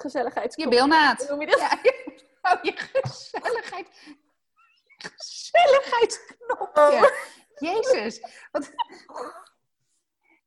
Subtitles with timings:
[0.00, 0.54] gezelligheid.
[0.56, 1.28] Je bilnaad.
[1.28, 1.58] Noem je dat?
[1.58, 1.78] Ja,
[2.52, 3.88] oh, je gezelligheid.
[4.84, 6.82] Je gezelligheidsknopje.
[6.82, 7.10] Oh.
[7.54, 8.20] Jezus.
[8.50, 8.70] Wat...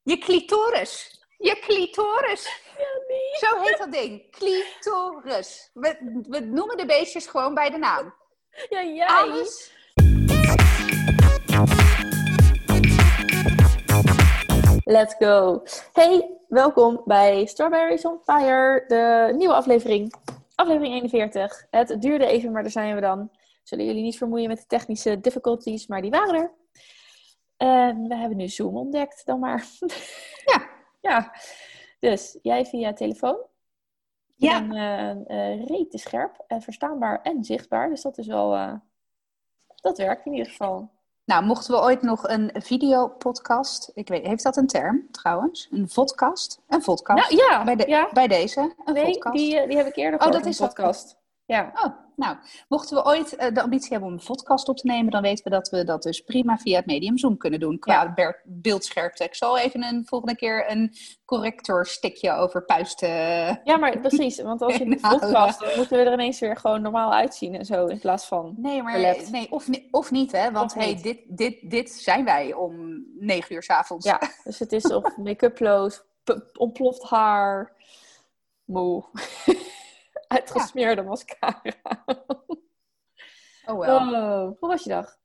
[0.03, 1.19] Je clitoris.
[1.37, 2.43] Je clitoris.
[3.39, 4.31] Zo heet dat ding.
[4.31, 5.69] Clitoris.
[5.73, 8.15] We, we noemen de beestjes gewoon bij de naam.
[8.69, 9.07] Ja, jij.
[9.07, 9.71] Alles.
[14.83, 15.63] Let's go.
[15.93, 20.13] Hey, welkom bij Strawberries on Fire, de nieuwe aflevering.
[20.55, 21.67] Aflevering 41.
[21.69, 23.31] Het duurde even, maar daar zijn we dan.
[23.63, 26.51] Zullen jullie niet vermoeien met de technische difficulties, maar die waren er.
[27.57, 29.65] En we hebben nu Zoom ontdekt, dan maar.
[30.45, 30.69] Ja.
[31.01, 31.33] ja.
[31.99, 33.37] Dus jij via telefoon.
[34.35, 34.55] Ja.
[34.55, 34.75] En
[35.27, 37.89] uh, uh, rete scherp en verstaanbaar en zichtbaar.
[37.89, 38.55] Dus dat is wel.
[38.55, 38.73] uh,
[39.75, 40.89] dat werkt in ieder geval.
[41.25, 43.91] Nou, mochten we ooit nog een videopodcast...
[43.93, 45.67] Ik weet, heeft dat een term trouwens?
[45.71, 46.61] Een vodcast?
[46.67, 47.31] Een vodcast?
[47.31, 48.09] Nou, ja, bij, de, ja.
[48.13, 48.73] bij deze?
[48.85, 49.35] Een Nee, vodcast?
[49.37, 51.17] die, eh, die heb ik eerder Oh, gehoord dat in is een podcast.
[51.45, 51.71] Ja.
[51.83, 55.11] Oh, nou, mochten we ooit eh, de ambitie hebben om een podcast op te nemen,
[55.11, 57.79] dan weten we dat we dat dus prima via het medium Zoom kunnen doen.
[57.79, 58.35] Qua Ja.
[58.43, 59.23] beeldscherpte.
[59.23, 60.93] Ik zal even een volgende keer een
[61.25, 63.09] corrector stikje over puisten.
[63.63, 64.41] ja, maar precies.
[64.41, 67.55] Want als je een Nou, podcast, dan moeten we er ineens weer gewoon normaal uitzien
[67.55, 67.85] en zo.
[67.85, 68.53] In plaats van.
[68.57, 69.31] Nee, maar Verlept.
[69.31, 70.51] nee, of, of niet, hè?
[70.51, 71.03] Want hey, niet.
[71.03, 74.05] dit, dit, dit zijn wij om negen uur 's avonds.
[74.05, 76.01] Ja, dus het is of make-uploos,
[76.57, 77.73] ontploft haar,
[78.65, 79.03] moe.
[80.31, 81.61] Uitgesmeerde mascara.
[83.65, 83.97] Oh wel.
[83.97, 85.19] Oh, hoe was je dag?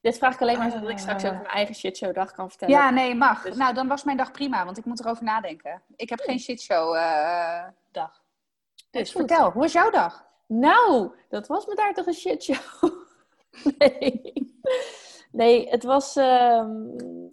[0.00, 1.00] Dit vraag ik alleen maar zodat ik Eh.
[1.02, 2.74] straks over mijn eigen shitshow dag kan vertellen.
[2.74, 3.42] Ja, nee, mag.
[3.42, 5.82] Dus- Nou, dan was mijn dag prima, want ik moet erover nadenken.
[5.96, 8.22] Ik heb geen shitshow eh dag.
[8.90, 9.18] Dus goed.
[9.20, 10.24] vertel, hoe was jouw dag?
[10.46, 12.92] Nou, dat was me daar toch een shitshow.
[13.78, 14.50] nee.
[15.30, 16.16] Nee, het was...
[16.16, 16.86] ehm,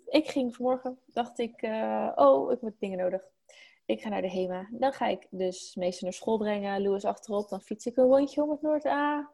[0.06, 1.62] ik ging vanmorgen, dacht ik...
[1.62, 3.22] eh, oh, ik heb dingen nodig.
[3.90, 4.68] Ik ga naar de HEMA.
[4.72, 6.82] Dan ga ik dus meester naar school brengen.
[6.82, 7.50] Louis achterop.
[7.50, 9.30] Dan fiets ik een rondje om het Noord-A.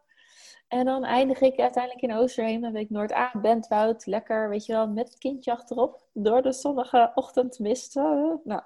[0.68, 2.62] En dan eindig ik uiteindelijk in Oosterheem.
[2.62, 4.06] Dan weet ik Noord-A, Bentwoud.
[4.06, 6.04] Lekker, weet je wel, met het kindje achterop.
[6.14, 7.96] Door de zonnige ochtendmist.
[7.96, 8.04] Eh,
[8.44, 8.62] nou,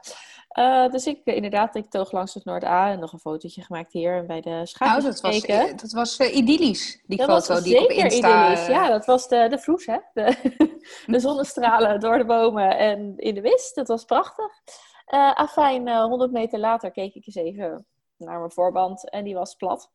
[0.47, 2.91] eh, dus ik eh, inderdaad, ik toog langs het Noord-A.
[2.91, 4.17] En nog een fotootje gemaakt hier.
[4.17, 7.75] En bij de Nou, schaatsers dat was, dat was idyllisch, die Dat foto was die
[7.75, 8.49] ik op zeker Insta...
[8.49, 8.67] idyllisch.
[8.67, 9.97] Ja, dat was de, de vloes, hè?
[10.13, 10.35] De,
[11.05, 13.75] de zonnestralen door de bomen en in de mist.
[13.75, 14.61] Dat was prachtig.
[15.09, 17.85] Eh afijn, eh 100 meter later keek ik eens even
[18.17, 19.91] naar mijn voorband en die was plat.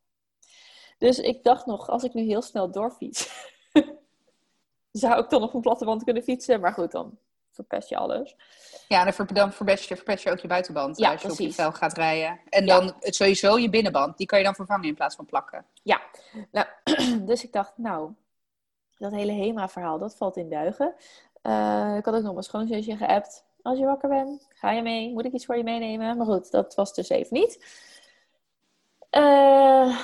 [0.99, 3.51] Dus ik dacht nog, als ik nu heel snel doorfiets,
[4.93, 6.61] zou ik dan op een platte band kunnen fietsen.
[6.61, 7.19] Maar goed, dan
[7.51, 8.37] verpest je alles.
[8.89, 11.39] Ja, dan, ver, dan verpest, je, verpest je ook je buitenband Ja, als je op
[11.39, 12.41] je vel gaat rijden.
[12.49, 12.79] En Ja.
[12.81, 15.67] dan sowieso je binnenband, die kan je dan vervangen in plaats van plakken.
[15.83, 16.01] Ja,
[16.53, 16.67] nou,
[17.31, 18.13] dus ik dacht, nou,
[18.99, 20.95] dat hele HEMA-verhaal, dat valt in duigen.
[21.43, 23.45] Eh, ik had ook nog mijn schoonzusje geappt.
[23.65, 25.13] Als je wakker bent, ga je mee?
[25.13, 26.17] Moet ik iets voor je meenemen?
[26.17, 27.65] Maar goed, dat was dus even niet.
[29.11, 29.99] Eh,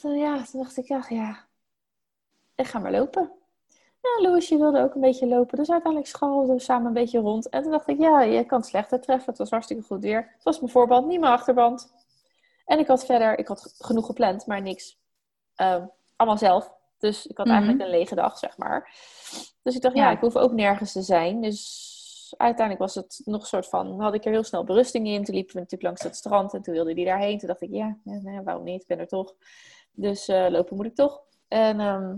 [0.00, 1.44] toen, ja, toen dacht ik, ach ja,
[2.54, 3.30] ik ga maar lopen.
[4.02, 5.58] Ja, Louisje wilde ook een beetje lopen.
[5.58, 7.48] Dus uiteindelijk scharrelden we samen een beetje rond.
[7.48, 9.28] En toen dacht ik, ja, je kan het slechter treffen.
[9.28, 10.30] Het was hartstikke goed weer.
[10.34, 11.92] Het was mijn voorband, niet mijn achterband.
[12.64, 14.98] En ik had verder, ik had genoeg gepland, maar niks.
[15.54, 16.72] Ehm, allemaal zelf.
[16.98, 17.54] Dus ik had Mhm.
[17.56, 18.90] eigenlijk een lege dag, zeg maar.
[19.62, 20.04] Dus ik dacht, ja.
[20.04, 20.10] Ja.
[20.10, 21.40] ik hoef ook nergens te zijn.
[21.40, 21.94] Dus
[22.36, 25.24] uiteindelijk was het nog een soort van, had ik er heel snel berusting in.
[25.24, 27.38] Toen liepen we natuurlijk langs het strand en toen wilde die daarheen.
[27.38, 28.82] Toen dacht ik, ja, ja, waarom niet?
[28.82, 29.34] Ik ben er toch.
[29.92, 31.22] Dus eh, lopen moet ik toch.
[31.48, 32.14] En ehm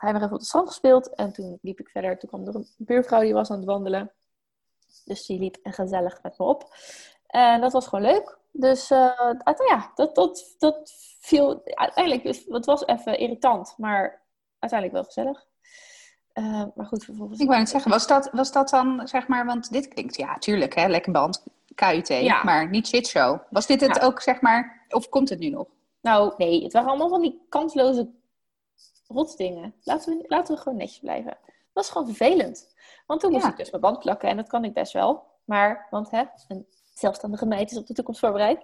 [0.00, 1.14] hij nog even op het strand gespeeld.
[1.14, 2.18] En toen liep ik verder.
[2.18, 4.12] Toen kwam er een buurvrouw die was aan het wandelen.
[5.04, 6.74] Dus die liep gezellig met me op.
[7.26, 8.38] En dat was gewoon leuk.
[8.52, 9.32] Dus eh,
[9.68, 14.22] ja, dat, dat, dat viel uiteindelijk, het was even irritant, maar
[14.58, 15.46] uiteindelijk wel gezellig.
[16.40, 17.40] Eh, maar goed, vervolgens.
[17.40, 20.38] Ik wou net zeggen, was dat, was dat dan, zeg maar, want dit klinkt, ja,
[20.38, 22.42] tuurlijk, hè, lekker band, KUT, Ja.
[22.44, 23.38] maar niet shitshow.
[23.50, 24.02] Was dit het Ja.
[24.02, 25.66] ook, zeg maar, of komt het nu nog?
[26.00, 28.08] Nou, nee, het waren allemaal van die kansloze
[29.08, 29.74] rotdingen.
[29.82, 31.30] Laten we, laten we gewoon netjes blijven.
[31.42, 32.74] Dat was gewoon vervelend.
[33.06, 33.50] Want toen moest Ja.
[33.50, 35.26] ik dus mijn band plakken en dat kan ik best wel.
[35.44, 36.66] Maar, want hè, een
[37.00, 38.60] zelfstandige meid is op de toekomst voorbereid.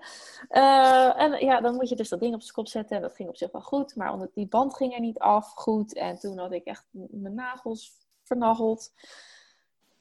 [0.48, 2.96] Eh, en ja, dan moet je dus dat ding op zijn kop zetten.
[2.96, 3.96] En dat ging op zich wel goed.
[3.96, 5.94] Maar omdat die band ging er niet af goed.
[5.94, 7.92] En toen had ik echt mijn nagels
[8.22, 8.92] vernageld.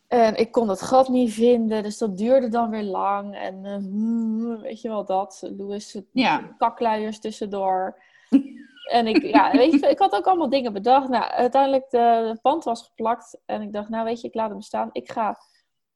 [0.07, 1.83] En ik kon dat gat niet vinden.
[1.83, 3.35] Dus dat duurde dan weer lang.
[3.35, 5.49] En eh, weet je wel dat.
[5.57, 6.55] Louis Ja.
[6.57, 7.99] kakluiers tussendoor.
[8.85, 11.09] En ik, ja, weet je, ik had ook allemaal dingen bedacht.
[11.09, 11.97] Nou, uiteindelijk de,
[12.33, 13.37] de band was geplakt.
[13.45, 14.89] En ik dacht, nou weet je, ik laat hem staan.
[14.91, 15.37] Ik ga,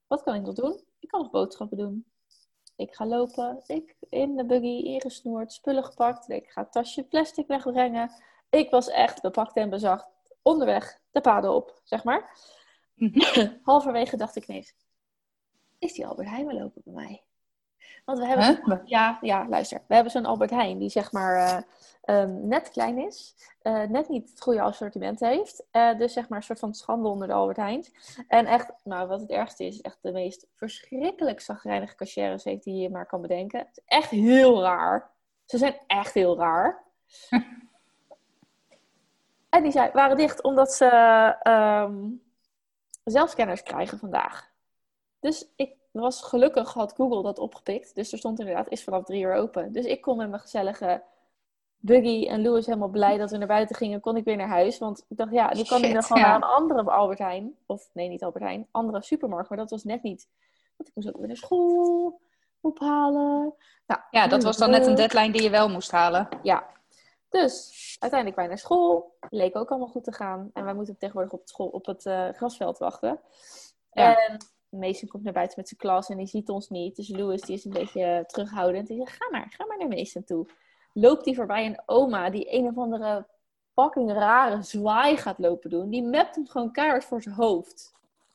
[0.07, 0.83] wat kan ik nog doen?
[0.99, 2.05] Ik kan nog boodschappen doen.
[2.79, 3.61] Ik ga lopen.
[3.67, 6.29] Ik in de buggy, ingesnoerd, spullen gepakt.
[6.29, 8.11] Ik ga het tasje plastic wegbrengen.
[8.49, 10.07] Ik was echt bepakt en bezacht.
[10.41, 12.37] Onderweg de paden op, zeg maar.
[13.63, 14.75] Halverwege dacht ik ineens,
[15.79, 17.23] is die Albert Heijn wel lopen bij mij?
[18.05, 18.79] Want we hebben, Huh?
[18.85, 19.81] ja, ja, luister.
[19.87, 21.61] We hebben zo'n Albert Heijn die zeg maar eh,
[22.09, 23.35] ehm, net klein is.
[23.61, 25.63] eh, net niet het goede assortiment heeft.
[25.71, 27.91] eh, dus zeg maar een soort van schande onder de Albert Heijns.
[28.27, 32.81] En echt, nou wat het ergste is, echt de meest verschrikkelijk zagrijnige cashiers heeft die
[32.81, 33.59] je maar kan bedenken.
[33.59, 35.11] Het is echt heel raar.
[35.45, 36.83] Ze zijn echt heel raar.
[39.49, 40.85] en die zijn, waren dicht omdat ze
[41.41, 42.07] ehm,
[43.03, 44.51] zelfscanners krijgen vandaag.
[45.19, 47.95] Dus ik was gelukkig, had Google dat opgepikt.
[47.95, 49.71] Dus er stond inderdaad, is vanaf drie uur open.
[49.71, 51.03] Dus ik kon met mijn gezellige
[51.79, 53.99] Buggy en Louis helemaal blij dat we naar buiten gingen.
[53.99, 54.77] Kon ik weer naar huis.
[54.77, 57.55] Want ik dacht, ja, nu kan ik nog gewoon naar een andere Albert Heijn.
[57.65, 58.67] Of nee, niet Albert Heijn.
[58.71, 59.49] Andere supermarkt.
[59.49, 60.27] Maar dat was net niet.
[60.77, 62.19] Want ik moest ook weer naar school
[62.61, 63.53] ophalen.
[63.87, 66.27] Nou, Ja, dat was dan net een deadline die je wel moest halen.
[66.43, 66.67] Ja.
[67.29, 69.17] Dus uiteindelijk wij naar school.
[69.29, 70.49] Leek ook allemaal goed te gaan.
[70.53, 73.19] En wij moeten tegenwoordig op het, school, op het eh, grasveld wachten.
[73.91, 74.27] Ja.
[74.27, 74.37] En
[74.69, 76.95] Mason komt naar buiten met zijn klas en die ziet ons niet.
[76.95, 78.87] Dus Louis die is een beetje terughoudend.
[78.87, 80.47] Die zegt, ga maar, ga maar naar Mason toe.
[80.93, 83.27] Loopt hij voorbij een oma die een of andere
[83.73, 85.89] fucking rare zwaai gaat lopen doen.
[85.89, 87.93] Die mept hem gewoon keihard voor zijn hoofd.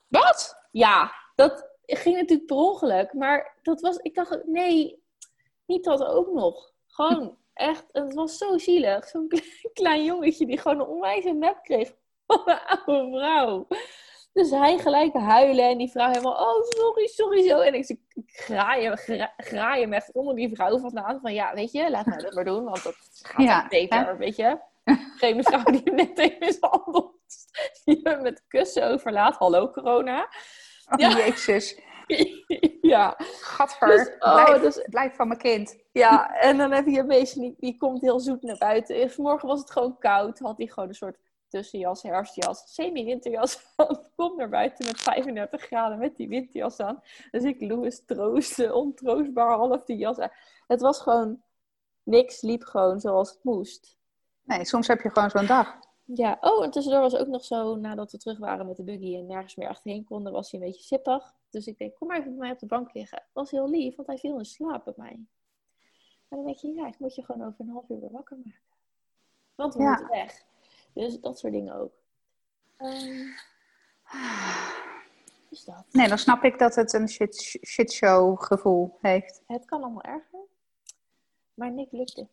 [0.08, 0.66] Wat?
[0.70, 3.12] Ja, dat ging natuurlijk per ongeluk.
[3.12, 5.02] Maar dat was, ik dacht, nee,
[5.66, 6.72] niet dat ook nog.
[6.86, 9.08] Gewoon echt, het was zo zielig.
[9.08, 11.94] Zo'n klein, klein jongetje die gewoon een onwijze map kreeg
[12.26, 13.66] van een oude vrouw.
[14.34, 17.60] Dus hij gelijk huilen en die vrouw helemaal, oh sorry, sorry zo.
[17.60, 21.20] En ik, ik graai, hem- gra, graai hem echt onder die vrouw vandaan.
[21.20, 24.16] Van ja, weet je, laat mij dat maar doen, want dat gaat Ja, beter, hè?
[24.16, 24.58] weet je.
[25.16, 27.14] Geen vrouw die hem net heeft mishandeld.
[27.84, 29.36] Die hem met kussen overlaat.
[29.36, 30.22] Hallo corona.
[30.22, 31.16] Oh, Ja.
[31.16, 31.78] jezus.
[32.94, 33.14] ja.
[33.40, 33.88] Gadver.
[33.88, 35.76] Dus, oh, blijf, dus- blijf van mijn kind.
[35.92, 39.00] ja, en dan heb je een beestje, die, die komt heel zoet naar buiten.
[39.00, 40.38] En Vanmorgen was het gewoon koud.
[40.38, 41.18] Had hij gewoon een soort
[41.54, 43.98] tussenjas, herfstjas, semi-winterjas aan.
[44.16, 47.02] Komt naar buiten met 35 graden met die winterjas aan.
[47.30, 50.30] Dus ik Louis troosten, ontroostbaar half die jas aan.
[50.66, 51.42] Het was gewoon,
[52.02, 53.96] niks liep gewoon zoals het moest.
[54.42, 55.78] Nee, soms heb je gewoon zo'n dag.
[56.04, 59.16] Ja, oh, en tussendoor was ook nog zo, nadat we terug waren met de buggy
[59.16, 61.34] en nergens meer achterheen konden, was hij een beetje sippig.
[61.50, 63.22] Dus ik denk, kom maar even bij mij op de bank liggen.
[63.32, 65.12] was heel lief, want hij viel in slaap bij mij.
[66.28, 68.36] En dan denk je, ja, ik moet je gewoon over een half uur weer wakker
[68.44, 68.60] maken.
[69.54, 69.88] Want we Ja.
[69.88, 70.44] moeten weg.
[70.94, 71.92] Dus dat soort dingen ook.
[72.76, 73.26] Ehm,
[75.50, 75.84] dus dat.
[75.90, 79.42] Nee, dan snap ik dat het een shit, shitshow gevoel heeft.
[79.46, 80.38] Het kan allemaal erger.
[81.54, 82.26] Maar niks lukte.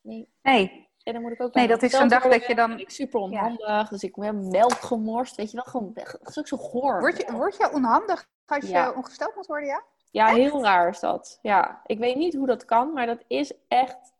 [0.00, 0.28] Nee.
[0.42, 2.90] Nee, En dan moet ik ook Nee, dat is zo'n dag dat je dan- Ik
[2.90, 5.36] super onhandig, dus ik heb melk gemorst.
[5.36, 7.00] Weet je wel, gewoon, dat is ook zo goor.
[7.00, 9.82] word je, word je onhandig als je ongesteld moet worden, ja?
[10.10, 11.38] Ja, heel raar is dat.
[11.42, 14.12] Ja, ik weet niet hoe dat kan, maar dat is echt,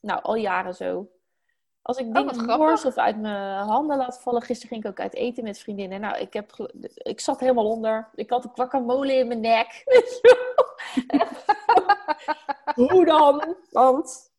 [0.00, 1.08] nou, al jaren zo.
[1.88, 4.42] Als ik wat dingen mors of uit mijn handen laat vallen.
[4.42, 6.00] Gisteren ging ik ook uit eten met vriendinnen.
[6.00, 8.08] Nou, ik, heb, ik zat helemaal onder.
[8.14, 9.84] Ik had een guacamole in mijn nek.
[12.90, 13.56] Hoe dan?
[13.70, 14.32] Want,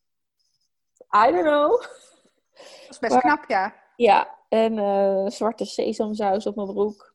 [1.15, 1.81] I don't know.
[1.81, 3.73] Dat is best Maar- knap, ja.
[3.95, 7.13] Ja, en eh, zwarte sesamsaus op mijn broek.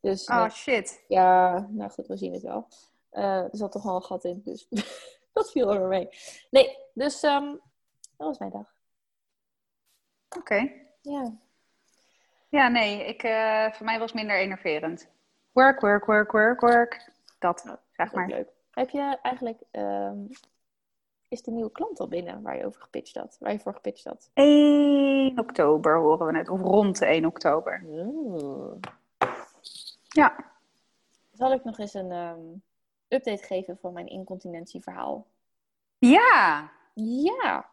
[0.00, 0.50] Dus Oh, nee.
[0.50, 1.04] shit.
[1.08, 2.68] Ja, nou goed, we zien het wel.
[3.10, 4.66] Eh, er zat toch wel een gat in, dus
[5.32, 6.08] dat viel er weer mee.
[6.50, 7.50] Nee, dus ehm,
[8.16, 8.73] dat was mijn dag.
[10.38, 10.70] Oké.
[11.00, 11.32] Ja.
[12.48, 15.08] Ja, nee, ik, eh, voor mij was minder enerverend.
[15.52, 17.10] Work, work, work, work, work.
[17.38, 17.60] Dat,
[17.92, 18.28] zeg is ook maar.
[18.28, 18.48] leuk.
[18.70, 20.16] Heb je eigenlijk, ehm,
[21.28, 23.36] is de nieuwe klant al binnen waar je over gepitcht had?
[23.40, 24.30] Waar je voor gepitcht had?
[24.34, 27.82] 1 oktober horen we net, of rond de 1 oktober.
[27.86, 28.74] Oeh.
[30.08, 30.36] Ja.
[31.32, 32.40] Zal ik nog eens een ehm,
[33.08, 35.26] update geven van mijn incontinentieverhaal?
[35.98, 36.70] Ja.
[36.94, 37.68] Ja.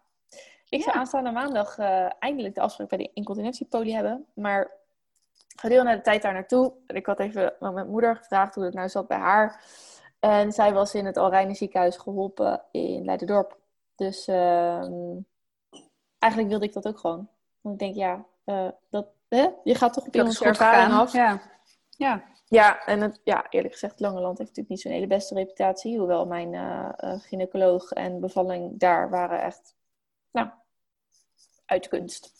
[0.71, 4.25] Ik zou aanstaande maandag eh, eindelijk de afspraak bij de incontinentiepolie hebben.
[4.33, 4.71] Maar
[5.55, 6.73] gedurende de tijd daar naartoe.
[6.87, 9.63] Ik had even aan mijn moeder gevraagd hoe het nou zat bij haar.
[10.19, 13.57] En zij was in het Alreine ziekenhuis geholpen in Leiderdorp.
[13.95, 15.17] Dus ehm,
[16.19, 17.27] eigenlijk wilde ik dat ook gewoon.
[17.61, 19.47] Want ik denk, ja, eh, dat, hè?
[19.63, 21.13] je gaat toch op iemands ervaring af.
[21.13, 21.41] Ja.
[21.89, 22.23] Ja.
[22.45, 25.97] Ja, en het, ja, eerlijk gezegd, Langeland heeft natuurlijk niet zo'n hele beste reputatie.
[25.97, 29.75] Hoewel mijn eh, gynaecoloog en bevalling daar waren echt,
[30.31, 30.49] nou,
[31.71, 32.31] uit kunst.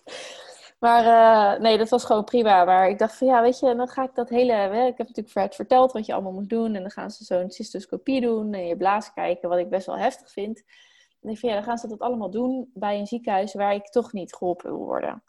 [0.84, 2.64] maar eh, nee, dat was gewoon prima.
[2.64, 4.52] Maar ik dacht van, ja, weet je, dan ga ik dat hele...
[4.52, 6.74] Hè, ik heb natuurlijk voor het verteld wat je allemaal moet doen.
[6.74, 9.98] En dan gaan ze zo'n cystoscopie doen en je blaas kijken, wat ik best wel
[9.98, 10.62] heftig vind.
[11.20, 14.12] En ik ja, dan gaan ze dat allemaal doen bij een ziekenhuis waar ik toch
[14.12, 15.22] niet geholpen wil worden.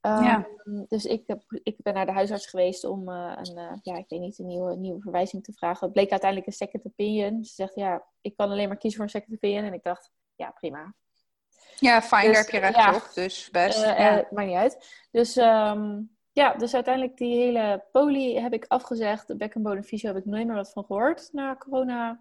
[0.00, 0.46] Ja.
[0.64, 3.96] Ehm, dus ik, heb, ik ben naar de huisarts geweest om eh, een, eh, ja,
[3.96, 5.84] ik weet niet, een nieuwe, nieuwe verwijzing te vragen.
[5.84, 7.44] Het bleek uiteindelijk een second opinion.
[7.44, 9.64] Ze zegt, ja, ik kan alleen maar kiezen voor een second opinion.
[9.64, 10.94] En ik dacht, ja, prima.
[11.78, 12.94] Ja, fijn, Dus, heb je recht ja.
[12.94, 13.10] op.
[13.14, 13.82] Dus best.
[13.82, 14.18] Eh, ja.
[14.18, 15.04] eh, maakt niet uit.
[15.10, 16.00] Dus, ehm,
[16.32, 19.26] ja, dus uiteindelijk die hele poli heb ik afgezegd.
[19.26, 22.20] De bekkenbodemfysio heb ik nooit meer wat van gehoord na corona,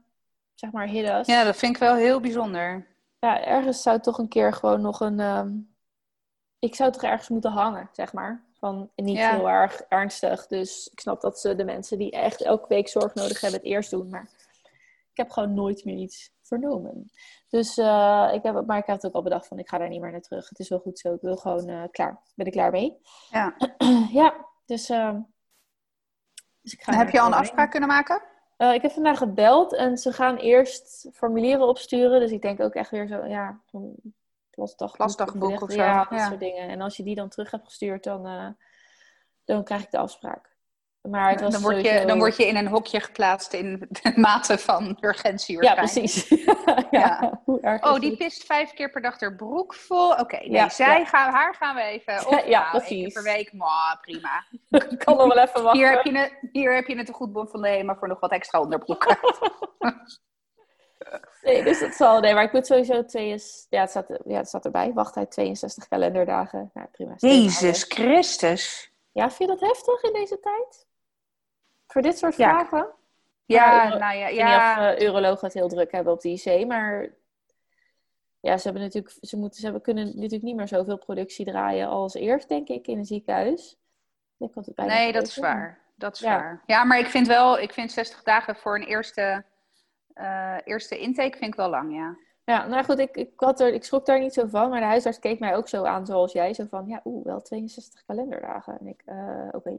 [0.53, 1.23] zeg maar, hidden.
[1.25, 2.87] Ja, dat vind ik wel heel bijzonder.
[3.19, 5.19] Ja, ergens zou toch een keer gewoon nog een...
[5.19, 5.51] ehm,
[6.59, 8.43] Ik zou toch ergens moeten hangen, zeg maar.
[8.59, 9.35] Van niet Ja.
[9.35, 10.47] heel erg ernstig.
[10.47, 13.69] Dus ik snap dat ze de mensen die echt elke week zorg nodig hebben het
[13.69, 14.09] eerst doen.
[14.09, 14.29] Maar
[15.11, 17.11] ik heb gewoon nooit meer iets vernomen.
[17.49, 19.89] Dus eh, ik heb, maar ik heb het ook al bedacht van ik ga daar
[19.89, 20.49] niet meer naar terug.
[20.49, 21.13] Het is wel goed zo.
[21.13, 22.21] Ik wil gewoon eh, klaar.
[22.35, 22.97] Ben ik klaar mee.
[23.29, 23.55] Ja.
[24.21, 25.19] ja, dus, ehm,
[26.61, 28.21] dus ik ga heb je al een afspraak kunnen maken?
[28.57, 32.19] Eh, ik heb vandaag gebeld en ze gaan eerst formulieren opsturen.
[32.19, 34.15] Dus ik denk ook echt weer zo, ja, zo'n
[34.49, 34.97] plasdagboek.
[34.97, 36.27] Plasdagboek of zo, Ja, dat ja.
[36.27, 36.69] soort dingen.
[36.69, 38.55] En als je die dan terug hebt gestuurd, dan,
[39.45, 40.52] dan krijg ik de afspraak.
[41.09, 43.87] Maar het was Dan word, je, sowieso- dan word je in een hokje geplaatst in
[43.89, 46.27] de mate van urgentie Ja, precies.
[46.29, 47.41] ja, Ja.
[47.45, 48.17] Hoe erg Oh, die het?
[48.19, 50.11] pist vijf keer per dag haar broek vol.
[50.11, 51.05] Oké, nee, Ja, zij ja.
[51.05, 52.27] Gaan, haar gaan we even.
[52.27, 54.45] Of Ja, nou, één keer per week, maar prima.
[54.69, 55.81] Ik kan nog wel even wachten.
[55.81, 58.31] Hier heb je het, hier heb je het goed van de HEMA voor nog wat
[58.31, 59.17] extra onderbroeken.
[61.41, 62.19] Nee, dus dat zal.
[62.19, 63.67] Nee, maar ik moet sowieso twee is.
[63.69, 64.91] Ja, het staat, ja, het staat erbij.
[64.93, 66.71] Wachttijd 62 kalenderdagen.
[66.73, 67.13] Nou, prima.
[67.17, 68.91] Jezus Christus.
[69.11, 70.87] Ja, vind je dat heftig in deze tijd?
[71.93, 72.49] Voor dit soort Ja.
[72.49, 72.87] vragen?
[73.45, 74.75] Ja, Maar, nou ja, Ik ja.
[74.75, 77.09] weet niet of uh, urologen het heel druk hebben op de IC, maar
[78.39, 81.87] ja, ze hebben natuurlijk, ze moeten, ze hebben, kunnen natuurlijk niet meer zoveel productie draaien
[81.87, 83.77] als eerst, denk ik, in een ziekenhuis.
[84.39, 85.79] Ik het bijna Nee, dat is waar.
[85.95, 86.35] Dat is Ja.
[86.37, 86.63] waar.
[86.65, 89.43] Ja, maar ik vind wel, ik vind 60 dagen voor een eerste,
[90.13, 92.17] eh, eerste intake vind ik wel lang, ja.
[92.45, 94.85] Ja, nou goed, ik, ik, had er, ik schrok daar niet zo van, maar de
[94.85, 96.53] huisarts keek mij ook zo aan zoals jij.
[96.53, 98.79] Zo van, ja, oeh, wel 62 kalenderdagen.
[98.79, 99.77] En ik, eh, oké,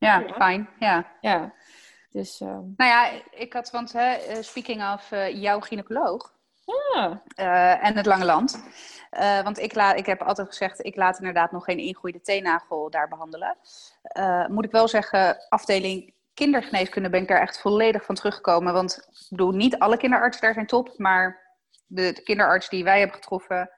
[0.00, 0.34] Ja, Ja.
[0.34, 0.68] fijn.
[0.78, 1.06] Ja.
[1.20, 1.52] ja.
[2.10, 6.32] Dus, ehm, Nou ja, ik had, want hè, eh, speaking of eh, jouw gynaecoloog
[6.94, 8.62] ja, eh, en het lange land.
[9.44, 13.08] Want ik, la, ik heb altijd gezegd, ik laat inderdaad nog geen ingroeide teennagel daar
[13.08, 13.56] behandelen.
[14.02, 18.72] Eh, moet ik wel zeggen, afdeling kindergeneeskunde ben ik daar echt volledig van teruggekomen.
[18.72, 22.98] Want ik bedoel, niet alle kinderartsen daar zijn top, maar de, de kinderarts die wij
[22.98, 23.70] hebben getroffen,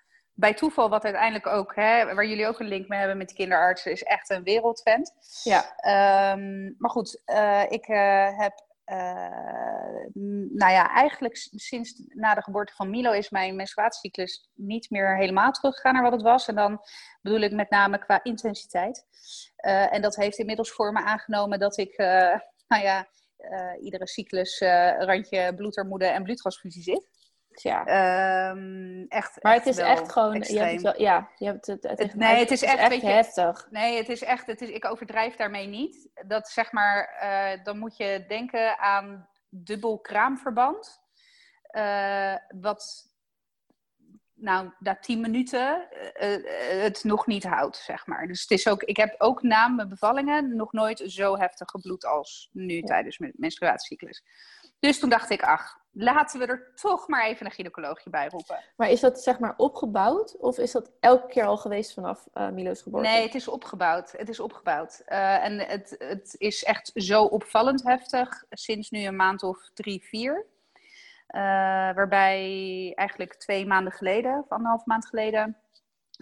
[0.42, 3.36] bij toeval, wat uiteindelijk ook, hè, waar jullie ook een link mee hebben met die
[3.36, 5.12] kinderartsen, is echt een wereldvent.
[5.42, 10.06] ja, Ehm, maar goed, eh, ik eh, heb, eh,
[10.48, 15.52] nou ja, eigenlijk sinds na de geboorte van Milo is mijn menstruatiecyclus niet meer helemaal
[15.52, 16.48] teruggegaan naar wat het was.
[16.48, 16.80] En dan
[17.20, 19.06] bedoel ik met name qua intensiteit.
[19.90, 21.96] En dat heeft inmiddels voor me aangenomen dat ik,
[22.72, 23.08] nou ja,
[23.80, 24.60] iedere cyclus
[24.98, 27.08] randje bloedarmoede en bloedtransfusie zit.
[27.60, 27.84] Ja.
[27.86, 31.82] Ehm, echt, Maar het is echt gewoon, je hebt het wel, ja, je hebt het,
[31.82, 33.66] het, Het- nee, het is echt, je- heftig.
[33.70, 36.08] Nee, het is echt, het is, ik overdrijf daarmee niet.
[36.26, 41.00] Dat zeg maar, eh, dan moet je denken aan dubbel kraamverband.
[41.62, 43.10] Eh, wat,
[44.34, 48.26] nou, na tien minuten eh, het nog niet houdt, zeg maar.
[48.26, 52.04] Dus het is ook, ik heb ook na mijn bevallingen nog nooit zo heftig gebloed
[52.04, 52.82] als nu Ja.
[52.82, 54.24] tijdens mijn menstruatiecyclus.
[54.78, 58.58] Dus toen dacht ik, ach, laten we er toch maar even een gynaecoloogje bij roepen.
[58.76, 60.36] Maar is dat zeg maar opgebouwd?
[60.38, 63.08] Of is dat elke keer al geweest vanaf eh Milo's geboorte?
[63.08, 64.12] Nee, het is opgebouwd.
[64.16, 65.02] Het is opgebouwd.
[65.06, 70.02] Eh, en het, het is echt zo opvallend heftig sinds nu een maand of drie,
[70.04, 70.46] vier.
[71.26, 71.40] Eh,
[71.94, 75.56] waarbij eigenlijk twee maanden geleden, of anderhalf maand geleden,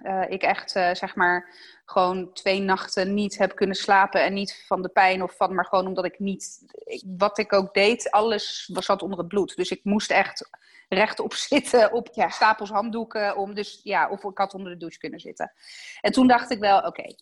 [0.03, 1.55] eh, ik echt eh, zeg maar
[1.85, 4.23] gewoon twee nachten niet heb kunnen slapen.
[4.25, 7.53] En niet van de pijn of van, maar gewoon omdat ik niet, ik- wat ik
[7.53, 9.57] ook deed, alles was zat onder het bloed.
[9.57, 10.49] Dus ik moest echt
[10.89, 12.29] rechtop zitten op Ja.
[12.29, 13.37] stapels handdoeken.
[13.37, 15.53] Om dus, ja, of ik had onder de douche kunnen zitten.
[16.01, 17.15] En toen dacht ik wel, oké,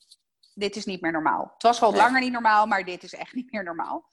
[0.55, 1.51] dit is niet meer normaal.
[1.55, 2.01] Het was al Nee.
[2.01, 4.05] langer niet normaal, maar dit is echt niet meer normaal.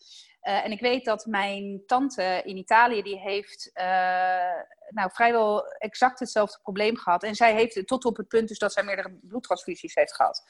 [0.45, 3.85] Eh, en ik weet dat mijn tante in Italië, die heeft eh,
[4.89, 7.23] nou, vrijwel exact hetzelfde probleem gehad.
[7.23, 10.45] En zij heeft het tot op het punt dus dat zij meerdere bloedtransfusies heeft gehad.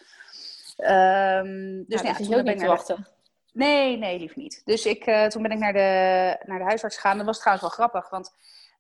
[0.75, 3.07] Ehm, dus dus ja, ja, dat toen is niet te naar de- wachten.
[3.53, 4.61] Nee, nee, lief niet.
[4.65, 7.17] Dus ik, eh, toen ben ik naar de, naar de huisarts gegaan.
[7.17, 8.35] Dat was trouwens wel grappig, want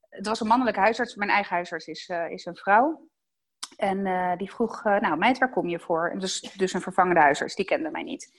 [0.09, 1.15] het was een mannelijke huisarts.
[1.15, 3.09] Mijn eigen huisarts is, is een vrouw.
[3.77, 6.09] En die vroeg, nou meid, waar kom je voor?
[6.09, 8.31] En Dus, dus een vervangende huisarts, die kende mij niet.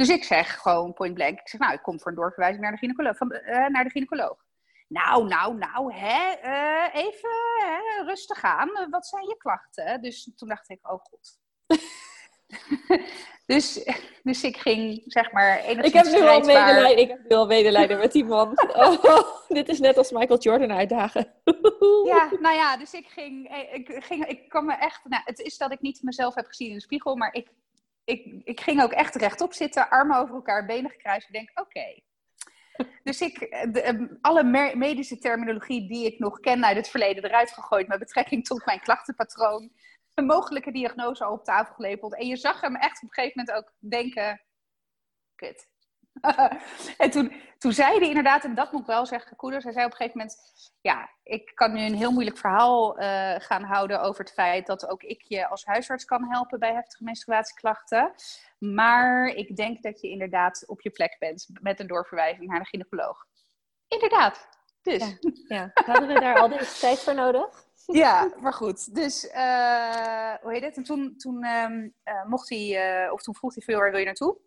[0.00, 2.72] Dus ik zeg gewoon point blank, ik zeg nou, ik kom voor een doorverwijzing naar
[2.72, 3.16] de gynaecoloog.
[3.16, 4.44] Van, eh, naar de gynaecoloog.
[4.88, 8.76] Nou, nou, nou, hè, eh, even hè, rustig aan.
[8.76, 10.02] Eh, Wat zijn je klachten?
[10.02, 11.38] Dus toen dacht ik, oh god.
[13.46, 13.90] dus,
[14.22, 17.46] dus ik ging, zeg maar, enigszins Ik heb nu al medelijden, ik heb nu al
[17.46, 18.52] medelijden met die man.
[18.76, 21.32] Oh, dit is net als Michael Jordan uitdagen.
[22.04, 25.58] Ja, nou ja, dus ik ging, ik, ging, ik kwam me echt, nou, het is
[25.58, 27.48] dat ik niet mezelf heb gezien in de spiegel, maar ik,
[28.10, 31.26] ik, ik ging ook echt rechtop zitten, armen over elkaar, benen gekruist.
[31.26, 32.00] Ik denk, oké.
[33.02, 37.24] Dus ik, eh, de, eh, alle medische terminologie die ik nog ken uit het verleden
[37.24, 39.70] eruit gegooid met betrekking tot mijn klachtenpatroon.
[40.14, 42.16] een mogelijke diagnose al op tafel gelepeld.
[42.16, 44.42] En je zag hem echt op een gegeven moment ook denken,
[45.34, 45.68] kut.
[46.98, 49.84] en toen, toen zei hij inderdaad, en dat moet ik wel zeggen, Koeders, hij zei
[49.84, 50.38] op een gegeven moment,
[50.80, 54.88] ja, ik kan nu een heel moeilijk verhaal uh, gaan houden over het feit dat
[54.88, 58.12] ook ik je als huisarts kan helpen bij heftige menstruatieklachten.
[58.58, 62.66] Maar ik denk dat je inderdaad op je plek bent met een doorverwijzing naar de
[62.66, 63.26] gynaecoloog.
[63.88, 64.48] Inderdaad.
[64.82, 65.16] Dus.
[65.48, 65.70] Ja, ja.
[65.84, 67.48] hadden we daar al deze tijd voor nodig?
[67.86, 68.94] Ja, maar goed.
[68.94, 70.76] Dus, uh, hoe heet het?
[70.76, 74.04] En toen, toen um, uh, mocht hij, of toen vroeg hij veel, waar wil je
[74.04, 74.38] naartoe?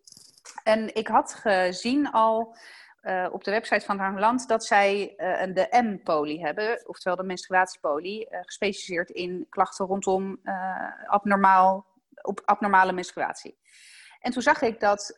[0.63, 2.55] En ik had gezien al
[3.01, 7.17] uh, op de website van haar land dat zij uh, een de M-poli hebben, oftewel
[7.17, 10.39] de menstruatiepolie, uh, gespecialiseerd in klachten rondom
[11.05, 11.85] abnormaal,
[12.21, 13.57] op abnormale menstruatie.
[14.19, 15.15] En toen zag ik dat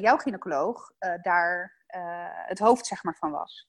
[0.00, 0.90] jouw gynaecoloog
[1.22, 1.76] daar
[2.46, 3.68] het hoofd zeg maar, van was.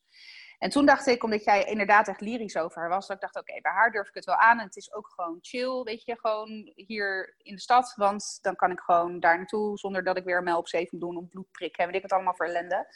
[0.60, 3.36] En toen dacht ik, omdat jij inderdaad echt lyrisch over haar was, dat ik dacht,
[3.36, 4.60] oké, bij haar durf ik het wel aan.
[4.60, 7.94] En het is ook gewoon chill, weet je, gewoon hier in de stad.
[7.96, 11.02] Want dan kan ik gewoon daar naartoe zonder dat ik weer een op zeven moet
[11.02, 12.88] doen om bloed prikken en weet ik het allemaal voor ellende.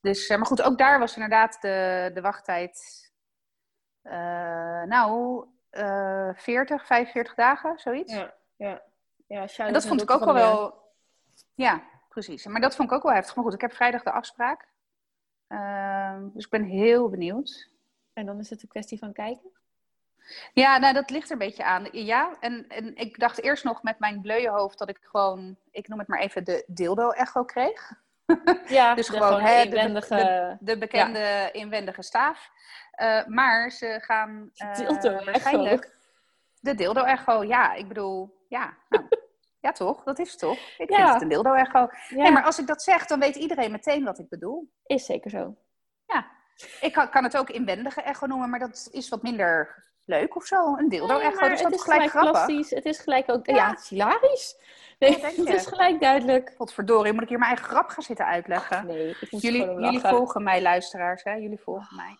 [0.00, 3.10] Dus, maar goed, ook daar was inderdaad de, de wachttijd,
[4.02, 8.14] uh, nou, uh, 40, 45 dagen, zoiets.
[8.14, 8.82] Ja, ja.
[9.26, 10.80] ja en dat vond ik ook wel wel...
[11.54, 12.46] Ja, precies.
[12.46, 13.34] Maar dat vond ik ook wel heftig.
[13.34, 14.68] Maar goed, ik heb vrijdag de afspraak.
[15.52, 17.70] Uh, dus ik ben heel benieuwd.
[18.12, 19.50] En dan is het een kwestie van kijken?
[20.52, 21.88] Ja, nou, dat ligt er een beetje aan.
[21.92, 25.88] Ja, en, en ik dacht eerst nog met mijn bleuwe hoofd dat ik gewoon, ik
[25.88, 27.92] noem het maar even, de dildo-echo kreeg.
[28.68, 32.50] Ja, dus de gewoon gewoon hè, inwendige- de, de, de bekende inwendige staaf.
[33.02, 35.24] Uh, maar ze gaan uh, Dildo-echo.
[35.24, 36.00] waarschijnlijk...
[36.60, 37.72] De dildo-echo, ja.
[37.74, 38.76] Ik bedoel, ja.
[38.88, 39.08] Nou,
[39.62, 40.02] ja, toch?
[40.02, 40.58] Dat is toch?
[40.78, 40.96] Ik Ja.
[40.96, 41.78] vind het een dildo-echo.
[42.08, 44.70] Ja, Nee, maar als ik dat zeg, dan weet iedereen meteen wat ik bedoel.
[44.86, 45.56] is zeker zo.
[46.06, 46.26] Ja.
[46.80, 50.44] Ik kan, kan het ook inwendige echo noemen, maar dat is wat minder leuk of
[50.44, 50.76] zo.
[50.76, 52.70] Een dildo-echo, dus dat is is gelijk grappig.
[52.70, 53.46] Het is gelijk ook...
[53.46, 53.68] Ja, Ja.
[53.70, 54.56] het is hilarisch.
[54.98, 56.54] Nee, Ja, het is gelijk duidelijk.
[56.56, 58.86] Godverdorie, moet ik hier mijn eigen grap gaan zitten uitleggen?
[58.86, 61.32] Nee, ik moet Jullie, jullie volgen mij, luisteraars, hè?
[61.32, 62.16] Jullie volgen mij.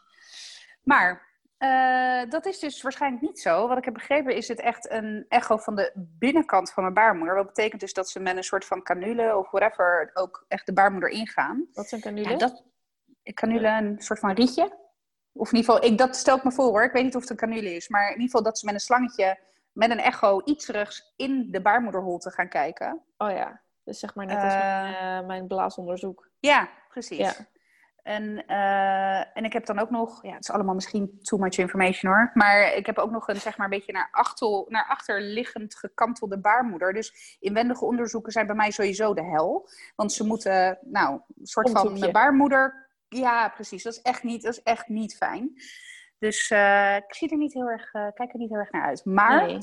[0.83, 1.32] Maar
[1.63, 3.69] eh, dat is dus waarschijnlijk niet zo.
[3.69, 7.37] Wat ik heb begrepen is het echt een echo van de binnenkant van mijn baarmoeder.
[7.37, 10.73] Wat betekent dus dat ze met een soort van canule of whatever ook echt de
[10.73, 11.67] baarmoeder ingaan.
[11.73, 12.29] Wat is een canule?
[12.31, 12.65] Ja, dat,
[13.23, 14.79] een canule, een soort van rietje.
[15.33, 16.85] Of in ieder geval, ik, dat stel ik me voor hoor.
[16.85, 17.89] Ik weet niet of het een canule is.
[17.89, 19.39] Maar in ieder geval dat ze met een slangetje,
[19.73, 23.03] met een echo, iets terugs in de baarmoederholte gaan kijken.
[23.17, 26.31] Oh ja, dus zeg maar net als Eh, mijn, eh, mijn blaasonderzoek.
[26.39, 27.19] Ja, precies.
[27.19, 27.33] Ja.
[28.03, 31.59] En, eh, en ik heb dan ook nog, ja, het is allemaal misschien too much
[31.59, 32.31] information hoor.
[32.35, 36.39] Maar ik heb ook nog een, zeg maar, een beetje naar, achtel, naar achterliggend gekantelde
[36.39, 36.93] baarmoeder.
[36.93, 39.69] Dus inwendige onderzoeken zijn bij mij sowieso de hel.
[39.97, 42.91] Want ze moeten, nou, een soort van baarmoeder.
[43.09, 43.83] Ja, precies.
[43.83, 45.53] Dat is echt niet, dat is echt niet fijn.
[46.19, 48.85] Dus eh, ik zie er niet heel erg, eh, kijk er niet heel erg naar
[48.85, 49.05] uit.
[49.05, 49.59] Maar Nee.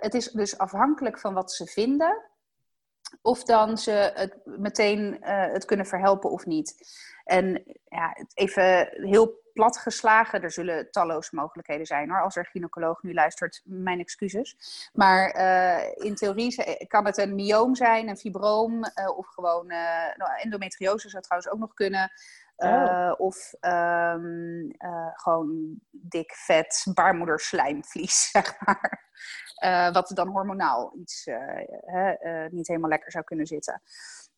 [0.00, 2.27] het is dus afhankelijk van wat ze vinden.
[3.22, 6.74] Of dan ze het meteen eh, het kunnen verhelpen of niet.
[7.24, 12.22] En ja, even heel plat geslagen, er zullen talloze mogelijkheden zijn hoor.
[12.22, 14.56] Als er gynaecoloog nu luistert, mijn excuses.
[14.92, 19.70] Maar eh, in theorie ze- kan het een myoom zijn, een fibroom eh, of gewoon
[19.70, 22.10] eh, nou, endometriose zou trouwens ook nog kunnen.
[22.58, 29.06] Eh, Of ehm, eh, gewoon dik, vet baarmoederslijmvlies, zeg maar.
[29.54, 31.26] Eh, wat dan hormonaal iets
[32.50, 33.82] niet helemaal lekker zou kunnen zitten.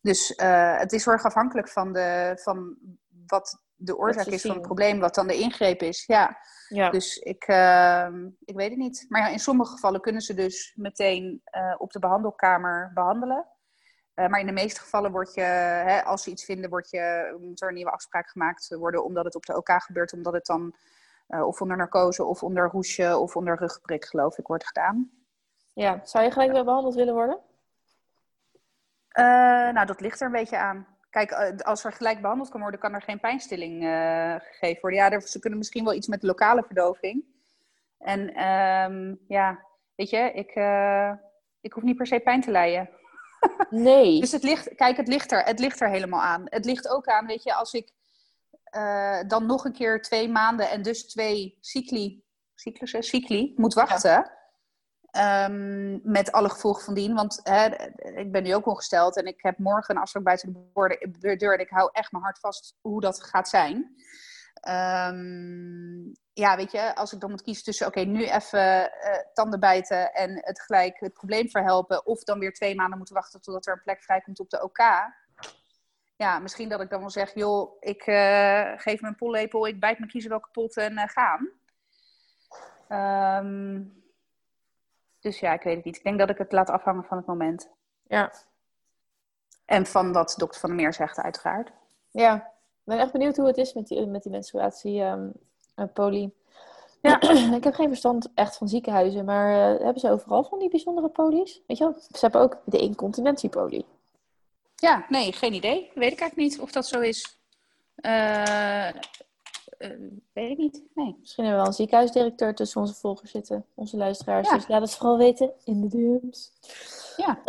[0.01, 0.33] Dus
[0.77, 2.77] het is heel erg afhankelijk van, de, van
[3.25, 6.05] wat de oorzaak is van het probleem, wat dan de ingreep is.
[6.05, 6.89] Ja, Ja.
[6.89, 9.05] dus ik, ehm, ik weet het niet.
[9.09, 11.41] Maar ja, in sommige gevallen kunnen ze dus meteen
[11.77, 13.47] op de behandelkamer behandelen.
[14.21, 17.35] Eh, maar in de meeste gevallen wordt je, hè, als ze iets vinden, wordt je,
[17.41, 20.45] moet er een nieuwe afspraak gemaakt worden omdat het op de OK gebeurt, omdat het
[20.45, 20.75] dan
[21.27, 25.11] eh, of onder narcose of onder hoesje of onder rugprik, geloof ik, wordt gedaan.
[25.73, 25.99] ja.
[26.03, 27.39] Zou je gelijk weer behandeld willen worden?
[29.07, 29.23] Eh,
[29.73, 30.87] nou, dat ligt er een beetje aan.
[31.09, 31.31] Kijk,
[31.63, 33.83] als er gelijk behandeld kan worden, kan er geen pijnstilling
[34.41, 34.99] gegeven worden.
[34.99, 37.23] Ja, er- ze kunnen misschien wel iets met lokale verdoving.
[37.97, 40.49] En ehm, ja, weet je, ik,
[41.61, 42.89] ik hoef niet per se pijn te lijden.
[43.69, 44.19] Nee.
[44.19, 46.43] Dus het ligt, kijk, het ligt er, het ligt er helemaal aan.
[46.45, 47.91] Het ligt ook aan, weet je, als ik
[48.63, 52.23] eh, dan nog een keer twee maanden en dus twee cycli,
[52.55, 54.31] cyclussen, cycli moet wachten.
[55.11, 57.13] ehm, met alle gevolgen van dien.
[57.13, 57.65] Want hè,
[58.15, 60.71] ik ben nu ook ongesteld en ik heb morgen een afspraak buiten
[61.19, 61.53] de deur.
[61.53, 63.95] En ik hou echt mijn hart vast hoe dat gaat zijn.
[64.53, 69.59] Ehm, ja, weet je, als ik dan moet kiezen tussen, oké, nu even eh, tanden
[69.59, 73.67] bijten en het gelijk het probleem verhelpen, of dan weer twee maanden moeten wachten totdat
[73.67, 74.79] er een plek vrijkomt op de OK.
[76.15, 79.97] Ja, misschien dat ik dan wel zeg, joh, ik eh, geef een pollepel, ik bijt
[79.97, 81.49] mijn kiezen wel kapot en eh, gaan.
[82.87, 83.83] Ehm,
[85.19, 85.97] Dus ja, ik weet het niet.
[85.97, 87.69] Ik denk dat ik het laat afhangen van het moment.
[88.07, 88.33] Ja.
[89.65, 91.71] En van wat dokter Van der Meer zegt, uiteraard.
[92.11, 95.41] Ja, ik ben echt benieuwd hoe het is met die, met die menstruatie, ehm eh,
[95.87, 96.31] poli.
[97.01, 97.21] Ja.
[97.57, 101.09] ik heb geen verstand echt van ziekenhuizen, maar eh, hebben ze overal van die bijzondere
[101.09, 101.61] polies?
[101.67, 103.85] Weet je wel, ze hebben ook de incontinentiepolie.
[104.75, 105.91] Ja, nee, geen idee.
[105.93, 107.37] Weet ik eigenlijk niet of dat zo is.
[107.95, 108.93] Eh, eh,
[110.33, 110.83] weet ik niet.
[110.95, 111.15] Nee.
[111.19, 114.49] Misschien hebben we wel een ziekenhuisdirecteur tussen onze volgers zitten, onze luisteraars.
[114.49, 114.55] Ja.
[114.55, 116.51] Dus laat het vooral weten in de DM's.
[117.17, 117.39] Ja.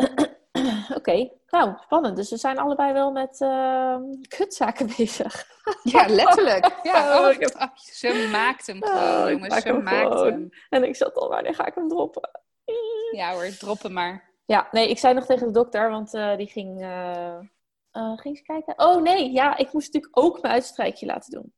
[0.99, 2.17] Oké, nou, spannend.
[2.17, 5.47] Dus we zijn allebei wel met ehm, kutzaken bezig.
[5.83, 6.71] ja, letterlijk.
[6.83, 9.49] Ja, Oh, oh, ik heb- oh, ze maakt hem Oh, gewoon, ik jongens.
[9.49, 10.27] maak Ze hem maakt gewoon.
[10.33, 10.49] hem.
[10.69, 12.31] En ik zat al, wanneer ga ik hem droppen?
[13.13, 14.31] Ja hoor, drop hem maar.
[14.45, 17.43] Ja, nee, ik zei nog tegen de dokter, want eh, die ging, eh, eh,
[17.93, 18.75] ging eens kijken.
[18.79, 21.55] Oh nee, ja, ik moest natuurlijk ook mijn uitstrijkje laten doen.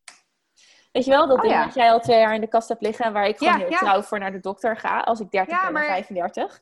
[0.92, 1.64] Weet je wel, dat Oh, ding ja.
[1.64, 3.58] dat jij al twee jaar in de kast hebt liggen en waar ik gewoon Ja,
[3.58, 3.78] heel ja.
[3.78, 6.60] trouw voor naar de dokter ga als ik 30 Ja, ben maar- en 35.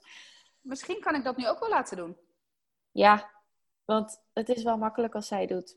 [0.60, 2.16] Misschien kan ik dat nu ook wel laten doen.
[2.92, 3.30] Ja,
[3.84, 5.76] want het is wel makkelijk als zij doet.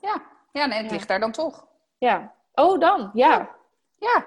[0.00, 0.92] Ja, ja nee, het Ja.
[0.92, 1.66] ligt daar dan toch.
[1.98, 2.34] Ja.
[2.54, 3.56] Oh, dan, ja.
[3.98, 4.26] Ja,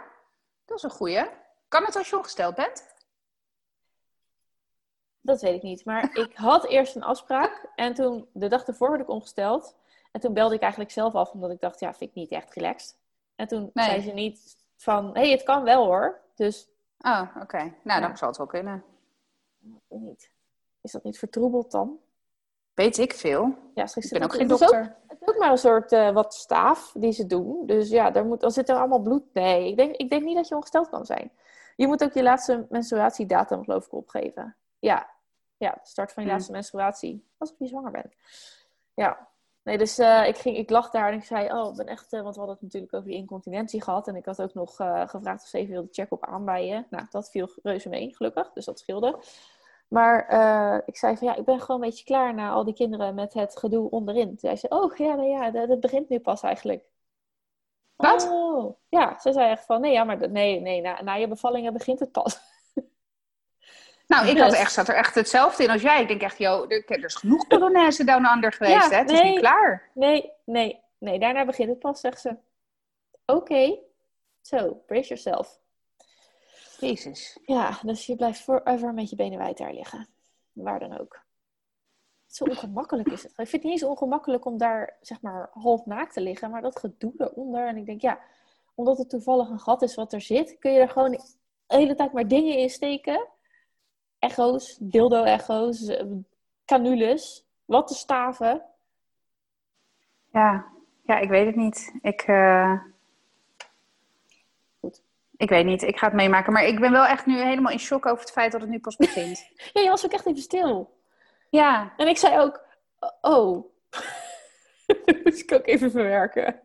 [0.65, 1.25] dat is een goeie.
[1.67, 2.93] Kan het als je ongesteld bent?
[5.21, 5.85] Dat weet ik niet.
[5.85, 9.75] Maar ik had eerst een afspraak en toen, de dag ervoor werd ik ongesteld.
[10.11, 12.53] En toen belde ik eigenlijk zelf af, omdat ik dacht, ja, vind ik niet echt
[12.53, 12.97] relaxed.
[13.35, 13.85] En toen Nee.
[13.85, 16.21] zei ze niet van, hé, hey, het kan wel hoor.
[16.35, 16.67] Dus,
[16.99, 17.57] Oh, oké.
[17.57, 17.99] Nou, Ja.
[17.99, 18.83] dan zal het wel kunnen.
[19.63, 20.31] ik weet niet.
[20.85, 21.97] Is dat niet vertroebeld dan?
[22.73, 23.55] Weet ik veel.
[23.73, 24.95] Ja, Ik ben ook geen het is ook- dokter.
[25.07, 27.65] Het is ook maar een soort eh, wat staaf die ze doen.
[27.65, 29.23] Dus ja, daar moet, dan zit er allemaal bloed.
[29.33, 31.31] Nee, ik denk, ik denk niet dat je ongesteld kan zijn.
[31.75, 34.55] Je moet ook je laatste menstruatiedatum geloof ik opgeven.
[34.79, 35.09] Ja,
[35.57, 36.37] ja de start van je Hmm.
[36.37, 37.27] laatste menstruatie.
[37.37, 38.13] Alsof je zwanger bent.
[38.93, 39.27] Ja.
[39.63, 42.13] Nee, dus eh, ik, ging, ik lag daar en ik zei, oh, ik ben echt...
[42.13, 44.07] eh, want we hadden het natuurlijk over die incontinentie gehad.
[44.07, 46.83] En ik had ook nog gevraagd of ze even wilde checken op aan bij je.
[46.89, 48.51] Nou, dat viel reuze mee, gelukkig.
[48.53, 49.19] Dus dat scheelde.
[49.87, 52.73] Maar eh, ik zei van ja, ik ben gewoon een beetje klaar na al die
[52.73, 54.27] kinderen met het gedoe onderin.
[54.27, 56.83] Toen zei ze, oh ja, nou ja, dat, dat begint nu pas eigenlijk.
[57.95, 58.29] Wat?
[58.31, 58.75] Oh.
[58.89, 61.73] Ja, ze zei echt van nee, ja, maar dat- nee, nee na, na je bevallingen
[61.73, 62.39] begint het pas.
[64.07, 66.01] Nou, ik had Dus- echt, zat er echt hetzelfde in als jij.
[66.01, 68.95] Ik denk echt, joh, er, is genoeg Polonaise down under geweest, Ja, hè?
[68.97, 69.89] Het is niet klaar.
[69.93, 72.35] Nee, nee, nee, daarna begint het pas, zegt ze.
[73.25, 73.77] Oké,
[74.41, 75.59] zo, brace yourself.
[76.79, 77.39] Jezus.
[77.45, 80.07] Ja, dus je blijft forever met je benen wijd daar liggen.
[80.51, 81.23] Waar dan ook.
[82.25, 83.31] Zo ongemakkelijk is het.
[83.31, 86.51] Ik vind het niet eens ongemakkelijk om daar, zeg maar, half naakt te liggen.
[86.51, 87.67] Maar dat gedoe eronder.
[87.67, 88.19] En ik denk, ja,
[88.75, 91.21] omdat het toevallig een gat is wat er zit, kun je er gewoon de
[91.67, 93.27] hele tijd maar dingen in steken.
[94.19, 96.05] Echo's, dildo-echo's, eh,
[96.65, 98.63] canules, wattenstaven.
[100.31, 100.65] Ja.
[101.03, 101.99] ja, ik weet het niet.
[102.01, 102.81] Ik, eh.
[105.37, 105.81] Ik weet niet.
[105.81, 106.53] Ik ga het meemaken.
[106.53, 108.79] Maar ik ben wel echt nu helemaal in shock over het feit dat het nu
[108.79, 109.47] pas begint.
[109.73, 110.97] Ja, je was ook echt even stil.
[111.49, 111.93] ja.
[111.97, 112.65] En ik zei ook,
[113.21, 113.65] oh.
[115.05, 116.59] dat moest ik ook even verwerken.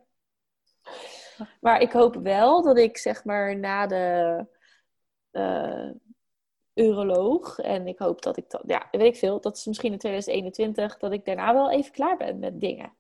[1.61, 4.46] Maar ik hoop wel dat ik zeg maar na de
[5.30, 5.90] eh,
[6.74, 9.98] uroloog en ik hoop dat ik dat, ja, weet ik veel, dat is misschien in
[9.98, 12.92] 2021, dat ik daarna wel even klaar ben met dingen.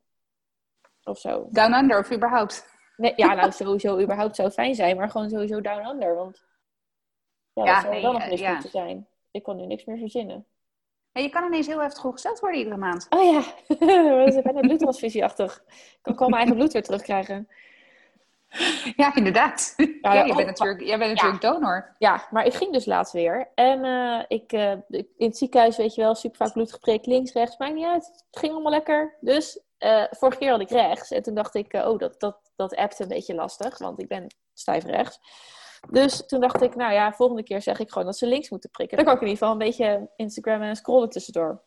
[1.04, 1.48] Of zo.
[1.50, 2.79] Down under of überhaupt.
[3.00, 6.44] Nee, ja, nou sowieso überhaupt zou fijn zijn, maar gewoon sowieso down under, want
[7.52, 8.52] ja, Ja, dat zou nee, wel nog eh, ja.
[8.52, 9.06] moeten zijn.
[9.30, 10.46] Ik kan nu niks meer verzinnen.
[11.12, 13.06] En je kan ineens heel heftig ongesteld worden iedere maand.
[13.10, 13.42] Oh ja,
[14.24, 15.62] dat is bijna bloedtransfusieachtig.
[15.68, 17.48] Ik kan gewoon mijn eigen bloed weer terugkrijgen.
[18.96, 19.74] Ja, inderdaad.
[20.02, 21.94] Ja, je oh, bent natuurlijk, jij bent natuurlijk donor.
[21.98, 23.48] Ja, maar ik ging dus laatst weer.
[23.54, 27.06] En eh, ik, eh, ik- in het ziekenhuis, weet je wel, super vaak bloed geprikt,
[27.06, 28.06] links, rechts, maakt niet uit.
[28.06, 29.16] Het ging allemaal lekker.
[29.20, 29.60] Dus
[30.10, 31.10] vorige keer had ik rechts.
[31.10, 34.26] En toen dacht ik, oh, dat, dat, dat appt een beetje lastig, want ik ben
[34.54, 35.20] stijf rechts.
[35.90, 38.70] Dus toen dacht ik, nou ja, volgende keer zeg ik gewoon dat ze links moeten
[38.70, 38.96] prikken.
[38.96, 41.62] Dan kan ik in ieder geval een beetje Instagram en scrollen tussendoor.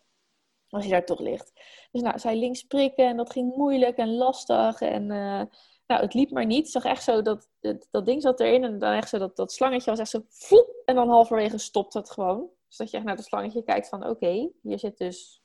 [0.70, 1.52] Als je daar toch ligt.
[1.92, 4.82] Dus nou, zij links prikken en dat ging moeilijk en lastig.
[4.82, 5.42] En eh,
[5.88, 6.66] nou, het liep maar niet.
[6.66, 9.36] Ik zag echt zo dat, dat, dat ding zat erin en dan echt zo dat,
[9.36, 10.82] dat slangetje was echt zo vloep.
[10.86, 12.50] En dan halverwege stopt gewoon.
[12.68, 15.42] Dus dat je echt naar het slangetje kijkt van oké, hier zit dus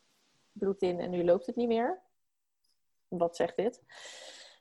[0.52, 2.02] bloed in en nu loopt het niet meer.
[3.08, 3.82] Wat zegt dit?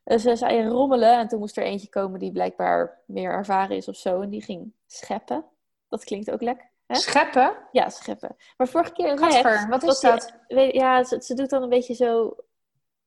[0.07, 3.87] Dus uh, zij rommelen en toen moest er eentje komen die blijkbaar meer ervaren is
[3.87, 4.21] of zo.
[4.21, 5.45] En die ging scheppen.
[5.89, 6.69] Dat klinkt ook lekker.
[6.85, 6.95] Hè?
[6.95, 7.57] Scheppen?
[7.71, 8.35] Ja, scheppen.
[8.57, 10.33] Maar vorige keer Gadver, wat is die- dat?
[10.47, 12.35] weet- ja, ze, ze doet dan een beetje zo...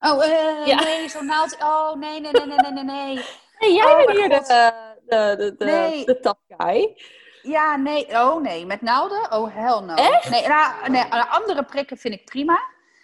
[0.00, 0.82] Oh, eh, Ja.
[0.82, 1.56] nee, zo'n naald.
[1.62, 2.84] Oh, nee, nee, nee, nee, nee, nee,
[3.58, 3.74] nee.
[3.74, 4.72] Jij Oh, bent hier de,
[5.06, 6.04] de, de, de, Nee.
[6.04, 6.96] de top guy.
[7.42, 8.06] Ja, nee.
[8.08, 8.66] Oh, nee.
[8.66, 9.32] Met naalden?
[9.32, 9.94] Oh, hell no.
[9.94, 10.30] Echt?
[10.30, 12.60] Nee, nou, nee, andere prikken vind ik prima.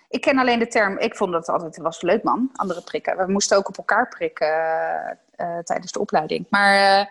[0.09, 0.99] Ik ken alleen de term...
[0.99, 1.77] Ik vond dat altijd...
[1.77, 2.51] Was leuk, man.
[2.53, 3.17] Andere prikken.
[3.17, 5.19] We moesten ook op elkaar prikken.
[5.37, 6.47] eh, tijdens de opleiding.
[6.51, 7.07] Maar uh,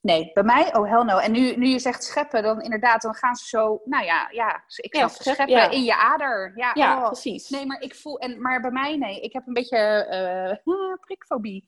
[0.00, 1.18] nee, bij mij, oh hell no.
[1.18, 4.62] En nu, nu je zegt scheppen, dan inderdaad, dan gaan ze zo, nou ja, ja
[4.76, 5.70] ik ja, scheppen ja.
[5.70, 6.52] in je ader.
[6.54, 7.06] Ja, ja oh.
[7.06, 7.48] precies.
[7.48, 10.58] Nee, maar ik voel, en, maar bij mij, nee, ik heb een beetje
[11.06, 11.64] prikfobie.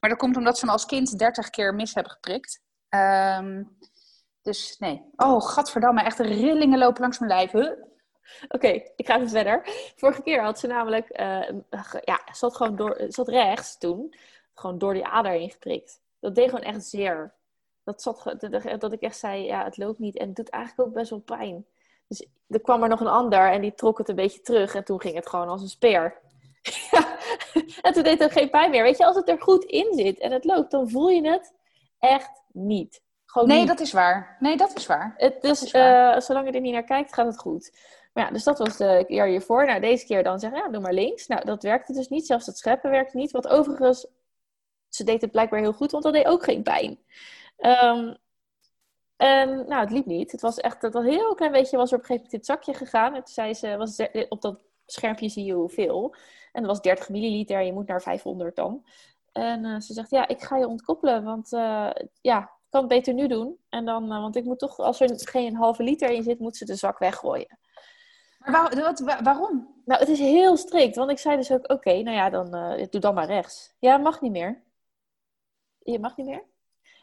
[0.00, 2.60] Maar dat komt omdat ze me als kind 30 keer mis hebben geprikt.
[2.88, 3.76] Um,
[4.42, 5.04] dus nee.
[5.16, 7.50] Oh, gadverdamme, echt rillingen lopen langs mijn lijf.
[7.50, 7.70] Huh?
[8.48, 9.62] Oké, ik ga even verder.
[9.96, 11.48] Vorige keer had ze namelijk, uh,
[12.04, 14.14] ja, had gewoon door, had rechts toen,
[14.54, 16.00] gewoon door die ader ingeprikt.
[16.20, 17.34] Dat deed gewoon echt zeer.
[17.84, 18.36] Dat, zat,
[18.78, 21.18] dat ik echt zei, ja, het loopt niet en het doet eigenlijk ook best wel
[21.18, 21.66] pijn.
[22.06, 24.84] Dus er kwam er nog een ander en die trok het een beetje terug en
[24.84, 26.18] toen ging het gewoon als een speer.
[27.82, 28.82] en toen deed het geen pijn meer.
[28.82, 31.54] Weet je, als het er goed in zit en het loopt, dan voel je het
[31.98, 33.02] echt niet.
[33.28, 34.36] Gewoon nee, dat is waar.
[34.40, 35.14] Nee, dat is waar.
[35.16, 37.72] Het, dus uh, zolang je er niet naar kijkt, gaat het goed.
[38.12, 39.66] Maar ja, dus dat was de keer hiervoor.
[39.66, 41.26] Nou, deze keer dan zeggen, ja, doe maar links.
[41.26, 42.26] Nou, dat werkte dus niet.
[42.26, 43.30] Zelfs het scheppen werkte niet.
[43.30, 44.06] Wat overigens,
[44.88, 46.98] ze deed het blijkbaar heel goed, want dat deed ook geen pijn.
[47.58, 48.16] Um,
[49.16, 50.32] en nou, het liep niet.
[50.32, 52.46] Het was echt, dat heel klein beetje was er op een gegeven moment in het
[52.46, 53.14] zakje gegaan.
[53.14, 56.14] En toen zei ze, was op dat schermpje zie je hoeveel.
[56.52, 58.84] En dat was 30 milliliter, je moet naar 500 dan.
[59.32, 63.14] En uh, ze zegt, ja, ik ga je ontkoppelen, want uh, ja, kan het beter
[63.14, 63.58] nu doen.
[63.68, 66.56] En dan, uh, want ik moet toch, als er geen halve liter in zit, moet
[66.56, 67.58] ze de zak weggooien.
[68.38, 69.82] Maar waar, wat, waarom?
[69.84, 70.96] Nou, het is heel strikt.
[70.96, 73.74] Want ik zei dus ook, oké, nou ja, dan uh, doe dan maar rechts.
[73.78, 74.62] Ja, mag niet meer.
[75.78, 76.44] Je mag niet meer?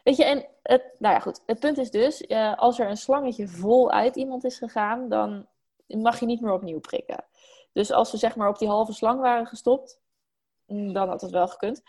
[0.04, 1.41] Weet je, en het, nou ja, goed.
[1.45, 5.47] Het punt is dus, uh, als er een slangetje vol uit iemand is gegaan, dan
[5.88, 7.25] mag je niet meer opnieuw prikken.
[7.73, 9.99] Dus als ze zeg maar op die halve slang waren gestopt,
[10.65, 11.82] mm, dan had het wel gekund.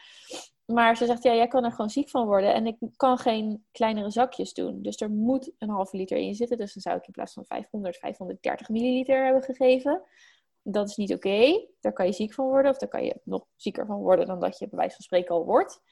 [0.66, 2.54] Maar ze zegt, ja, jij kan er gewoon ziek van worden.
[2.54, 4.82] En ik kan geen kleinere zakjes doen.
[4.82, 6.56] Dus er moet een halve liter in zitten.
[6.56, 10.02] Dus dan zou ik in plaats van 500, 530 milliliter hebben gegeven.
[10.62, 11.66] Dat is niet oké.
[11.80, 12.70] Daar kan je ziek van worden.
[12.70, 15.34] Of daar kan je nog zieker van worden dan dat je bij wijze van spreken
[15.34, 15.82] al wordt.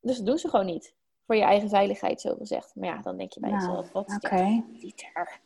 [0.00, 0.94] Dus dat doen ze gewoon niet.
[1.26, 2.74] Voor je eigen veiligheid, zo gezegd.
[2.74, 4.64] Maar ja, dan denk je bij nou, jezelf, wat okay.
[4.72, 5.40] liter?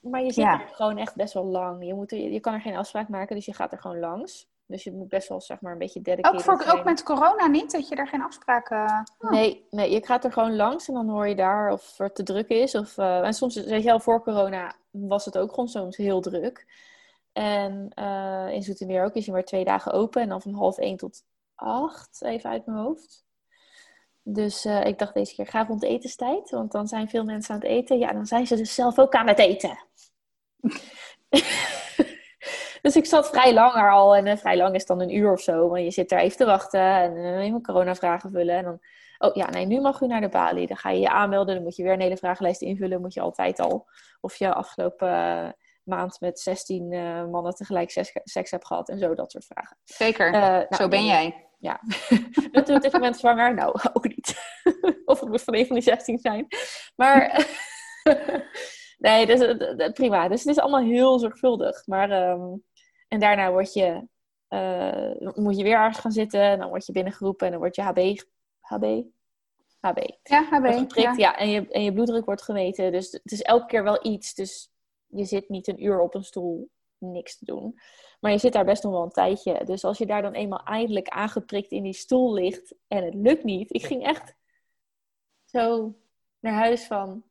[0.00, 1.86] Maar je zit er gewoon echt best wel lang.
[1.86, 4.48] Je, moet er, je kan er geen afspraak maken, dus je gaat er gewoon langs.
[4.66, 7.46] Dus je moet best wel zeg maar een beetje dedicated ook, voor, ook met corona
[7.46, 7.72] niet?
[7.72, 9.08] Dat je daar geen afspraken...
[9.18, 9.30] Oh.
[9.30, 12.22] Nee, nee, je gaat er gewoon langs en dan hoor je daar of het te
[12.22, 12.74] druk is.
[12.74, 16.20] Of, uh, en soms, weet je wel, voor corona was het ook gewoon soms heel
[16.20, 16.66] druk.
[17.32, 20.22] En uh, in Zoetermeer ook is je maar twee dagen open.
[20.22, 21.24] En dan van half één tot
[21.54, 23.24] acht, even uit mijn hoofd.
[24.22, 26.50] Dus uh, ik dacht deze keer, ga rond etenstijd.
[26.50, 27.98] Want dan zijn veel mensen aan het eten.
[27.98, 29.78] Ja, dan zijn ze dus zelf ook aan het eten.
[32.84, 34.16] Dus ik zat vrij lang er al.
[34.16, 35.68] En uh, vrij lang is dan een uur of zo.
[35.68, 38.56] Want je zit daar even te wachten en uh, even corona-vragen vullen.
[38.56, 38.78] En dan,
[39.18, 40.66] oh ja, nee, nu mag u naar de balie.
[40.66, 41.54] Dan ga je je aanmelden.
[41.54, 43.00] Dan moet je weer een hele vragenlijst invullen.
[43.00, 43.86] Moet je altijd al.
[44.20, 45.48] Of je afgelopen uh,
[45.82, 46.88] maand met 16
[47.30, 48.88] mannen tegelijk seks, seks, hebt gehad.
[48.88, 49.76] En zo, dat soort vragen.
[49.84, 51.48] Zeker, nou, zo ben jij.
[51.58, 51.80] Ja,
[52.52, 53.54] natuurlijk dit moment zwanger.
[53.54, 54.34] Nou, ook niet.
[55.04, 56.46] of het moet van een van die 16 zijn.
[56.96, 57.46] Maar...
[58.98, 59.54] nee, dus,
[59.92, 60.28] prima.
[60.28, 61.86] Dus het is allemaal heel zorgvuldig.
[61.86, 62.62] Maar um,
[63.14, 64.06] en daarna word je,
[64.48, 66.40] uh, moet je weer ergens gaan zitten.
[66.40, 68.20] En dan word je binnengeroepen en dan word je HB.
[68.60, 69.02] HB?
[69.80, 69.98] HB.
[70.22, 70.66] Ja, HB.
[70.66, 71.36] Geprikt, ja.
[71.36, 72.92] en, je, en je bloeddruk wordt gemeten.
[72.92, 74.34] Dus het is elke keer wel iets.
[74.34, 74.70] Dus
[75.06, 77.78] je zit niet een uur op een stoel niks te doen.
[78.20, 79.64] Maar je zit daar best nog wel een tijdje.
[79.64, 83.44] Dus als je daar dan eenmaal eindelijk aangeprikt in die stoel ligt en het lukt
[83.44, 83.74] niet.
[83.74, 84.34] Ik ging echt
[85.44, 85.94] zo
[86.40, 87.24] naar huis van,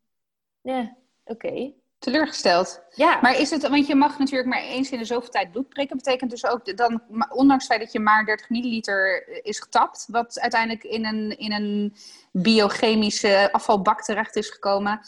[0.61, 1.73] ja, oké.
[2.03, 2.81] Teleurgesteld.
[2.95, 3.19] Ja.
[3.21, 5.97] Maar is het, want je mag natuurlijk maar eens in de zoveel tijd bloed prikken.
[5.97, 10.39] Betekent dus ook dan, ondanks het feit dat je maar 30 milliliter is getapt, wat
[10.39, 11.95] uiteindelijk in een, in een
[12.31, 14.99] biochemische afvalbak terecht is gekomen,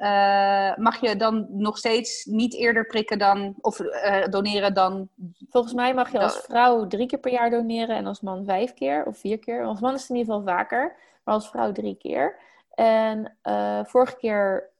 [0.00, 5.08] uh, mag je dan nog steeds niet eerder prikken dan, of uh, doneren dan.
[5.50, 8.74] Volgens mij mag je als vrouw drie keer per jaar doneren en als man vijf
[8.74, 9.64] keer of vier keer.
[9.64, 12.36] Als man is het in ieder geval vaker, maar als vrouw drie keer.
[12.74, 14.70] En uh, vorige keer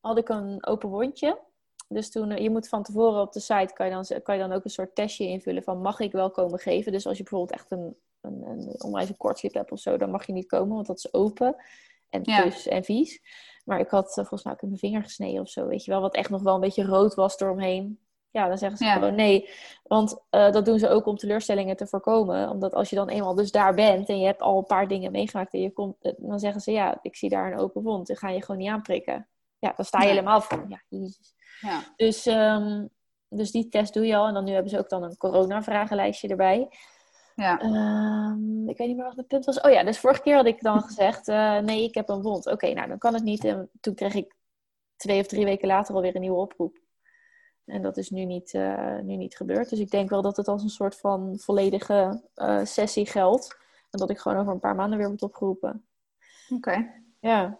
[0.00, 1.46] had ik een open wondje.
[1.88, 4.40] Dus toen, eh, je moet van tevoren op de site, kan je, dan, kan je
[4.40, 6.92] dan ook een soort testje invullen van mag ik wel komen geven.
[6.92, 10.26] Dus als je bijvoorbeeld echt een, een, een onwijs kortslip hebt of zo, dan mag
[10.26, 11.56] je niet komen, want dat is open
[12.10, 13.22] en dus en vies.
[13.64, 15.90] Maar ik had uh, volgens mij ook in mijn vinger gesneden of zo, weet je
[15.90, 17.98] wel, wat echt nog wel een beetje rood was eromheen.
[18.30, 19.48] Ja, dan zeggen ze gewoon nee.
[19.82, 22.50] Want uh, dat doen ze ook om teleurstellingen te voorkomen.
[22.50, 25.12] Omdat als je dan eenmaal dus daar bent en je hebt al een paar dingen
[25.12, 28.06] meegemaakt en je komt, dan zeggen ze ja, ik zie daar een open wond.
[28.06, 31.34] Dan ga je gewoon niet aanprikken ja, dan sta je helemaal van, ja, jezus.
[31.60, 31.82] Ja.
[31.96, 32.88] Dus, um,
[33.28, 34.26] dus die test doe je al.
[34.26, 36.68] En dan nu hebben ze ook dan een corona-vragenlijstje erbij.
[37.34, 37.62] Ja.
[37.62, 39.60] Um, ik weet niet meer wat het punt was.
[39.60, 42.46] Oh ja, dus vorige keer had ik dan gezegd, uh, nee, ik heb een wond.
[42.46, 43.44] Oké, nou, dan kan het niet.
[43.44, 44.36] En toen kreeg ik
[44.96, 46.78] twee of drie weken later alweer een nieuwe oproep.
[47.64, 49.70] En dat is nu niet, uh, nu niet gebeurd.
[49.70, 53.56] Dus ik denk wel dat het als een soort van volledige uh, sessie geldt.
[53.90, 55.86] En dat ik gewoon over een paar maanden weer word opgeroepen.
[56.48, 56.92] Oké.
[57.20, 57.58] Ja.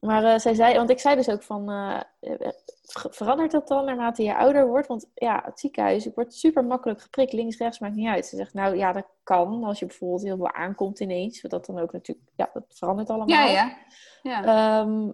[0.00, 3.68] Maar eh, zij zei, want ik zei dus ook van, eh, eh, ver- verandert dat
[3.68, 4.86] dan naarmate je ouder wordt?
[4.86, 8.26] Want ja, het ziekenhuis, ik word super makkelijk geprikt, links, rechts, maakt niet uit.
[8.26, 11.40] Ze zegt, nou ja, dat kan als je bijvoorbeeld heel veel aankomt ineens.
[11.40, 13.38] Dat dan ook natuurlijk, ja, dat verandert allemaal.
[13.38, 13.76] Ja, ja.
[14.22, 14.44] ja.
[14.44, 15.10] Ehm,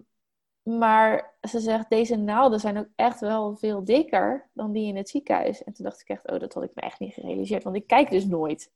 [0.78, 5.08] maar ze zegt, deze naalden zijn ook echt wel veel dikker dan die in het
[5.08, 5.64] ziekenhuis.
[5.64, 7.64] En toen dacht ik echt, oh, dat had ik me echt niet gerealiseerd.
[7.64, 8.72] Want ik kijk dus nooit.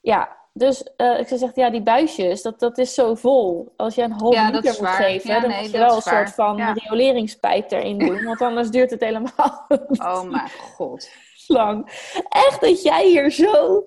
[0.00, 3.72] Ja, dus eh, ik zegt, ja, die buisjes, dat, dat is zo vol.
[3.76, 5.02] Als je een half Ja, liter moet waar.
[5.02, 6.72] geven, Ja, dan nee, moet je wel een soort van Ja.
[6.72, 8.24] rioleringspijp erin doen.
[8.24, 9.66] Want anders duurt het helemaal
[10.08, 11.08] Oh mijn god.
[11.46, 11.84] lang.
[12.28, 13.82] Echt dat jij hier zo,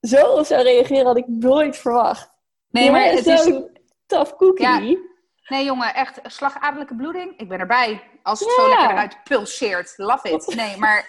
[0.00, 2.30] zo op zou reageren, had ik nooit verwacht.
[2.70, 3.42] Nee, maar het is...
[3.42, 5.08] zo'n tough cookie.
[5.48, 7.38] Nee, jongen, echt slagadelijke bloeding.
[7.38, 8.02] Ik ben erbij.
[8.22, 8.54] Als het Ja.
[8.62, 9.92] zo lekker eruit pulseert.
[9.96, 10.54] Love it.
[10.56, 11.08] Nee, maar,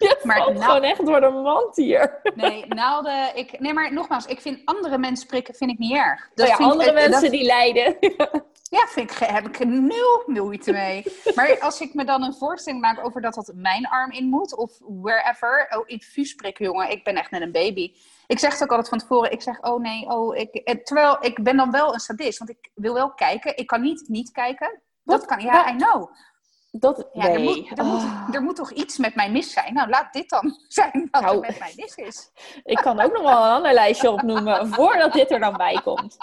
[0.08, 2.20] Je Maar valt nou- gewoon echt door de mand hier.
[2.34, 3.36] nee, naalden.
[3.36, 6.30] Ik, nee, maar nogmaals, ik vind andere mensen prikken vind ik niet erg.
[6.34, 7.96] Dat Oh ja, vind andere mensen dat- die lijden.
[8.70, 11.04] Ja, vind ik, heb ik nul moeite mee.
[11.34, 14.56] Maar als ik me dan een voorstelling maak over dat dat mijn arm in moet,
[14.56, 17.94] of wherever, oh, infuus prikken, jongen, ik ben echt net een baby.
[18.26, 21.42] Ik zeg het ook altijd van tevoren, ik zeg, oh nee, oh, ik, terwijl ik
[21.42, 23.56] ben dan wel een sadist, want ik wil wel kijken.
[23.56, 24.80] Ik kan niet niet kijken.
[25.04, 26.10] Dat kan, ja, I know.
[26.72, 27.44] Dat, Ja, er, nee.
[27.44, 28.28] moet, er, moet, Ah.
[28.34, 29.74] er moet toch iets met mij mis zijn?
[29.74, 31.34] Nou, laat dit dan zijn wat Nou.
[31.34, 32.30] er met mij mis is.
[32.64, 36.16] Ik kan ook nog wel een ander lijstje opnoemen voordat dit er dan bij komt.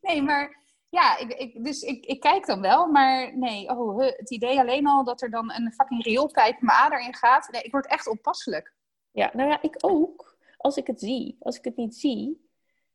[0.00, 4.30] Nee, maar ja, ik, ik, dus ik, ik kijk dan wel, maar nee, oh, het
[4.30, 7.48] idee alleen al dat er dan een fucking rioolpijp mijn ader in gaat.
[7.50, 8.72] Nee, ik word echt onpasselijk.
[9.10, 10.36] Ja, nou ja, ik ook.
[10.56, 11.36] Als ik het zie.
[11.40, 12.48] Als ik het niet zie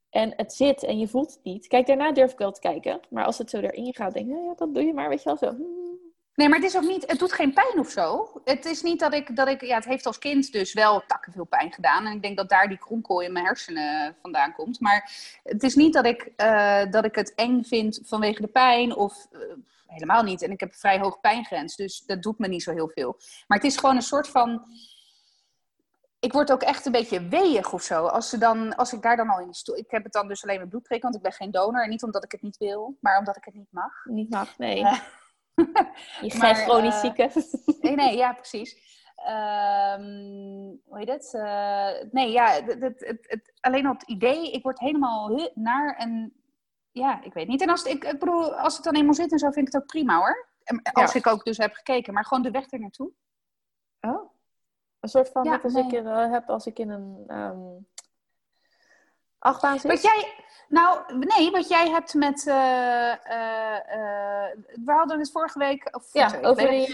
[0.09, 1.67] en het zit en je voelt het niet.
[1.67, 2.99] Kijk, daarna durf ik wel te kijken.
[3.09, 5.23] Maar als het zo erin gaat, denk ik, nou ja, dat doe je maar, weet
[5.23, 5.55] je wel, zo.
[5.57, 6.04] hmm.
[6.36, 8.32] Nee, maar het is ook niet, het doet geen pijn of zo.
[8.43, 11.32] Het is niet dat ik, dat ik, ja, het heeft als kind dus wel takken
[11.32, 12.06] veel pijn gedaan.
[12.06, 14.80] En ik denk dat daar die kronkel in mijn hersenen vandaan komt.
[14.80, 15.12] Maar
[15.43, 19.28] het is niet dat ik, eh, dat ik het eng vind vanwege de pijn of
[19.32, 19.39] eh,
[19.88, 20.41] helemaal niet.
[20.41, 23.17] En ik heb een vrij hoge pijngrens, dus dat doet me niet zo heel veel.
[23.48, 24.65] Maar het is gewoon een soort van,
[26.19, 28.06] ik word ook echt een beetje weeig of zo.
[28.06, 30.28] Als, ze dan, als ik daar dan al in die stoel, ik heb het dan
[30.28, 31.84] dus alleen met bloedprik, want ik ben geen donor.
[31.84, 34.06] En niet omdat ik het niet wil, maar omdat ik het niet mag.
[34.06, 34.78] Niet mag, nee.
[34.80, 35.02] Ja.
[36.21, 37.29] Je geen chronisch eh, zieke.
[37.81, 38.83] Nee, nee, ja, precies.
[39.15, 40.03] Ehm,
[40.85, 41.33] hoe heet het?
[41.33, 46.33] Eh, nee, ja, het, het, het, alleen al het idee, ik word helemaal naar en
[46.91, 47.61] ja, ik weet niet.
[47.61, 49.73] En als, het, ik, ik bedoel, als het dan eenmaal zit en zo, vind ik
[49.73, 50.47] het ook prima hoor.
[50.63, 51.19] En Als Ja.
[51.19, 53.11] ik ook dus heb gekeken, maar gewoon de weg er naartoe.
[54.01, 54.31] Oh.
[54.99, 55.83] Een soort van, Ja, net als nee.
[55.83, 57.57] ik eh, heb als ik in een ehm
[59.89, 60.34] Wat jij,
[60.67, 66.13] nou, nee, wat jij hebt met, eh, eh, eh, we hadden het vorige week, of
[66.13, 66.88] Ja, over die...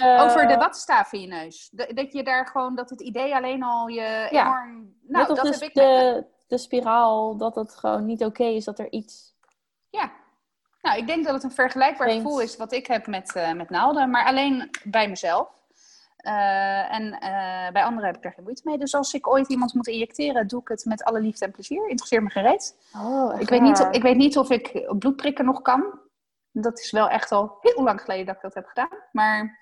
[0.47, 1.69] de wattenstaaf in je neus.
[1.71, 5.59] Dat, dat je daar gewoon, dat het idee alleen al je enorm, nou, dat dus
[5.59, 9.35] heb ik met- de, de spiraal, dat het gewoon niet oké is dat er iets...
[9.89, 10.11] Ja.
[10.81, 12.21] Nou, ik denk dat het een vergelijkbaar Vreemd.
[12.23, 15.47] gevoel is wat ik heb met, met naalden, maar alleen bij mezelf.
[16.21, 18.77] Eh, en eh, bij anderen heb ik daar geen moeite mee.
[18.77, 21.87] Dus als ik ooit iemand moet injecteren, doe ik het met alle liefde en plezier.
[21.87, 22.77] Interesseer me gereed.
[22.95, 25.99] Oh, Ik weet, niet, of- ik weet niet of ik bloedprikken nog kan.
[26.51, 28.97] Dat is wel echt al heel lang geleden dat ik dat heb gedaan.
[29.11, 29.59] Maar.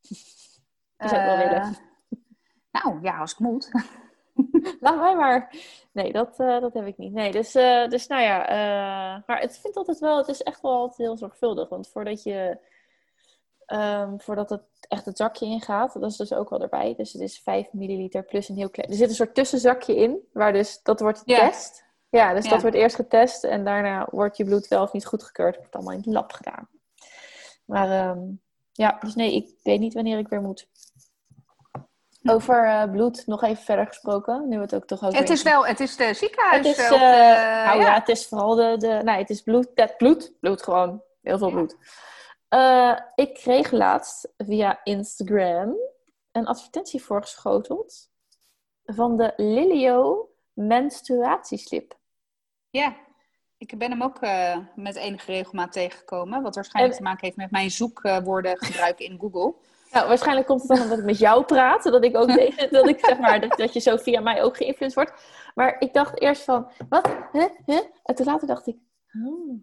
[0.00, 1.76] Je zou het wel eh, willen.
[2.70, 3.70] Nou ja, als ik moet.
[4.80, 5.54] Laat mij maar.
[5.92, 7.12] Nee, dat, eh, dat heb ik niet.
[7.12, 8.46] Nee, dus, eh, dus nou ja.
[8.46, 11.68] eh, maar het vindt altijd wel, het is echt wel altijd heel zorgvuldig.
[11.68, 12.58] Want voordat je,
[13.74, 16.94] ehm, voordat het echt het zakje ingaat, dat is dus ook wel erbij.
[16.96, 18.90] Dus het is 5 milliliter plus een heel klein.
[18.90, 21.84] Er zit een soort tussenzakje in, waar dus, dat wordt getest.
[22.08, 22.50] Ja, dus Ja.
[22.50, 25.56] dat wordt eerst getest en daarna wordt je bloed wel of niet goedgekeurd.
[25.56, 26.68] wordt allemaal in het lab gedaan.
[27.64, 28.20] Maar ehm,
[28.72, 30.68] ja, dus nee, ik weet niet wanneer ik weer moet.
[32.24, 35.42] Over eh, bloed nog even verder gesproken, nu we het ook toch over Het is
[35.42, 36.66] wel, het is de ziekenhuis.
[36.66, 37.94] het is, nou ja.
[37.94, 41.50] het is vooral de, de nee, het is bloed, het bloed, bloed gewoon, heel veel
[41.50, 41.76] bloed.
[42.54, 45.76] Eh, ik kreeg laatst via Instagram
[46.32, 48.10] een advertentie voorgeschoteld
[48.84, 51.98] van de Lilio menstruatieslip.
[52.70, 52.96] Ja,
[53.56, 56.42] ik ben hem ook eh, met enige regelmaat tegengekomen.
[56.42, 59.54] Wat waarschijnlijk En- te maken heeft met mijn zoekwoorden gebruiken in Google.
[59.90, 62.88] Nou, waarschijnlijk komt het dan omdat ik met jou praat, dat ik ook deze, dat
[62.88, 65.22] ik zeg maar, dat, dat je zo via mij ook geïnfluenced wordt.
[65.54, 67.08] Maar ik dacht eerst van, wat?
[67.32, 67.46] Huh?
[67.66, 67.80] Huh?
[68.04, 68.76] En toen later dacht ik,
[69.26, 69.60] oh,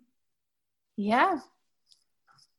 [0.93, 1.43] ja.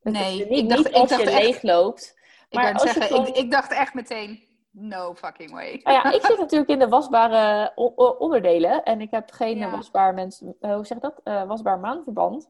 [0.03, 2.15] Dat Nee, is ik niet, dacht- niet ik als dacht je echt- leegloopt.
[2.49, 5.81] Ik, Maar wou als zeggen, gewoon- ik, ik dacht echt meteen, no fucking way.
[5.83, 7.73] Nou ja, ik zit natuurlijk in de wasbare
[8.19, 8.83] onderdelen.
[8.85, 9.67] En ik heb geen Ja.
[9.67, 11.21] eh, wasbaar mens, eh, hoe zeg je dat?
[11.25, 12.49] Eh, wasbaar maandverband.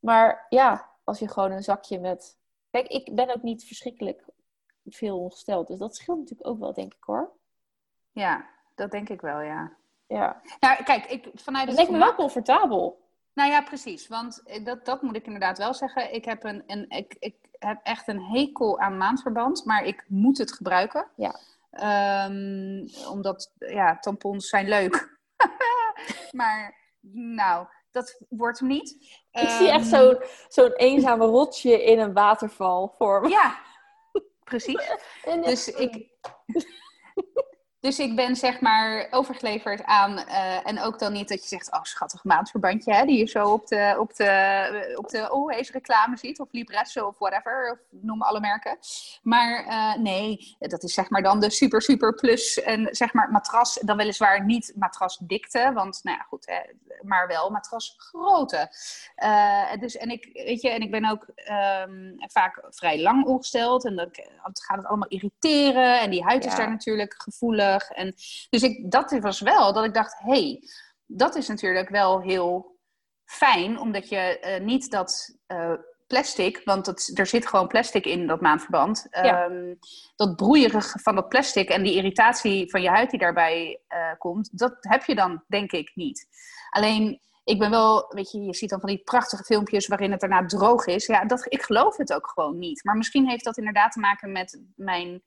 [0.00, 2.38] Maar ja, als je gewoon een zakje met.
[2.70, 4.24] Kijk, ik ben ook niet verschrikkelijk
[4.86, 5.66] veel ongesteld.
[5.66, 7.30] Dus dat scheelt natuurlijk ook wel, denk ik hoor.
[8.12, 8.44] Ja,
[8.74, 9.72] dat denk ik wel, ja.
[10.06, 10.40] Ja.
[10.60, 13.00] Nou, kijk, ik, vanuit Het het lijkt me wel comfortabel.
[13.34, 14.08] Nou ja, precies.
[14.08, 16.14] Want eh, dat, dat moet ik inderdaad wel zeggen.
[16.14, 20.38] Ik heb, een, een, ik, ik heb echt een hekel aan maandverband, maar ik moet
[20.38, 21.06] het gebruiken.
[21.16, 21.38] Ja.
[21.70, 25.18] Ehm, omdat, ja, tampons zijn leuk.
[26.30, 26.76] maar,
[27.10, 28.90] nou, dat wordt hem niet.
[29.30, 33.28] Ik zie echt Ehm, zo'n zo'n eenzame rotsje in een waterval voor me.
[33.28, 33.58] Ja,
[34.44, 34.90] precies.
[35.44, 36.08] Dus ik,
[37.80, 41.72] dus ik ben zeg maar overgeleverd aan, eh, en ook dan niet dat je zegt,
[41.72, 45.70] oh schattig maandverbandje, hè, die je zo op de, op de, op de oh, eens
[45.70, 48.78] reclame ziet, of Libresse of whatever, of noem alle merken.
[49.22, 53.30] Maar eh, nee, dat is zeg maar dan de super super plus en zeg maar
[53.30, 56.60] matras, dan weliswaar niet matrasdikte, want nou ja goed, hè,
[57.02, 58.68] maar wel matrasgrootte.
[59.14, 63.84] Eh, dus en ik, weet je, en ik ben ook ehm, vaak vrij lang ongesteld
[63.84, 64.08] en dan
[64.42, 66.56] gaat het allemaal irriteren en die huid is Ja.
[66.58, 67.69] daar natuurlijk gevoelig.
[67.76, 68.14] En,
[68.50, 70.62] dus ik, dat was wel dat ik dacht, hé, hey,
[71.06, 72.78] dat is natuurlijk wel heel
[73.24, 75.72] fijn, omdat je eh, niet dat eh,
[76.06, 79.44] plastic, want dat, er zit gewoon plastic in dat maandverband, Ja.
[79.44, 79.74] ehm,
[80.16, 84.58] dat broeierige van dat plastic en die irritatie van je huid die daarbij eh, komt,
[84.58, 86.26] dat heb je dan denk ik niet.
[86.70, 90.20] Alleen, ik ben wel, weet je, je ziet dan van die prachtige filmpjes waarin het
[90.20, 91.06] daarna droog is.
[91.06, 92.84] Ja, dat, ik geloof het ook gewoon niet.
[92.84, 95.22] Maar misschien heeft dat inderdaad te maken met mijn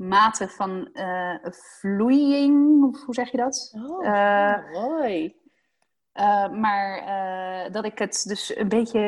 [0.00, 1.34] mate van eh
[1.80, 3.72] vloeiing, of hoe zeg je dat?
[3.86, 5.38] Oh, Eh, mooi.
[6.14, 8.98] Uh, maar uh, dat ik het dus een beetje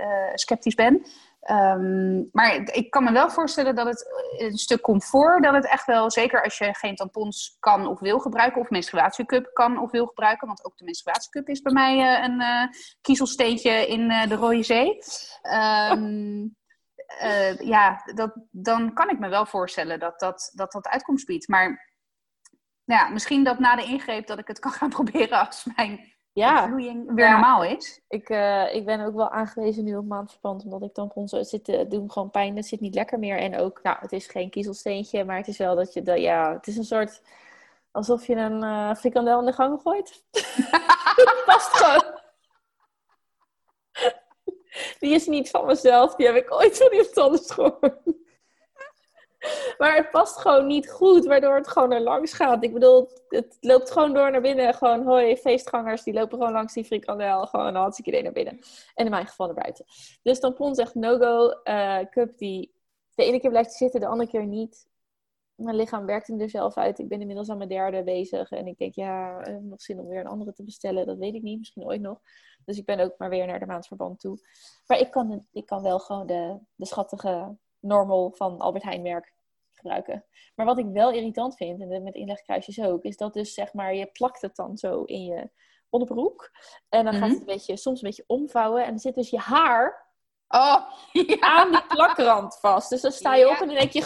[0.00, 1.06] uh, sceptisch ben.
[1.50, 4.06] Um, maar ik kan me wel voorstellen dat het
[4.38, 8.18] een stuk comfort, dat het echt wel, zeker als je geen tampons kan of wil
[8.18, 12.24] gebruiken, of menstruatiecup kan of wil gebruiken, want ook de menstruatiecup is bij mij uh,
[12.24, 12.64] een uh,
[13.00, 14.98] kiezelsteentje in uh, de Rode Zee.
[15.92, 16.56] Um,
[17.58, 21.48] ja, dat, dan kan ik me wel voorstellen dat dat, dat, dat uitkomst biedt.
[21.48, 21.90] Maar
[22.84, 26.66] ja, misschien dat na de ingreep dat ik het kan gaan proberen als mijn ja.
[26.66, 27.32] vloeiing weer Ja.
[27.32, 28.00] normaal is.
[28.08, 31.68] Ik, uh, ik ben ook wel aangewezen nu op maandverband, omdat ik tampons het zit,
[31.68, 32.56] uh, doen gewoon pijn.
[32.56, 33.38] Het zit niet lekker meer.
[33.38, 36.52] En ook, nou, het is geen kiezelsteentje, maar het is wel dat je, dat, ja,
[36.52, 37.22] het is een soort,
[37.90, 40.24] alsof je een uh, frikandel in de gang gooit.
[40.30, 42.01] het past gewoon.
[44.98, 48.00] Die is niet van mezelf, die heb ik ooit van iemand anders gehoord.
[49.78, 52.64] Maar het past gewoon niet goed, waardoor het gewoon er langs gaat.
[52.64, 54.74] Ik bedoel, het loopt gewoon door naar binnen.
[54.74, 57.46] Gewoon, hoi, feestgangers, die lopen gewoon langs die frikandel.
[57.46, 58.58] Gewoon een hartstikke idee naar binnen.
[58.94, 59.84] En in mijn geval naar buiten.
[60.22, 61.60] Dus tampon zegt no-go.
[61.64, 62.72] Uh, cup die
[63.14, 64.86] de ene keer blijft zitten, de andere keer niet.
[65.54, 66.98] Mijn lichaam werkt hem er zelf uit.
[66.98, 68.50] Ik ben inmiddels aan mijn derde bezig.
[68.50, 71.06] En ik denk, ja, ik heb nog zin om weer een andere te bestellen.
[71.06, 72.20] Dat weet ik niet, misschien ooit nog.
[72.64, 74.38] Dus ik ben ook maar weer naar de maandverband toe.
[74.86, 79.34] Maar ik kan, ik kan wel gewoon de, de schattige normal van Albert Heijn merk
[79.72, 80.24] gebruiken.
[80.54, 83.94] Maar wat ik wel irritant vind, en met inlegkruisjes ook, is dat dus zeg maar,
[83.94, 85.50] je plakt het dan zo in je
[85.90, 86.50] onderbroek.
[86.88, 87.20] En dan mm -hmm.
[87.20, 88.82] gaat het een beetje, soms een beetje omvouwen.
[88.84, 90.10] En dan zit dus je haar
[90.48, 90.90] oh,
[91.26, 91.40] ja.
[91.40, 92.90] aan die plakrand vast.
[92.90, 93.52] Dus dan sta je ja.
[93.52, 94.00] op en dan denk je,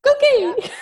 [0.00, 0.62] cookie!
[0.62, 0.72] Ja.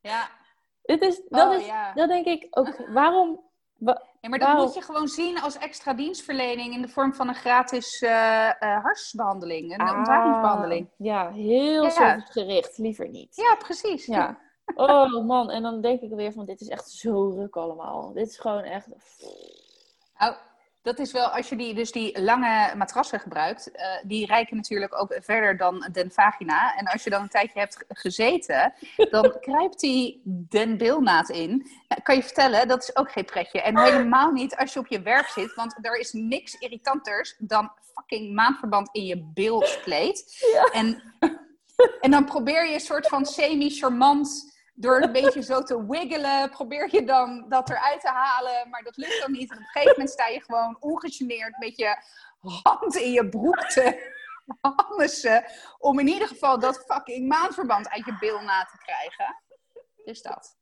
[0.00, 0.28] ja.
[0.82, 1.92] Dit is, dat, oh, is, ja.
[1.92, 3.46] dat denk ik ook, waarom...
[3.78, 4.64] Wa ja, maar dat waarom?
[4.64, 8.82] moet je gewoon zien als extra dienstverlening in de vorm van een gratis uh, uh,
[8.82, 10.88] harsbehandeling, een ah, ontwakingsbehandeling.
[10.96, 11.90] Ja, heel Ja.
[11.90, 13.36] servicegericht, liever niet.
[13.36, 14.06] Ja, precies.
[14.06, 14.38] Ja.
[14.74, 18.12] Oh man, en dan denk ik weer van dit is echt zo ruk allemaal.
[18.12, 18.86] Dit is gewoon echt...
[20.88, 25.00] dat is wel, als je die, dus die lange matrassen gebruikt, uh, die reiken natuurlijk
[25.00, 26.76] ook verder dan den vagina.
[26.76, 28.72] En als je dan een tijdje hebt gezeten,
[29.10, 31.48] dan kruipt die den bilnaad in.
[31.88, 33.62] Nou, kan je vertellen, dat is ook geen pretje.
[33.62, 37.72] En helemaal niet als je op je werk zit, want er is niks irritanters dan
[37.94, 40.46] fucking maandverband in je bilskleed.
[40.52, 40.64] Ja.
[40.64, 41.02] En,
[42.00, 46.88] en dan probeer je een soort van semi-charmant door een beetje zo te wiggelen, probeer
[46.90, 49.50] je dan dat eruit te halen, maar dat lukt dan niet.
[49.50, 51.96] En op een gegeven moment sta je gewoon ongegeneerd met je
[52.62, 54.16] hand in je broek te
[55.78, 59.42] om in ieder geval dat fucking maandverband uit je bil na te krijgen.
[60.04, 60.56] Dus dat.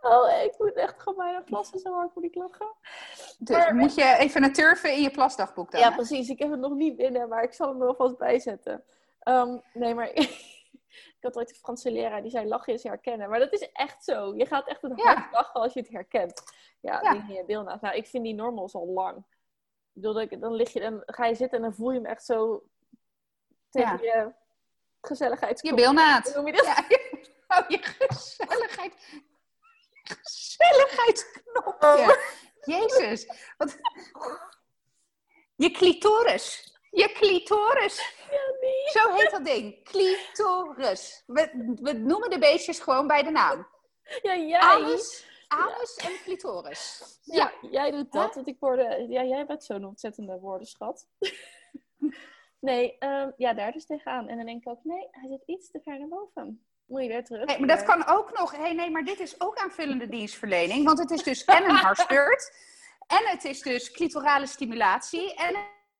[0.00, 2.74] Oh, ik moet echt gewoon bijna plassen, zo hard moet ik lachen.
[3.38, 5.80] Dus Maar- moet je even een turven in je plasdagboek dan.
[5.80, 5.94] Ja, hè?
[5.94, 6.28] precies.
[6.28, 8.84] Ik heb het nog niet binnen, maar ik zal hem er alvast bijzetten.
[9.20, 10.10] Ehm, nee, maar
[11.06, 13.28] ik had ooit een Franse leraar die zei lachen is herkennen.
[13.28, 14.34] Maar dat is echt zo.
[14.36, 15.14] Je gaat echt een Ja.
[15.14, 16.42] hard lachen als je het herkent.
[16.80, 17.12] Ja, Ja.
[17.12, 17.62] in je.
[17.80, 19.16] Nou, ik vind die normals al lang.
[19.16, 19.24] Ik
[19.92, 22.62] bedoel, dan, lig je, dan ga je zitten en dan voel je hem echt zo
[23.70, 24.32] tegen je
[25.00, 25.60] gezelligheid.
[25.62, 25.70] Je.
[25.70, 25.78] Hoe
[26.34, 26.64] noem je dat?
[26.64, 26.84] Ja,
[27.48, 28.94] oh, je gezelligheid.
[30.02, 32.36] Je gezelligheidsknopje.
[32.60, 33.26] Jezus.
[33.56, 33.76] Wat...
[35.56, 36.77] Je clitoris.
[36.90, 38.16] Je clitoris.
[38.86, 39.84] Zo heet dat ding.
[39.84, 41.22] Clitoris.
[41.26, 43.68] We, we noemen de beestjes gewoon bij de naam.
[44.22, 44.60] Ja, jij.
[44.60, 47.02] Alles anus en clitoris.
[47.22, 48.80] Ja, jij doet dat, want ik word...
[49.08, 51.06] Ja, jij bent zo'n ontzettende woordenschat.
[52.58, 54.28] nee, ehm, ja, daar dus tegenaan.
[54.28, 56.64] En dan denk ik ook, nee, hij zit iets te ver naar boven.
[56.86, 57.46] Moet je weer terug.
[57.46, 58.56] Hey, maar dat kan ook nog...
[58.56, 60.84] Hey, nee, maar dit is ook aanvullende dienstverlening.
[60.84, 62.52] Want het is dus en een hartbeurt.
[63.06, 65.34] en het is dus clitorale stimulatie.
[65.34, 65.56] En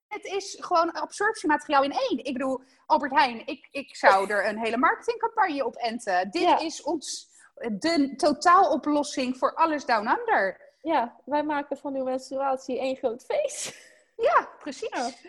[0.08, 2.24] het is gewoon absorptiemateriaal in één.
[2.24, 6.30] Ik bedoel, Albert Heijn, ik, ik zou er een hele marketingcampagne op enten.
[6.30, 10.60] Dit is ons de totaaloplossing voor alles down under.
[10.82, 13.86] Ja, wij maken van uw menstruatie één groot feest.
[14.16, 15.22] Ja, precies.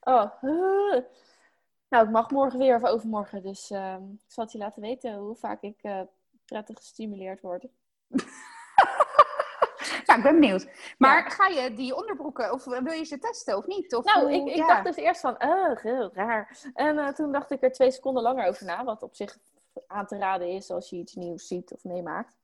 [0.00, 0.42] Oh.
[1.88, 3.42] Nou, ik mag morgen weer of overmorgen.
[3.42, 6.00] Dus uh, ik zal het je laten weten hoe vaak ik uh,
[6.44, 7.64] prettig gestimuleerd word.
[10.06, 10.68] nou, ik ben benieuwd.
[10.98, 13.94] Maar ga je die onderbroeken, of wil je ze testen of niet?
[13.94, 16.58] Of nou, ik, ik dacht dus eerst van, uh, heel raar.
[16.74, 18.84] En uh, toen dacht ik er twee seconden langer over na.
[18.84, 19.38] Wat op zich
[19.86, 22.36] aan te raden is als je iets nieuws ziet of meemaakt.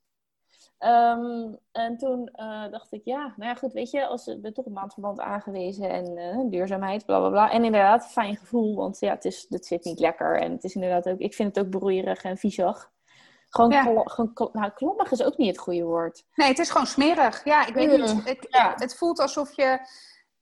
[0.85, 4.67] Um, en toen uh, dacht ik, ja, nou ja, goed, weet je, als we toch
[4.67, 7.51] een maandverband aangewezen en uh, duurzaamheid, bla bla bla.
[7.51, 10.41] En inderdaad, fijn gevoel, want ja, het, is, het zit niet lekker.
[10.41, 12.91] En het is inderdaad ook, ik vind het ook broeierig en viezig.
[13.51, 14.03] Gewoon, ja.
[14.05, 16.25] gewoon nou, klommig is ook niet het goede woord.
[16.35, 17.45] Nee, het is gewoon smerig.
[17.45, 18.25] Ja, ik weet niet.
[18.25, 18.75] Het, ja.
[18.77, 19.79] het voelt alsof je,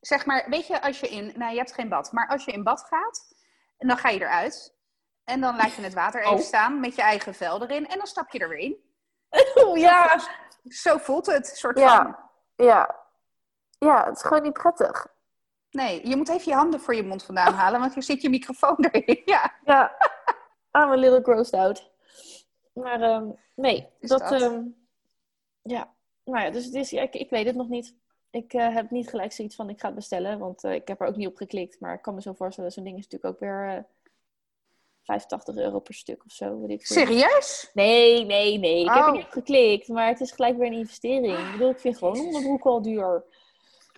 [0.00, 2.52] zeg maar, weet je, als je in, nou je hebt geen bad, maar als je
[2.52, 3.34] in bad gaat,
[3.78, 4.76] en dan ga je eruit.
[5.24, 6.40] En dan laat je het water even oh.
[6.40, 7.88] staan met je eigen vel erin.
[7.88, 8.76] En dan stap je er weer in.
[9.54, 10.18] Oh, ja.
[10.18, 10.28] Zo,
[10.64, 11.96] zo, voelt het, soort ja.
[11.96, 12.16] van.
[12.66, 12.96] Ja.
[13.78, 15.06] Ja, het is gewoon niet prettig.
[15.70, 18.30] Nee, je moet even je handen voor je mond vandaan halen, want hier zit je
[18.30, 19.22] microfoon erin.
[19.34, 19.52] Ja.
[19.64, 19.96] Ja.
[20.72, 21.90] I'm a little grossed out.
[22.82, 24.20] Maar um, nee, Is dat...
[24.20, 24.42] dat?
[24.42, 24.76] Um,
[25.62, 25.94] ja.
[26.24, 27.94] Nou ja, dus het is, ja, ik, ik weet het nog niet.
[28.30, 31.00] Ik uh, heb niet gelijk zoiets van ik ga het bestellen, want uh, ik heb
[31.00, 31.80] er ook niet op geklikt.
[31.80, 33.76] Maar ik kan me zo voorstellen, zo'n ding is natuurlijk ook weer...
[33.76, 33.82] Uh,
[35.08, 36.60] 85 euro per stuk of zo.
[36.60, 36.86] Weet ik.
[36.86, 37.70] Serieus?
[37.74, 38.80] Nee, nee, nee.
[38.80, 38.94] Ik Oh.
[38.94, 41.38] heb er niet op geklikt, maar het is gelijk weer een investering.
[41.38, 43.24] Ik bedoel, ik vind gewoon onderbroek al duur.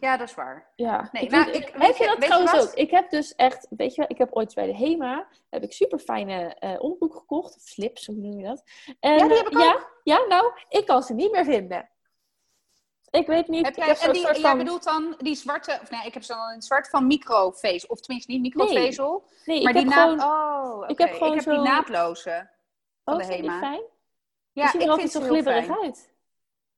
[0.00, 0.72] Ja, dat is waar.
[0.76, 1.08] Ja.
[1.12, 2.72] Nee, ik nou, ik- heb je dat trouwens ook?
[2.74, 5.72] Ik heb dus echt, weet je wel, ik heb ooit bij de HEMA, heb ik
[5.72, 7.56] super fijne eh onderbroek gekocht.
[7.56, 8.62] Of slips, hoe noem je dat?
[9.00, 10.00] En, Ja, die heb ik eh, ja, ook.
[10.04, 11.88] ja, nou, ik kan ze niet meer vinden.
[13.10, 13.64] Ik weet niet.
[13.64, 14.58] Heb ik jij, heb en die, soort jij van...
[14.58, 17.88] bedoelt dan die zwarte, of nee, ik heb ze dan in het zwart van microvezel,
[17.88, 20.20] of tenminste niet microvezel, Nee, maar ik die heb gewoon...
[20.22, 20.86] oh, oké.
[20.92, 22.50] ik heb gewoon die zo- naadloze
[23.04, 23.58] van Oh, de die HEMA.
[23.58, 23.82] fijn?
[24.52, 26.12] Ja, die ik vind zo ze heel glibberig uit.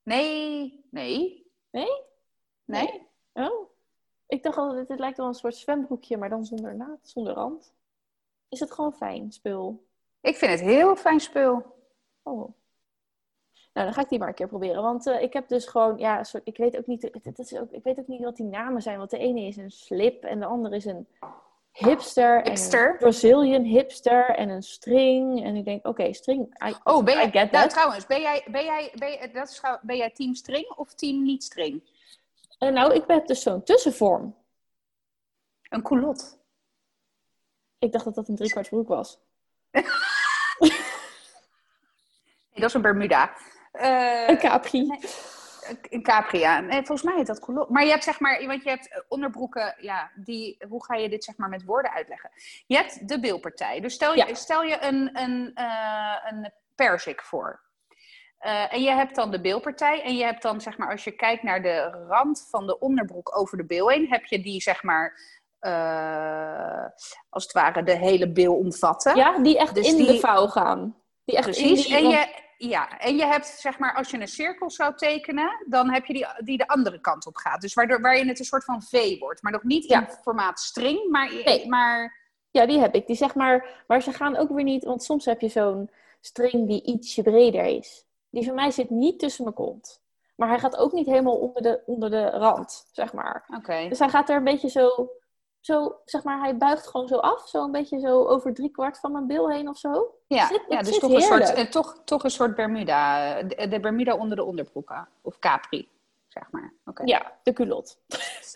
[0.03, 1.91] Nee, nee, Nee?
[2.65, 3.11] nee.
[3.33, 3.71] Oh.
[4.27, 7.73] Ik dacht altijd, het lijkt wel een soort zwembroekje, maar dan zonder naad, zonder rand.
[8.49, 9.87] Is het gewoon fijn, spul?
[10.21, 11.65] Ik vind het heel fijn spul.
[12.23, 12.55] Oh.
[13.73, 14.83] Nou, dan ga ik die maar een keer proberen.
[14.83, 17.71] Want eh, ik heb dus gewoon, ja, soort, ik weet ook niet, het, is ook,
[17.71, 18.99] ik weet ook niet wat die namen zijn.
[18.99, 21.07] Want de ene is een slip en de andere is een
[21.73, 22.43] hipster.
[22.43, 22.85] Hipster?
[22.87, 25.45] En een Brazilian hipster en een string.
[25.45, 27.71] En ik denk, oké, string, I, Oh, ben I get nou that.
[27.71, 31.23] trouwens, ben jij, ben, jij, ben, jij, dat is, ben jij team string of team
[31.23, 31.83] niet string?
[32.63, 34.37] En nou, ik heb dus zo'n tussenvorm.
[35.69, 36.25] Een culotte.
[37.79, 39.19] Ik dacht dat dat een driekwart broek was.
[39.71, 39.85] Nee,
[42.55, 43.33] dat is een Bermuda.
[43.73, 44.87] Eh, Een capri.
[44.87, 45.01] nee.
[45.91, 46.61] Een capri, ja.
[46.61, 47.73] Nee, volgens mij heet dat culotte.
[47.73, 51.09] Maar je hebt zeg maar, want je hebt eh, onderbroeken, ja, die, hoe ga je
[51.09, 52.31] dit zeg maar met woorden uitleggen?
[52.67, 53.81] Je hebt de bilpartij.
[53.81, 54.35] Dus stel je, Ja.
[54.35, 57.62] stel je een, een, eh, een perzik voor.
[58.43, 60.03] Eh, en je hebt dan de bilpartij.
[60.03, 63.37] En je hebt dan, zeg maar, als je kijkt naar de rand van de onderbroek
[63.39, 65.21] over de bil heen, heb je die, zeg maar,
[65.59, 66.85] eh,
[67.29, 69.17] als het ware de hele bil omvatten.
[69.17, 70.97] Ja, die echt Dus in die- de vouw gaan.
[71.25, 71.87] Die echt Precies.
[71.87, 71.97] die...
[71.97, 72.27] En je,
[72.57, 76.13] ja, en je hebt, zeg maar, als je een cirkel zou tekenen, dan heb je
[76.13, 77.61] die, die de andere kant op gaat.
[77.61, 79.43] Dus waardoor, waarin het een soort van V wordt.
[79.43, 80.01] Maar nog niet Ja.
[80.01, 81.69] in formaat string, maar, Nee.
[81.69, 82.21] maar
[82.51, 83.07] Ja, die heb ik.
[83.07, 85.91] Die zeg maar, maar ze gaan ook weer niet, want soms heb je zo'n
[86.21, 88.05] string die ietsje breder is.
[88.33, 90.01] Die van mij zit niet tussen mijn kont.
[90.35, 93.45] Maar hij gaat ook niet helemaal onder de, onder de rand, zeg maar.
[93.57, 93.87] oké.
[93.89, 95.11] Dus hij gaat er een beetje zo,
[95.61, 97.49] zo, zeg maar, hij buigt gewoon zo af.
[97.49, 100.15] Zo een beetje zo over drie kwart van mijn bil heen of zo.
[100.27, 103.35] Ja, zit- ja dus toch een, soort, eh, toch, toch een soort Bermuda.
[103.37, 105.09] eh, De, de Bermuda onder de onderbroeken.
[105.23, 105.89] Of Capri,
[106.29, 106.73] zeg maar.
[106.87, 107.03] Oké.
[107.05, 107.95] Ja, de culotte.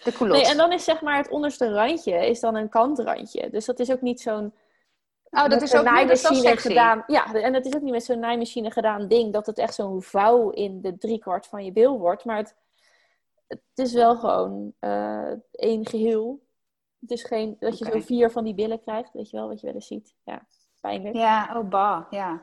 [0.05, 0.41] De culotte.
[0.43, 3.51] Nee, en dan is zeg maar het onderste randje is dan een kantrandje.
[3.51, 4.53] Dus dat is ook niet zo'n
[5.37, 6.69] oh, dat met is ook wel naaimachine sexy.
[6.69, 7.05] gedaan.
[7.07, 10.03] Ja, en het is ook niet met zo'n naaimachine gedaan ding dat het echt zo'n
[10.03, 12.25] vouw in de driekwart van je bil wordt.
[12.25, 12.57] Maar het,
[13.47, 16.45] het is wel gewoon eh één geheel.
[17.01, 19.61] Het is geen dat je zo vier van die billen krijgt, weet je wel, wat
[19.61, 20.15] je wel eens ziet.
[20.25, 20.47] Ja,
[20.81, 21.15] pijnlijk.
[21.15, 21.23] Ja,
[21.53, 22.43] Ja, oh bah, ja.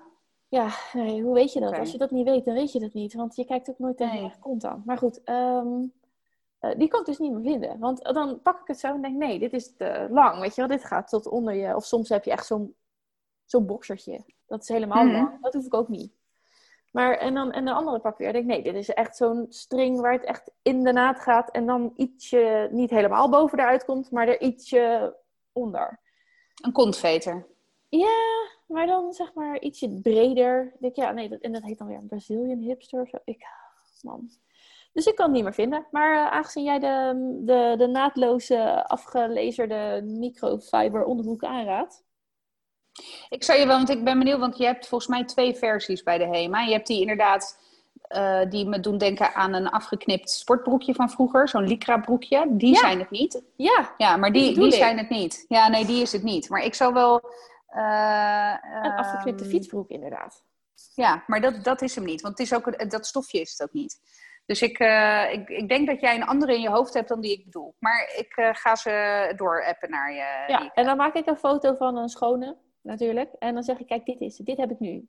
[0.94, 1.78] nee, hoe weet je dat?
[1.78, 3.14] Als je dat niet weet, dan weet je dat niet.
[3.14, 4.32] Want je kijkt ook nooit tegen Nee.
[4.40, 4.84] kont aan.
[4.86, 5.84] Maar goed, ehm,
[6.60, 7.80] eh, die kan ik dus niet meer vinden.
[7.80, 10.40] Want dan pak ik het zo en denk, nee, dit is te lang.
[10.40, 11.76] Weet je wel, dit gaat tot onder je.
[11.76, 12.76] Of soms heb je echt zo'n
[13.46, 14.24] zo'n boksertje.
[14.48, 15.26] Dat is helemaal Mhm.
[15.42, 16.12] Dat hoef ik ook niet.
[16.92, 18.28] Maar, en dan en de andere pak weer.
[18.28, 21.52] Ik denk, nee, dit is echt zo'n string waar het echt in de naad gaat.
[21.52, 25.16] En dan ietsje, niet helemaal boven eruit komt, maar er ietsje
[25.52, 26.00] onder.
[26.62, 27.48] Een kontveter.
[27.90, 30.72] Ja, maar dan zeg maar ietsje breder.
[30.74, 33.18] Ik denk, ja, nee, dat, en dat heet dan weer een Brazilian hipster of zo.
[33.24, 33.46] Ik,
[34.02, 34.30] man.
[34.94, 35.88] Dus ik kan het niet meer vinden.
[35.92, 37.14] Maar uh, aangezien jij de,
[37.46, 42.04] de, de naadloze, afgelezerde microfiber onderbroek aanraadt.
[43.30, 46.04] Ik zou je wel, want ik ben benieuwd, want je hebt volgens mij twee versies
[46.04, 46.62] bij de HEMA.
[46.62, 47.60] Je hebt die inderdaad,
[48.16, 51.50] uh, die me doen denken aan een afgeknipt sportbroekje van vroeger.
[51.50, 52.46] Zo'n lycra broekje.
[52.50, 52.80] Die Ja.
[52.80, 53.42] zijn het niet.
[53.56, 55.46] Ja, Ja, maar Die die, zijn het niet.
[55.48, 56.50] Ja, nee, die is het niet.
[56.50, 57.22] Maar ik zou wel...
[57.68, 60.44] eh, een afgeknipte ehm, fietsbroek inderdaad.
[60.96, 62.22] Ja, maar dat, dat is hem niet.
[62.22, 64.00] Want het is ook, dat stofje is het ook niet.
[64.46, 67.22] Dus ik, eh, ik, ik denk dat jij een andere in je hoofd hebt dan
[67.22, 67.76] die ik bedoel.
[67.80, 70.44] Maar ik eh, ga ze doorappen naar je.
[70.48, 73.34] Ja, en dan maak ik een foto van een schone, natuurlijk.
[73.40, 74.48] En dan zeg ik, kijk, dit is het.
[74.48, 75.08] Dit heb ik nu.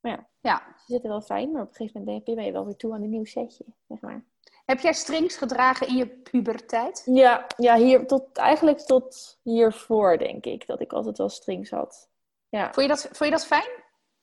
[0.00, 0.74] Maar ja, ja.
[0.76, 3.02] ze zitten wel fijn, maar op een gegeven moment ben je wel weer toe aan
[3.02, 4.24] een nieuw setje, zeg maar.
[4.64, 7.02] Heb jij strings gedragen in je puberteit?
[7.04, 12.08] Ja, ja hier, tot, eigenlijk tot hiervoor, denk ik, dat ik altijd wel strings had.
[12.48, 12.64] Ja.
[12.72, 13.68] Vond je dat, vond je dat fijn?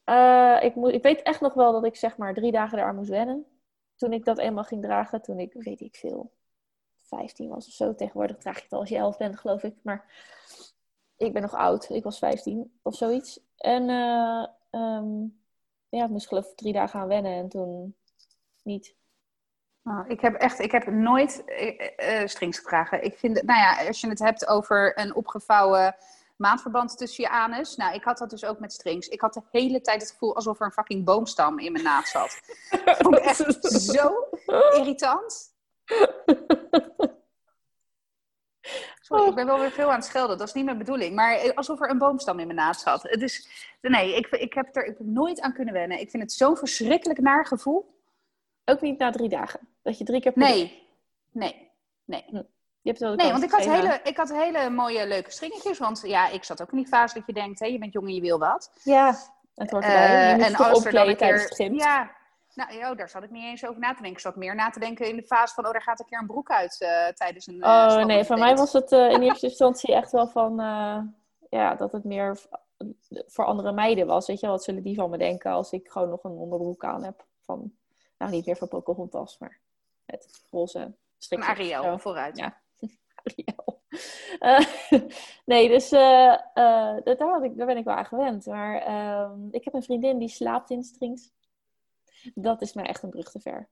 [0.04, 2.96] Eh, ik, moet, ik weet echt nog wel dat ik zeg maar drie dagen eraan
[2.96, 3.46] moest wennen.
[3.96, 6.32] Toen ik dat eenmaal ging dragen, toen ik, weet ik veel,
[7.02, 7.96] 15 was of zo.
[7.96, 9.76] Tegenwoordig draag je het al als je 11 bent, geloof ik.
[9.82, 10.06] Maar
[11.18, 11.90] ik ben nog oud.
[11.90, 13.40] Ik was 15 of zoiets.
[13.58, 15.22] En eh, ehm,
[15.90, 17.96] ja, ik moest geloof ik drie dagen aan wennen en toen
[18.64, 18.96] niet.
[19.84, 23.04] Oh, ik heb echt, ik heb nooit eh, eh, strings gedragen.
[23.04, 25.96] Ik vind, nou ja, als je het hebt over een opgevouwen
[26.38, 27.76] maandverband tussen je anus.
[27.76, 29.08] Nou, ik had dat dus ook met strings.
[29.08, 32.08] Ik had de hele tijd het gevoel alsof er een fucking boomstam in mijn naad
[32.08, 32.40] zat.
[33.04, 34.28] Vond ik echt zo
[34.72, 35.56] irritant.
[39.08, 40.38] Sorry, ik ben wel weer veel aan het schelden.
[40.38, 41.16] Dat is niet mijn bedoeling.
[41.16, 43.04] Maar alsof er een boomstam in mijn naad zat.
[43.04, 43.48] Het is,
[43.82, 46.00] nee, ik, ik heb er ik heb nooit aan kunnen wennen.
[46.00, 47.96] Ik vind het zo'n verschrikkelijk naar gevoel.
[48.66, 49.60] Ook niet na drie dagen.
[49.82, 50.88] Dat je drie keer Nee,
[51.32, 51.72] nee,
[52.06, 52.24] nee.
[52.82, 55.78] Je hebt wel Nee, want ik had, hele, ik had hele mooie leuke stringetjes.
[55.78, 58.08] Want ja, ik zat ook in die fase dat je denkt, hè, je bent jong
[58.08, 58.72] en je wil wat.
[58.84, 59.16] Ja,
[59.56, 60.08] het hoort erbij.
[60.08, 61.74] Eh, je moet en als er dan een keer...
[61.74, 62.12] Ja,
[62.58, 64.12] nou, ja, daar zat ik niet eens over na te denken.
[64.12, 66.20] Ik zat meer na te denken in de fase van, oh, daar gaat een keer
[66.20, 69.22] een broek uit eh, tijdens een eh, Oh nee, voor mij was het eh, in
[69.22, 71.00] eerste instantie echt wel van eh,
[71.50, 72.40] ja, dat het meer
[73.28, 74.28] voor andere meiden was.
[74.28, 76.84] Weet je wel, wat zullen die van me denken als ik gewoon nog een onderbroek
[76.84, 77.26] aan heb?
[77.42, 77.74] Van,
[78.18, 79.60] nou, niet meer van Pocahontas, maar
[80.06, 81.50] met roze strikjes.
[81.50, 81.98] Ariel, Zo.
[81.98, 82.38] vooruit.
[82.38, 82.58] Ja.
[83.24, 83.82] Ariel.
[84.40, 84.66] Eh,
[85.52, 88.46] nee, dus eh, eh, daar, had ik, daar ben ik wel aan gewend.
[88.46, 91.32] Maar ehm, ik heb een vriendin die slaapt in strings.
[92.36, 93.68] Dat is mij echt een brug te ver.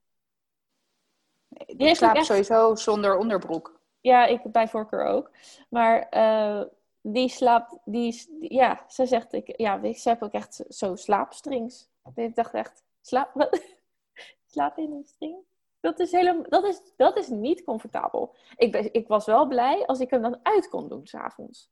[1.50, 3.80] Ik heeft ook slaap echt- sowieso zonder onderbroek.
[4.02, 5.32] Ja, ik bij voorkeur ook.
[5.70, 6.62] Maar eh,
[7.02, 10.96] die slaapt, die, die- ja, ze zegt, ik, ja, ik- ze hebben ook echt zo
[10.96, 11.90] slaapstrings.
[12.16, 13.50] Ik dacht echt, slaap,
[14.54, 15.38] slaap in een string?
[15.80, 18.36] Dat is, helemaal, dat is, dat is niet comfortabel.
[18.56, 21.70] Ik, ben, ik was wel blij als ik hem dan uit kon doen s'avonds.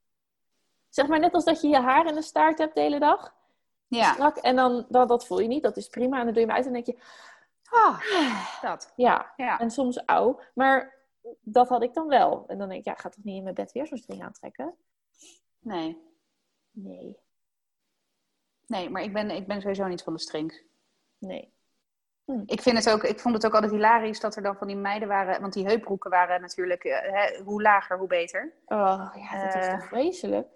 [0.90, 3.36] Zeg maar net als dat je je haar in de staart hebt de hele dag.
[3.96, 6.18] Ja, Strak, en dan, dan, dat voel je niet, dat is prima.
[6.20, 6.98] En dan doe je hem uit en denk je,
[7.70, 8.00] ah,
[8.62, 8.94] dat.
[8.96, 9.60] ja, Ja.
[9.60, 10.40] en soms auw.
[10.54, 10.94] Maar
[11.42, 12.44] dat had ik dan wel.
[12.48, 14.76] En dan denk ik, ja, ga toch niet in mijn bed weer zo'n string aantrekken?
[15.60, 16.02] Nee.
[16.72, 17.22] Nee,
[18.68, 20.64] Nee, maar ik ben, ik ben sowieso niet van de strings.
[21.18, 21.52] nee.
[22.46, 24.76] Ik, vind het ook, ik vond het ook altijd hilarisch dat er dan van die
[24.76, 25.42] meiden waren.
[25.42, 28.54] Want die heupbroeken waren natuurlijk, eh, hè, hoe lager, hoe beter.
[28.66, 30.48] Oh, ja, dat is Eh, toch vreselijk?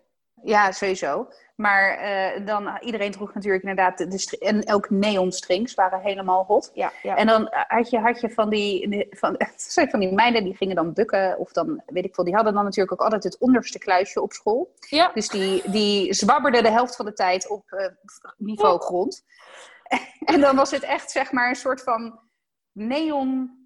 [0.43, 1.27] Ja, sowieso.
[1.55, 6.71] Maar eh, dan, iedereen droeg natuurlijk inderdaad de, en ook neonstrings waren helemaal hot.
[6.73, 7.15] Ja, ja.
[7.15, 9.39] En dan had je, had je van, die, van,
[9.91, 11.37] van die meiden die gingen dan bukken.
[11.37, 14.33] Of dan, weet ik veel, die hadden dan natuurlijk ook altijd het onderste kluisje op
[14.33, 14.73] school.
[14.89, 15.11] ja.
[15.13, 17.87] Dus die, die zwabberden de helft van de tijd op eh,
[18.37, 19.25] niveau grond.
[20.33, 22.19] en dan was het echt, zeg maar, een soort van
[22.71, 23.57] neon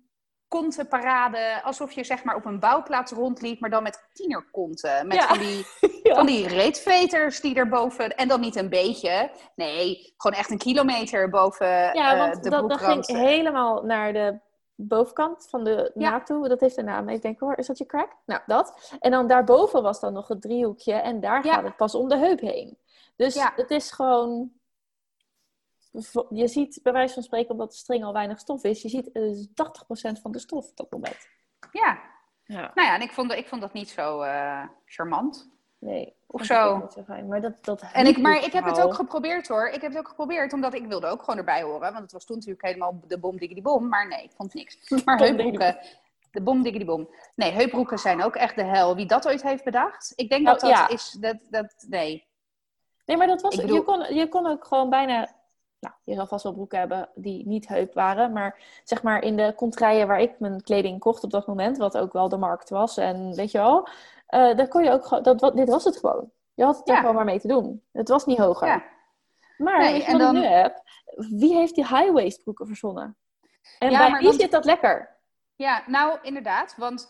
[0.52, 1.62] kontenparade.
[1.64, 5.08] Alsof je, zeg maar, op een bouwplaats rondliep, maar dan met tienerkonten.
[5.08, 5.28] Met Ja.
[5.28, 5.66] van die
[6.04, 6.16] Ja.
[6.16, 11.30] van die reetveters die erboven, en dan niet een beetje, nee, gewoon echt een kilometer
[11.30, 14.40] boven Ja, eh, want de dat, dat ging helemaal naar de
[14.76, 16.10] bovenkant van de Ja.
[16.10, 16.48] naad toe.
[16.48, 17.10] Dat heeft een naam.
[17.10, 18.12] Ik denk, hoor, is dat je crack?
[18.26, 18.96] Nou, dat.
[19.00, 20.94] En dan daarboven was dan nog het driehoekje.
[20.94, 22.78] En daar gaat het pas om de heup heen.
[23.16, 23.54] Dus Ja.
[23.56, 24.52] het is gewoon...
[26.30, 29.12] Je ziet, bij wijze van spreken, omdat de string al weinig stof is, je ziet
[29.12, 29.22] eh,
[30.18, 31.28] 80% van de stof op dat moment.
[31.72, 32.00] Ja,
[32.44, 32.72] Ja.
[32.74, 35.50] nou ja, en ik vond, ik vond dat niet zo eh, charmant.
[35.78, 36.16] Nee.
[36.28, 36.64] Of zo.
[36.70, 37.28] ook niet zo fijn.
[37.28, 39.68] Maar dat, dat En ik, maar ik heb het ook geprobeerd hoor.
[39.68, 41.80] Ik heb het ook geprobeerd, omdat ik wilde ook gewoon erbij horen.
[41.80, 43.88] Want het was toen natuurlijk helemaal de bom die bom.
[43.88, 44.78] Maar nee, ik vond niks.
[45.06, 45.78] Maar heupbroeken,
[46.32, 47.10] de bom die bom.
[47.36, 48.96] Nee, heupbroeken zijn ook echt de hel.
[48.96, 50.88] Wie dat ooit heeft bedacht, ik denk Oh, dat dat ja.
[50.90, 52.28] is, dat, dat, nee.
[53.06, 55.30] Nee, maar dat was, bedoel- je, kon, je kon ook gewoon bijna
[55.82, 58.32] nou, je zal vast wel broeken hebben die niet heup waren.
[58.32, 61.98] Maar zeg maar in de contraien waar ik mijn kleding kocht op dat moment, wat
[61.98, 62.98] ook wel de markt was.
[62.98, 63.88] En weet je wel,
[64.30, 66.32] uh, daar kon je ook dat, dit was het gewoon.
[66.54, 67.84] Je had het er gewoon maar mee te doen.
[67.92, 68.68] Het was niet hoger.
[68.68, 68.84] Ja.
[69.58, 70.36] Maar nee, wat dan...
[70.36, 70.82] ik nu heb,
[71.16, 73.16] wie heeft die high waist broeken verzonnen?
[73.80, 75.10] En bij wie zit dat lekker?
[75.56, 77.10] Ja, nou inderdaad, want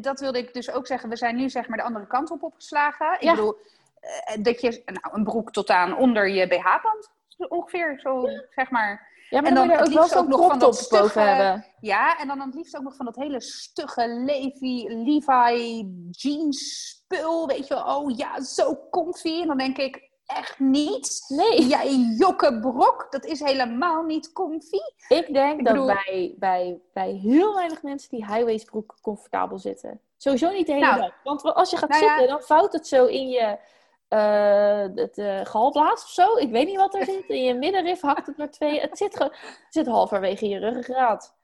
[0.00, 1.08] dat wilde ik dus ook zeggen.
[1.08, 3.20] We zijn nu zeg maar de andere kant op opgeslagen.
[3.20, 3.56] Ik bedoel,
[4.00, 7.10] eh, dat je nou, een broek tot aan onder je BH-band
[7.48, 9.10] ongeveer zo, zeg maar.
[9.30, 11.66] Ja, maar en dan, dan ook wel zo'n nog van dat stugge, hebben.
[11.80, 17.46] Ja, en dan het liefst ook nog van dat hele stugge Levi, Levi jeans spul.
[17.46, 19.40] Weet je wel, oh ja, zo comfy.
[19.40, 21.24] En dan denk ik, echt niet.
[21.28, 21.66] Nee.
[21.66, 24.80] Jij jokke brok, dat is helemaal niet comfy.
[25.08, 30.00] Ik denk dat bij, bij, bij heel weinig mensen die highways broek comfortabel zitten.
[30.16, 31.14] Sowieso niet de hele nou, dag.
[31.24, 33.58] Want als je gaat nou zitten, dan vouwt het zo in je
[34.12, 36.36] uh, het uh, galblaas of zo.
[36.36, 37.28] Ik weet niet wat er zit.
[37.28, 38.80] In je middenrif hakt het maar twee.
[38.80, 39.32] Het zit, het
[39.70, 41.36] zit halverwege je ruggengraat.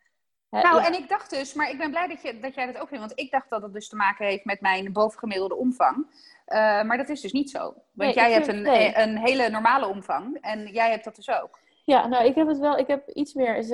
[0.50, 2.88] nou, en ik dacht dus, maar ik ben blij dat, je, dat jij dat ook
[2.88, 3.06] vindt.
[3.06, 5.96] Want ik dacht dat het dus te maken heeft met mijn bovengemiddelde omvang.
[5.96, 7.58] Uh, maar dat is dus niet zo.
[7.58, 8.66] Want nee, jij hebt een,
[9.00, 10.38] een hele normale omvang.
[10.40, 11.58] En jij hebt dat dus ook.
[11.84, 12.78] Ja, nou, ik heb het wel.
[12.78, 13.64] Ik heb iets meer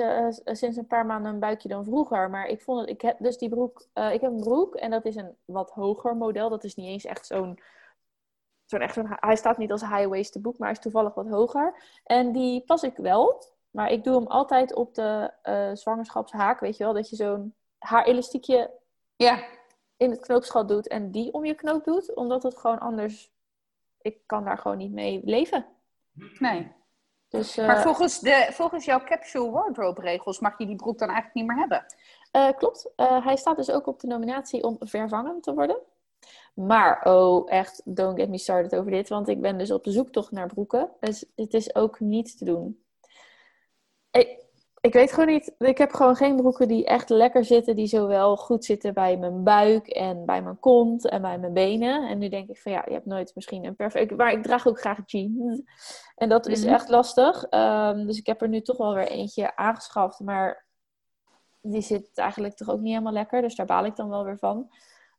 [0.45, 2.29] sinds een paar maanden een buikje dan vroeger.
[2.29, 2.89] Maar ik vond het.
[2.89, 3.87] Ik heb dus die broek.
[3.93, 6.49] ik heb een broek en dat is een wat hoger model.
[6.49, 7.59] Dat is niet eens echt zo'n
[8.65, 11.83] zo'n echt hij staat niet als high-waisted boek, maar hij is toevallig wat hoger.
[12.03, 16.77] En die pas ik wel, maar ik doe hem altijd op de uh, zwangerschapshaak, weet
[16.77, 18.71] je wel, dat je zo'n haarelastiekje
[19.15, 19.43] ja.
[19.97, 23.31] in het knoopsgat doet en die om je knoop doet, omdat het gewoon anders,
[24.01, 25.65] ik kan daar gewoon niet mee leven.
[26.39, 26.71] Nee.
[27.29, 31.09] Dus, uh, maar volgens, de, volgens jouw capsule wardrobe regels mag je die broek dan
[31.09, 31.85] eigenlijk niet meer hebben?
[32.31, 32.91] Uh, klopt.
[32.95, 35.77] hij staat dus ook op de nominatie om vervangen te worden.
[36.53, 39.09] Maar, oh, echt, don't get me started over dit.
[39.09, 40.89] Want ik ben dus op de zoektocht naar broeken.
[40.99, 42.83] Dus het is ook niet te doen.
[44.11, 44.45] Ik,
[44.85, 45.55] ik weet gewoon niet.
[45.57, 47.75] Ik heb gewoon geen broeken die echt lekker zitten.
[47.75, 52.09] Die zowel goed zitten bij mijn buik en bij mijn kont en bij mijn benen.
[52.09, 54.17] En nu denk ik van ja, je hebt nooit misschien een perfect.
[54.17, 55.61] Maar ik draag ook graag jeans.
[56.15, 56.73] En dat is mhm.
[56.73, 57.43] echt lastig.
[57.43, 60.19] Ehm, dus ik heb er nu toch wel weer eentje aangeschaft.
[60.19, 60.65] Maar
[61.61, 63.41] die zit eigenlijk toch ook niet helemaal lekker.
[63.41, 64.69] Dus daar baal ik dan wel weer van.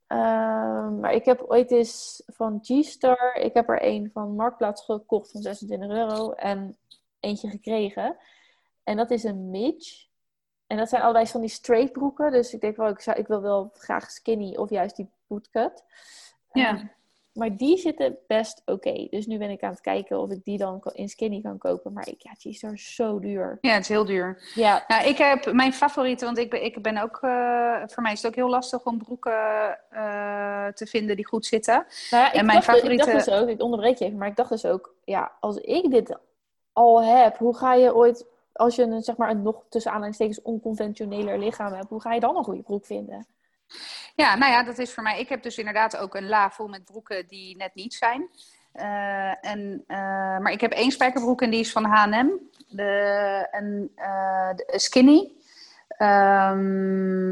[0.06, 5.30] Ehm, maar ik heb ooit eens van G-Star, ik heb er een van Marktplaats gekocht
[5.30, 6.76] van 26 euro en
[7.20, 8.16] eentje gekregen.
[8.84, 10.06] En dat is een midge.
[10.66, 12.30] En dat zijn allebei van die straight broeken.
[12.30, 15.84] Dus ik denk wel, ik, zou, ik wil wel graag skinny of juist die bootcut.
[16.52, 16.68] Ja.
[16.68, 16.86] Ehm,
[17.36, 19.06] maar die zitten best oké.
[19.10, 21.92] Dus nu ben ik aan het kijken of ik die dan in skinny kan kopen.
[21.92, 23.58] Maar ik, ja, die is er zo duur.
[23.60, 24.50] Ja, het is heel duur.
[24.54, 24.84] Ja.
[24.88, 27.18] Nou, ik heb mijn favorieten, want ik ben, ik ben ook...
[27.22, 31.46] Uh, voor mij is het ook heel lastig om broeken uh, te vinden die goed
[31.46, 31.86] zitten.
[32.10, 33.04] Nou ja, ik en mijn dacht, favoriete...
[33.04, 34.94] ik dacht dus ook, ik onderbreek je even, maar ik dacht dus ook...
[35.04, 36.18] Ja, als ik dit
[36.72, 38.26] al heb, hoe ga je ooit...
[38.52, 42.20] Als je een, zeg maar, een nog tussen aanhalingstekens onconventioneler lichaam hebt, hoe ga je
[42.20, 43.26] dan een goede broek vinden?
[44.16, 45.20] Ja, nou ja, dat is voor mij.
[45.20, 48.28] Ik heb dus inderdaad ook een la vol met broeken die net niet zijn.
[48.74, 49.96] Uh, en, uh,
[50.38, 52.28] maar ik heb één spijkerbroek en die is van H&M.
[52.68, 53.90] De, en,
[54.56, 55.32] de skinny.
[55.98, 57.24] Um,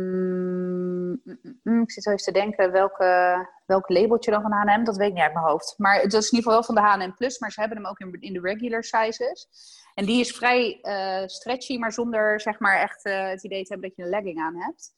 [1.82, 4.84] ik zit even te denken welke, welk labeltje dan van H&M.
[4.84, 5.74] Dat weet ik niet uit mijn hoofd.
[5.78, 7.38] Maar het is in ieder geval wel van de H&M Plus.
[7.38, 9.48] Maar ze hebben hem ook in, in de regular sizes.
[9.94, 10.78] En die is vrij
[11.26, 14.56] stretchy, maar zonder zeg maar echt het idee te hebben dat je een legging aan
[14.56, 14.92] hebt.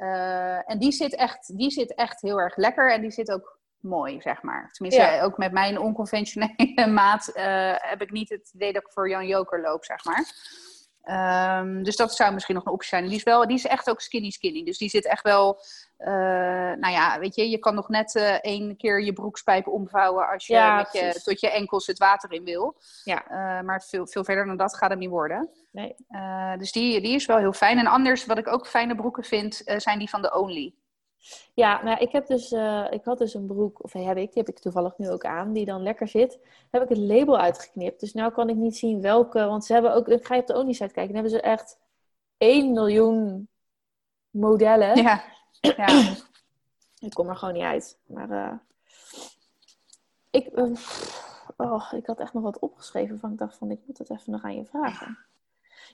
[0.00, 3.58] Uh, en die zit, echt, die zit echt heel erg lekker en die zit ook
[3.80, 4.70] mooi, zeg maar.
[4.72, 9.08] Tenminste, ook met mijn onconventionele maat uh, heb ik niet het idee dat ik voor
[9.08, 10.24] Jan Joker loop, zeg maar.
[11.10, 13.06] Um, dus dat zou misschien nog een optie zijn.
[13.06, 14.64] Die is, wel, die is echt ook skinny skinny.
[14.64, 15.60] Dus die zit echt wel...
[15.98, 16.08] Uh,
[16.74, 20.28] nou ja, weet je, je kan nog net uh, één keer je broekspijpen omvouwen...
[20.28, 22.76] als je, ja, met je tot je enkels het water in wil.
[23.04, 23.24] Ja.
[23.30, 25.48] Uh, maar veel, veel verder dan dat gaat het niet worden.
[25.72, 25.94] Nee.
[26.58, 27.78] dus die, die is wel heel fijn.
[27.78, 30.74] En anders, wat ik ook fijne broeken vind, zijn die van de Only.
[31.54, 34.42] Ja, nou, ik, heb dus, uh, ik had dus een broek, of heb ik, die
[34.42, 36.38] heb ik toevallig nu ook aan, die dan lekker zit.
[36.70, 38.00] heb ik het label uitgeknipt.
[38.00, 40.46] Dus nu kan ik niet zien welke, want ze hebben ook, ik ga je op
[40.46, 41.78] de Only-site kijken, dan hebben ze echt
[42.38, 43.48] 1 miljoen
[44.30, 44.96] modellen.
[45.02, 45.22] Ja,
[45.76, 46.14] ja.
[46.98, 47.98] ik kom er gewoon niet uit.
[48.06, 48.52] Maar uh,
[50.30, 50.76] ik, uh,
[51.56, 54.32] oh, ik had echt nog wat opgeschreven van ik dacht van, ik moet het even
[54.32, 55.18] nog aan je vragen.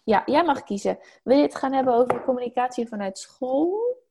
[0.05, 0.99] Ja, jij mag kiezen.
[1.23, 4.02] Wil je het gaan hebben over communicatie vanuit school?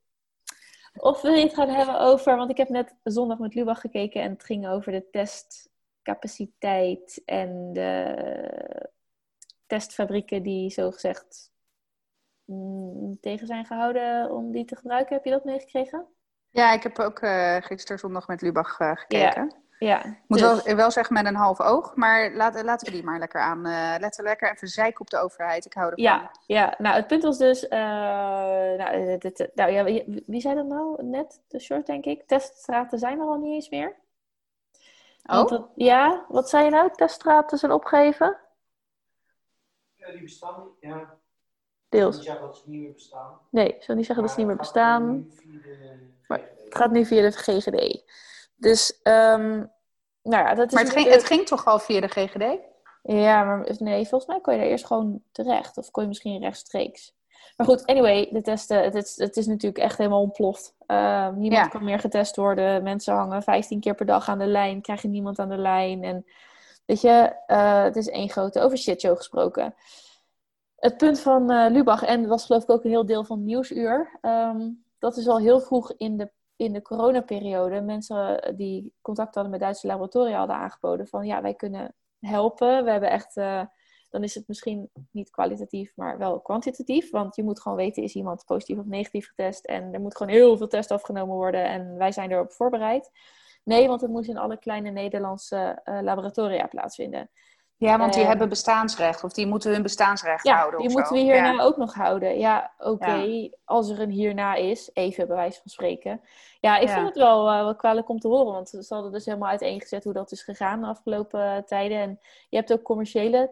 [0.93, 4.21] Of wil je het gaan hebben over, want ik heb net zondag met Lubach gekeken
[4.21, 8.15] en het ging over de testcapaciteit en de
[9.67, 11.51] testfabrieken die zogezegd
[12.45, 15.15] mm, tegen zijn gehouden om die te gebruiken.
[15.15, 16.07] Heb je dat meegekregen?
[16.49, 19.49] Ja, ik heb ook uh, gisteren zondag met Lubach uh, gekeken.
[19.49, 19.61] Ja,
[20.27, 23.19] Moet dus- wel, wel zeggen met een half oog, maar laat, laten we die maar
[23.19, 23.65] lekker aan.
[23.65, 25.65] eh letten lekker even zeiken op de overheid.
[25.65, 26.03] Ik hou ervan.
[26.03, 27.79] Ja, ja, nou het punt was dus, eh,
[28.77, 29.83] nou, dit- dit- nou ja,
[30.25, 31.41] wie, zei dat nou net?
[31.47, 32.27] De short denk ik.
[32.27, 33.95] Teststraten zijn er al niet eens meer.
[35.21, 36.89] Want Oh, dat- ja, wat zei je nou?
[36.95, 38.37] Teststraten zijn opgegeven?
[39.95, 40.91] Ja, die bestaan niet.
[40.91, 41.07] Ja, ik
[41.89, 42.15] Deels.
[42.15, 43.39] niet zeggen dat ze niet meer bestaan.
[43.49, 45.01] Nee, ik zou niet zeggen dat ze niet meer bestaan.
[45.35, 46.39] gaat nu via de Maar.
[46.39, 48.03] Het gaat nu via de GGD.
[48.61, 49.65] Dus, ehm,
[50.23, 52.57] nou ja, dat is maar het ging, het ging toch al via de GGD?
[53.03, 55.77] Ja, maar nee, volgens mij kon je daar eerst gewoon terecht.
[55.77, 57.13] Of kon je misschien rechtstreeks.
[57.57, 60.75] Maar goed, anyway, de testen, het is, het is natuurlijk echt helemaal ontploft.
[60.85, 61.67] Ehm, niemand Ja.
[61.67, 62.83] kan meer getest worden.
[62.83, 66.03] Mensen hangen 15 keer per dag aan de lijn, krijg je niemand aan de lijn.
[66.03, 66.25] En
[66.85, 69.75] weet je, eh, het is één grote over shitshow gesproken.
[70.75, 73.43] Het punt van eh, Lubach, en dat was geloof ik ook een heel deel van
[73.43, 76.31] Nieuwsuur, ehm, dat is al heel vroeg in de,
[76.61, 77.81] in de coronaperiode.
[77.81, 82.83] Mensen die contact hadden met Duitse laboratoria hadden aangeboden van ja, wij kunnen helpen.
[82.83, 83.61] We hebben echt, eh,
[84.09, 87.11] dan is het misschien niet kwalitatief, maar wel kwantitatief.
[87.11, 89.65] Want je moet gewoon weten, is iemand positief of negatief getest?
[89.65, 93.11] En er moet gewoon heel veel test afgenomen worden en wij zijn erop voorbereid.
[93.63, 97.29] Nee, want het moest in alle kleine Nederlandse eh, laboratoria plaatsvinden.
[97.87, 99.23] Ja, want die Eh, hebben bestaansrecht.
[99.23, 100.79] Of die moeten hun bestaansrecht Ja, houden.
[100.79, 101.23] die of moeten zo.
[101.23, 101.61] we hierna Ja.
[101.63, 102.39] ook nog houden.
[102.39, 106.21] Ja, oké, als er een hierna is, even bij wijze van spreken.
[106.59, 106.93] Ja, ik Ja.
[106.93, 110.03] vond het wel, eh, wel kwalijk om te horen, want ze hadden dus helemaal uiteengezet
[110.03, 111.97] hoe dat is gegaan de afgelopen eh, tijden.
[111.97, 112.19] En
[112.49, 113.51] je hebt ook commerciële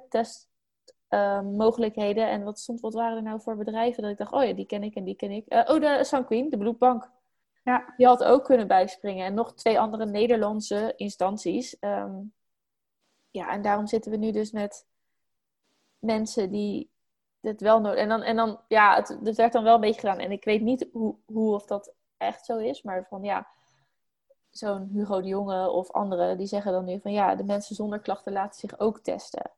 [1.10, 2.30] testmogelijkheden.
[2.30, 4.66] en wat, stond, wat waren er nou voor bedrijven dat ik dacht, oh ja, die
[4.66, 5.46] ken ik en die ken ik.
[5.48, 7.10] Eh, oh, de Sanquin, de bloedbank.
[7.64, 7.94] Ja.
[7.98, 9.26] Die had ook kunnen bijspringen.
[9.26, 11.80] En nog twee andere Nederlandse instanties.
[11.80, 12.12] Ehm,
[13.32, 14.86] ja, en daarom zitten we nu dus met
[16.00, 16.92] mensen die
[17.42, 20.00] dit wel nodig En dan, en dan ja, het, het werd dan wel een beetje
[20.00, 20.20] gedaan.
[20.20, 23.48] En ik weet niet hoe, hoe of dat echt zo is, maar van ja,
[24.50, 28.00] zo'n Hugo de Jonge of anderen, die zeggen dan nu van ja, de mensen zonder
[28.00, 29.52] klachten laten zich ook testen.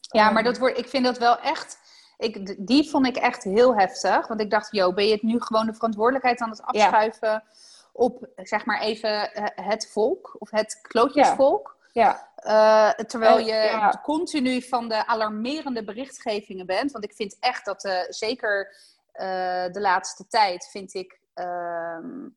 [0.00, 1.78] Ja, Ehm, maar dat wordt, ik vind dat wel echt.
[2.18, 4.26] Ik, die vond ik echt heel heftig.
[4.26, 7.44] Want ik dacht, joh, ben je het nu gewoon de verantwoordelijkheid aan het afschuiven
[7.92, 11.76] op, zeg maar even, eh, het volk of het klootjesvolk?
[11.78, 14.00] Ja, Eh, terwijl je ja.
[14.02, 16.92] continu van de alarmerende berichtgevingen bent.
[16.92, 18.76] Want ik vind echt dat, eh, zeker
[19.12, 22.28] eh, de laatste tijd, vind ik ehm,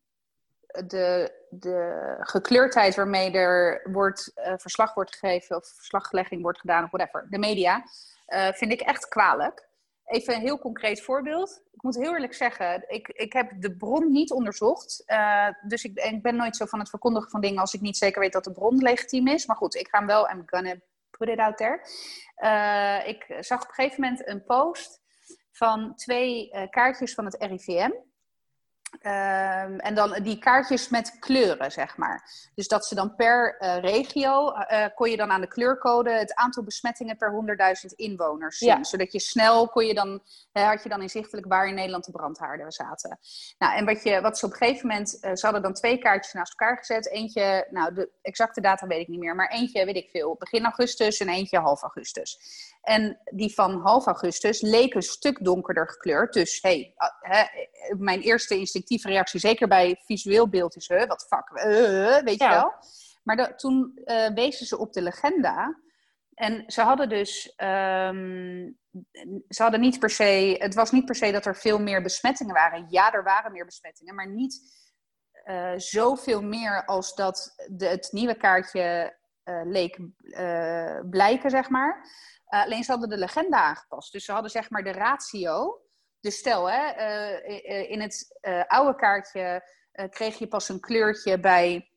[0.86, 7.26] de, de gekleurdheid waarmee er wordt, verslag wordt gegeven of verslaglegging wordt gedaan of whatever,
[7.30, 7.82] de media,
[8.52, 9.65] vind ik echt kwalijk.
[10.06, 11.62] Even een heel concreet voorbeeld.
[11.72, 15.02] Ik moet heel eerlijk zeggen, ik, ik heb de bron niet onderzocht.
[15.06, 17.96] eh, dus ik, ik ben nooit zo van het verkondigen van dingen als ik niet
[17.96, 19.46] zeker weet dat de bron legitiem is.
[19.46, 20.74] Maar goed, ik ga hem wel, I'm gonna
[21.10, 21.80] put it out there.
[22.34, 25.00] Eh, ik zag op een gegeven moment een post
[25.52, 27.90] van twee eh, kaartjes van het RIVM.
[29.00, 32.30] Ehm, en dan die kaartjes met kleuren, zeg maar.
[32.54, 36.34] Dus dat ze dan per eh, regio, eh, kon je dan aan de kleurcode het
[36.34, 38.68] aantal besmettingen per 100.000 inwoners zien.
[38.68, 38.84] Ja.
[38.84, 40.22] Zodat je snel kon je dan,
[40.52, 43.18] had je dan inzichtelijk waar in Nederland de brandhaarden zaten.
[43.58, 45.98] Nou, en wat, je, wat ze op een gegeven moment, eh, ze hadden dan twee
[45.98, 47.10] kaartjes naast elkaar gezet.
[47.10, 50.64] Eentje, nou de exacte data weet ik niet meer, maar eentje weet ik veel, begin
[50.64, 52.38] augustus en eentje half augustus.
[52.86, 56.32] En die van half augustus leek een stuk donkerder gekleurd.
[56.32, 57.44] Dus hey, ah, hè,
[57.96, 62.48] mijn eerste instinctieve reactie, zeker bij visueel beeld, is: huh, wat fuck, eh, weet je
[62.48, 62.72] wel.
[63.22, 65.78] Maar da- toen eh, wezen ze op de legenda.
[66.34, 68.70] En ze hadden dus, ehm,
[69.48, 72.54] ze hadden niet per se, het was niet per se dat er veel meer besmettingen
[72.54, 72.86] waren.
[72.90, 74.60] Ja, er waren meer besmettingen, maar niet
[75.44, 79.16] eh, zoveel meer als dat de, het nieuwe kaartje
[79.64, 79.98] leek
[80.30, 82.06] eh, blijken, zeg maar.
[82.48, 84.12] Uh, alleen ze hadden de legenda aangepast.
[84.12, 85.80] Dus ze hadden zeg maar de ratio.
[86.20, 86.94] Dus stel, hè,
[87.48, 91.90] uh, in het uh, oude kaartje uh, kreeg je pas een kleurtje bij,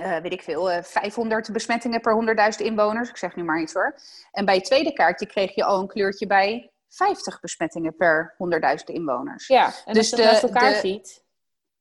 [0.00, 3.08] uh, weet ik veel, 500 besmettingen per 100.000 inwoners.
[3.08, 3.98] Ik zeg nu maar iets hoor.
[4.32, 8.34] En bij het tweede kaartje kreeg je al een kleurtje bij 50 besmettingen per
[8.78, 9.46] 100.000 inwoners.
[9.46, 11.26] Ja, en dus als je het naast elkaar de, ziet.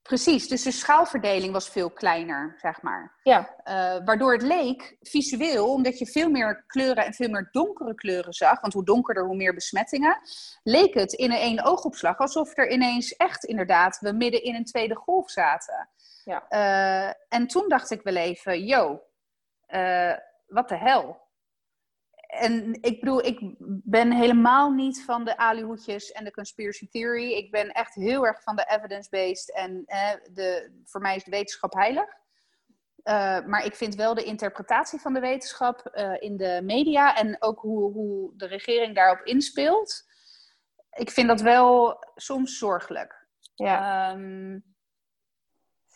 [0.08, 3.20] Precies, dus de schaalverdeling was veel kleiner, zeg maar.
[3.24, 3.40] Ja.
[3.40, 8.34] Uh, waardoor het leek, visueel, omdat je veel meer kleuren en veel meer donkere kleuren
[8.34, 10.20] zag, want hoe donkerder, hoe meer besmettingen,
[10.64, 14.66] leek het in een één oogopslag alsof er ineens echt inderdaad we midden in een
[14.66, 15.90] tweede golf zaten.
[16.24, 16.46] Ja.
[16.50, 19.02] Uh, en toen dacht ik wel even, yo,
[19.68, 20.14] uh,
[20.48, 21.27] wat de hel?
[22.28, 23.40] En ik bedoel, ik
[23.84, 27.32] ben helemaal niet van de alihoedjes en de conspiracy theory.
[27.32, 31.32] Ik ben echt heel erg van de evidence-based en eh, de, voor mij is de
[31.32, 32.06] wetenschap heilig.
[33.04, 37.42] Uh, maar ik vind wel de interpretatie van de wetenschap uh, in de media en
[37.42, 40.06] ook hoe, hoe de regering daarop inspeelt.
[40.92, 43.28] Ik vind dat wel soms zorgelijk.
[43.56, 44.12] Ja.
[44.12, 44.64] Um,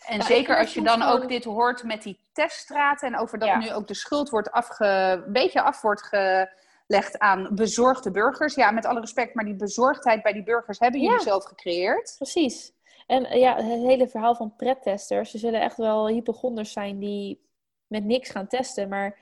[0.08, 3.47] En ik zeker als je dan ook dit hoort met die teststraten en over dat
[3.47, 3.58] Ja.
[3.58, 4.86] nu ook de schuld wordt afge,
[5.26, 8.56] een beetje af wordt gelegd aan bezorgde burgers.
[8.56, 11.24] Ja, met alle respect, maar die bezorgdheid bij die burgers hebben jullie Ja.
[11.24, 12.14] zelf gecreëerd.
[12.18, 12.72] Precies.
[13.08, 15.34] En eh, ja, het hele verhaal van prettesters.
[15.34, 17.41] Er zullen echt wel hypochonders zijn die
[17.88, 18.89] met niks gaan testen.
[18.89, 19.18] Maar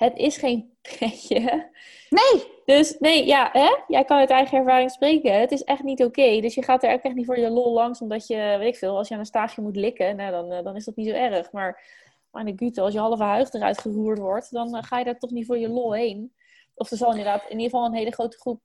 [0.00, 1.70] het is geen pretje.
[2.08, 3.76] Nee, Dus nee, ja, hè?
[3.86, 5.40] jij kan uit eigen ervaring spreken.
[5.40, 6.40] Het is echt niet oké.
[6.40, 8.00] Dus je gaat er ook echt niet voor je lol langs.
[8.00, 10.16] Omdat je, weet ik veel, als je aan een staafje moet likken.
[10.16, 11.52] Nou, dan, eh, dan is dat niet zo erg.
[11.52, 11.82] Maar
[12.30, 14.52] aan de gute, als je halve huig eruit geroerd wordt.
[14.52, 16.34] Dan eh, ga je daar toch niet voor je lol heen.
[16.74, 18.60] Of er zal inderdaad in ieder geval een hele grote groep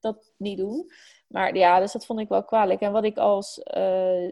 [0.00, 0.90] dat niet doen.
[1.28, 2.80] Maar ja, dus dat vond ik wel kwalijk.
[2.80, 4.28] En wat ik als eh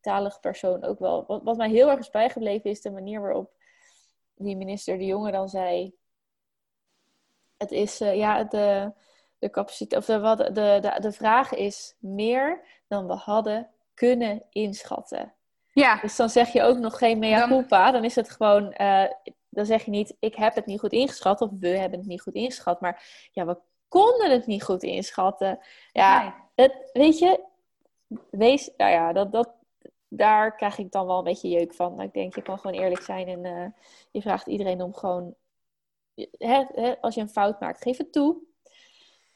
[0.00, 1.24] talig persoon ook wel...
[1.26, 3.50] Wat, wat mij heel erg is bijgebleven is de manier waarop
[4.38, 5.96] die minister De Jonge dan zei...
[7.56, 8.92] Het is, eh, ja, de,
[9.38, 10.00] de capaciteit...
[10.00, 15.34] Of de, wat, de, de, de vraag is meer dan we hadden kunnen inschatten.
[15.72, 17.90] ja, Dus dan zeg je ook nog geen mea culpa.
[17.90, 18.72] Dan is het gewoon...
[18.72, 19.10] eh,
[19.48, 21.40] dan zeg je niet, ik heb het niet goed ingeschat.
[21.40, 22.80] Of we hebben het niet goed ingeschat.
[22.80, 23.56] Maar ja, we
[23.88, 25.58] konden het niet goed inschatten.
[25.92, 27.44] Ja, het, weet je,
[28.30, 29.50] wees, nou ja, dat, dat,
[30.08, 32.00] daar krijg ik dan wel een beetje jeuk van.
[32.00, 33.66] Ik denk, je kan gewoon eerlijk zijn en eh,
[34.10, 35.34] je vraagt iedereen om gewoon,
[36.38, 38.36] hè, hè, als je een fout maakt, geef het toe.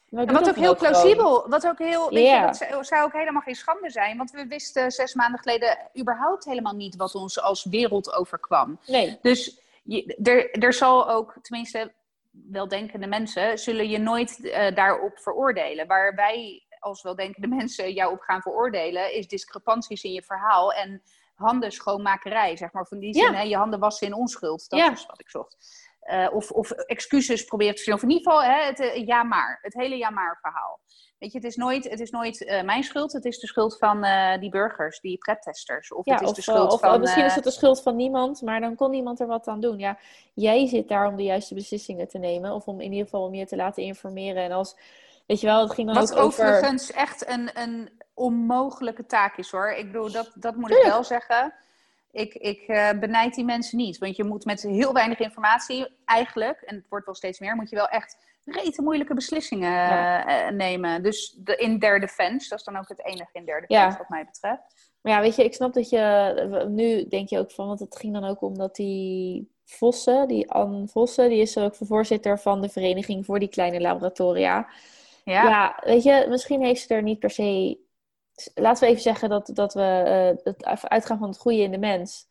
[0.09, 0.91] Maar wat ook heel gewoon.
[0.91, 2.39] plausibel, wat ook heel, weet Ja.
[2.39, 4.17] je, dat zou- ook helemaal geen schande zijn.
[4.17, 8.79] Want we wisten zes maanden geleden überhaupt helemaal niet wat ons als wereld overkwam.
[8.87, 11.91] Nee, Dus je, er, er zal ook, tenminste
[12.31, 15.87] weldenkende mensen, zullen je nooit eh, daarop veroordelen.
[15.87, 21.01] Waar wij als weldenkende mensen jou op gaan veroordelen, is discrepanties in je verhaal en
[21.33, 22.85] handen schoonmakerij, zeg maar.
[22.87, 23.33] Van die zin, Ja.
[23.33, 24.69] hè, je handen wassen in onschuld.
[24.69, 24.91] Dat Ja.
[24.91, 25.57] is wat ik zocht.
[25.99, 28.03] Eh, of, of excuses probeert te vinden.
[28.03, 29.59] Of in ieder geval hè, het eh, ja maar.
[29.61, 30.79] Het hele ja maar verhaal.
[31.19, 33.11] Weet je, het is nooit, het is nooit eh, mijn schuld.
[33.13, 34.05] Het is de schuld van
[34.39, 35.93] die burgers, die prettesters.
[35.93, 36.93] Of ja, het is of, de schuld of van...
[36.93, 39.59] eh, misschien is het de schuld van niemand, maar dan kon niemand er wat aan
[39.61, 39.77] doen.
[39.79, 39.97] Ja,
[40.33, 43.33] jij zit daar om de juiste beslissingen te nemen, of om in ieder geval om
[43.33, 44.43] je te laten informeren.
[44.43, 44.77] En als,
[45.25, 46.45] weet je wel, het ging dan Wat ook over...
[46.45, 49.71] overigens echt een, een onmogelijke taak is hoor.
[49.71, 51.53] Ik bedoel, dat, dat moet ik wel zeggen.
[52.11, 53.97] Ik, ik eh, benijd die mensen niet.
[53.97, 57.69] Want je moet met heel weinig informatie eigenlijk, en het wordt wel steeds meer, moet
[57.69, 60.25] je wel echt rete moeilijke beslissingen Ja.
[60.25, 61.03] eh, nemen.
[61.03, 63.77] Dus de, in their defense, dat is dan ook het enige in their Ja.
[63.77, 64.91] defense wat mij betreft.
[65.01, 66.65] Maar ja, weet je, ik snap dat je...
[66.69, 70.51] Nu denk je ook van, want het ging dan ook om dat die Vossen, die
[70.51, 74.67] Anne Vossen, die is ook voorzitter van de Vereniging voor die kleine laboratoria.
[75.23, 77.81] Ja, Ja, weet je, misschien heeft ze er niet per se...
[78.53, 81.77] Laten we even zeggen dat, dat we eh, het uitgaan van het goede in de
[81.77, 82.27] mens,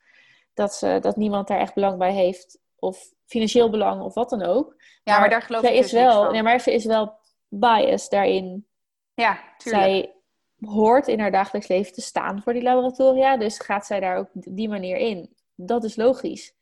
[0.55, 4.43] dat, ze, dat niemand daar echt belang bij heeft, of financieel belang, of wat dan
[4.43, 4.77] ook.
[5.05, 7.19] ja maar daar geloof ik is dus wel, nee, maar ze is wel
[7.49, 8.67] biased daarin.
[9.15, 9.85] Ja, tuurlijk.
[9.85, 10.15] Zij
[10.61, 14.29] hoort in haar dagelijks leven te staan voor die laboratoria, dus gaat zij daar ook
[14.33, 15.37] die manier in.
[15.55, 16.55] Dat is logisch.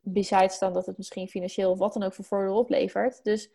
[0.00, 3.24] Besides dan dat het misschien financieel of wat dan ook voor voordeel oplevert.
[3.24, 3.50] Dus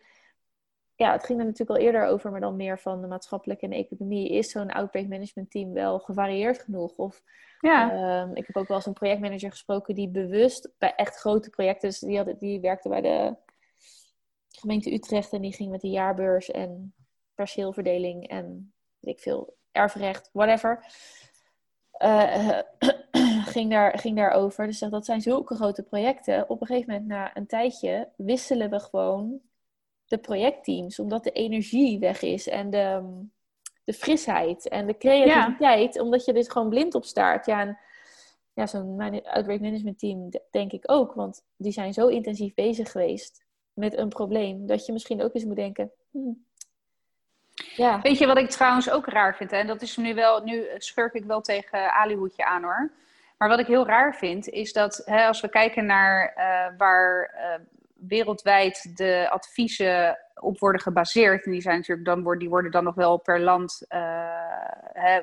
[0.94, 3.72] ja, het ging er natuurlijk al eerder over, maar dan meer van de maatschappelijke en
[3.72, 4.30] economie.
[4.30, 6.96] Is zo'n outbreak management team wel gevarieerd genoeg?
[6.96, 7.22] Of
[7.60, 7.90] Ja.
[7.92, 11.88] Ehm, ik heb ook wel eens een projectmanager gesproken die bewust bij echt grote projecten,
[11.88, 13.36] dus die, had, die werkte bij de
[14.48, 16.94] gemeente Utrecht en die ging met de jaarbeurs en
[17.34, 20.84] perceelverdeling en weet ik veel, erfrecht, whatever.
[21.92, 22.58] eh,
[23.54, 24.66] ging, daar, ging daarover.
[24.66, 26.48] Dus dat zijn zulke grote projecten.
[26.48, 29.40] Op een gegeven moment, na een tijdje, wisselen we gewoon
[30.12, 33.02] de projectteams, omdat de energie weg is en de,
[33.84, 37.46] de frisheid en de creativiteit, omdat je dus gewoon blind op staart.
[37.46, 37.78] Ja, en
[38.52, 43.44] ja, zo'n outbreak management team denk ik ook, want die zijn zo intensief bezig geweest
[43.72, 46.44] met een probleem, dat je misschien ook eens moet denken, hmm,
[47.54, 49.50] ja, Weet je wat ik trouwens ook raar vind?
[49.50, 49.56] Hè?
[49.56, 52.92] En dat is nu wel, nu schurk ik wel tegen Alihoedje aan hoor.
[53.38, 57.24] Maar wat ik heel raar vind, is dat hè, als we kijken naar eh, waar
[57.24, 57.60] eh,
[58.08, 62.84] wereldwijd de adviezen op worden gebaseerd, en die zijn natuurlijk dan worden, die worden dan
[62.84, 65.18] nog wel per land eh,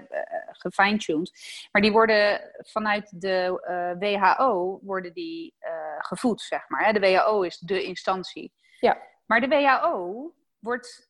[0.51, 1.32] gefine-tuned.
[1.71, 5.55] Maar die worden vanuit de eh, WHO worden die
[5.99, 6.93] gevoed, zeg maar.
[6.93, 8.53] De WHO is de instantie.
[8.80, 8.97] Ja.
[9.25, 11.09] Maar de WHO wordt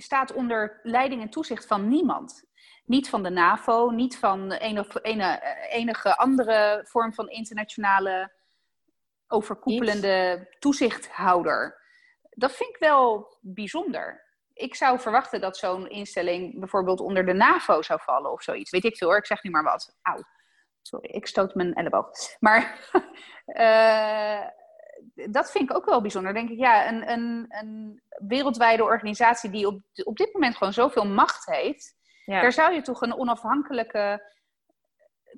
[0.00, 2.46] staat onder leiding en toezicht van niemand.
[2.84, 5.40] Niet van de NAVO, niet van enig, ene-
[5.70, 8.32] enige andere vorm van internationale
[9.28, 11.80] overkoepelende toezichthouder.
[12.30, 14.26] Dat vind ik wel bijzonder.
[14.52, 18.70] Ik zou verwachten dat zo'n instelling bijvoorbeeld onder de NAVO zou vallen of zoiets.
[18.70, 19.96] Weet ik veel hoor, ik zeg nu maar wat.
[20.02, 20.22] Auw.
[20.82, 22.10] Sorry, ik stoot mijn elleboog.
[22.38, 22.90] Maar
[23.46, 24.46] eh,
[25.30, 26.34] dat vind ik ook wel bijzonder.
[26.34, 31.06] Denk ik, ja, een, een, een wereldwijde organisatie die op, op dit moment gewoon zoveel
[31.06, 32.40] macht heeft, ja.
[32.40, 34.32] daar zou je toch een onafhankelijke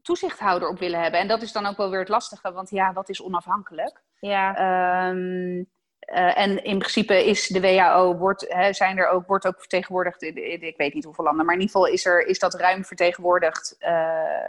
[0.03, 1.21] toezichthouder op willen hebben.
[1.21, 4.03] En dat is dan ook wel weer het lastige, want ja, wat is onafhankelijk?
[4.21, 4.55] Ja.
[4.57, 5.65] Ehm,
[5.99, 10.23] eh, en in principe is de WHO, wordt, hè, zijn er ook, wordt ook vertegenwoordigd,
[10.23, 12.55] in, in- ik weet niet hoeveel landen, maar in ieder geval is, er, is dat
[12.55, 14.45] ruim vertegenwoordigd eh,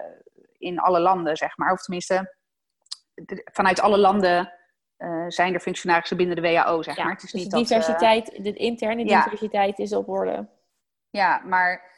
[0.58, 1.72] in alle landen, zeg maar.
[1.72, 2.36] Of tenminste,
[3.14, 4.54] de- vanuit alle landen
[4.98, 7.04] eh, zijn er functionarissen binnen de WHO, zeg ja.
[7.04, 7.14] maar.
[7.14, 9.24] Het is dus niet de dat, diversiteit, de interne ja.
[9.24, 10.48] diversiteit is op orde.
[11.10, 11.90] ja, maar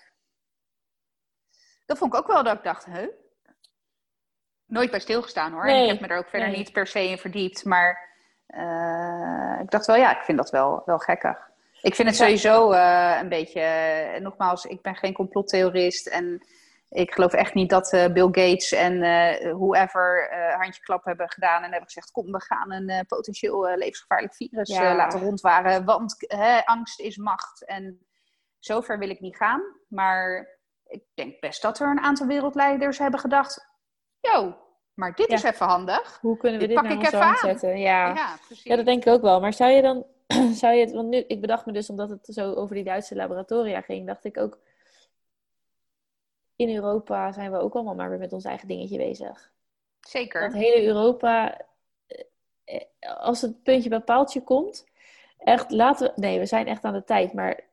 [1.86, 3.08] dat vond ik ook wel dat ik dacht, huh?
[4.66, 5.66] Nooit bij stilgestaan hoor.
[5.66, 6.58] Nee, ik heb me er ook verder nee.
[6.58, 7.66] niet per se in verdiept.
[7.66, 8.12] Maar
[8.48, 11.52] eh, ik dacht wel, ja, ik vind dat wel, wel gekkig.
[11.82, 12.24] Ik vind het Ja.
[12.24, 16.08] sowieso eh, een beetje, eh, nogmaals, ik ben geen complottheorist.
[16.08, 16.46] En
[16.90, 19.00] ik geloof echt niet dat Bill Gates en
[19.56, 21.58] whoever handjeklap hebben gedaan.
[21.58, 24.96] En hebben gezegd, kom, we gaan een potentieel levensgevaarlijk virus Ja.
[24.96, 25.86] laten rondwaren.
[25.86, 26.16] Want
[26.66, 27.66] angst is macht.
[27.66, 28.06] En
[28.60, 29.62] zover wil ik niet gaan.
[29.88, 30.48] Maar
[30.86, 33.72] ik denk best dat er een aantal wereldleiders hebben gedacht...
[34.32, 34.56] Yo,
[34.94, 35.36] maar dit Ja.
[35.36, 36.18] is even handig.
[36.22, 37.80] Hoe kunnen we Dit dit pak nou ik even zetten?
[37.80, 38.14] Ja.
[38.14, 38.64] Ja, precies.
[38.64, 39.40] ja, dat denk ik ook wel.
[39.40, 40.06] Maar zou je dan,
[40.62, 43.16] zou je het, want nu, ik bedacht me dus omdat het zo over die Duitse
[43.16, 44.60] laboratoria ging, dacht ik ook,
[46.56, 49.52] in Europa zijn we ook allemaal maar weer met ons eigen dingetje bezig.
[50.02, 50.42] Zeker.
[50.42, 51.58] Dat hele Europa,
[52.08, 54.86] eh, eh, als het puntje bij paaltje komt,
[55.38, 57.64] echt laten we, nee, we zijn echt aan de tijd, maar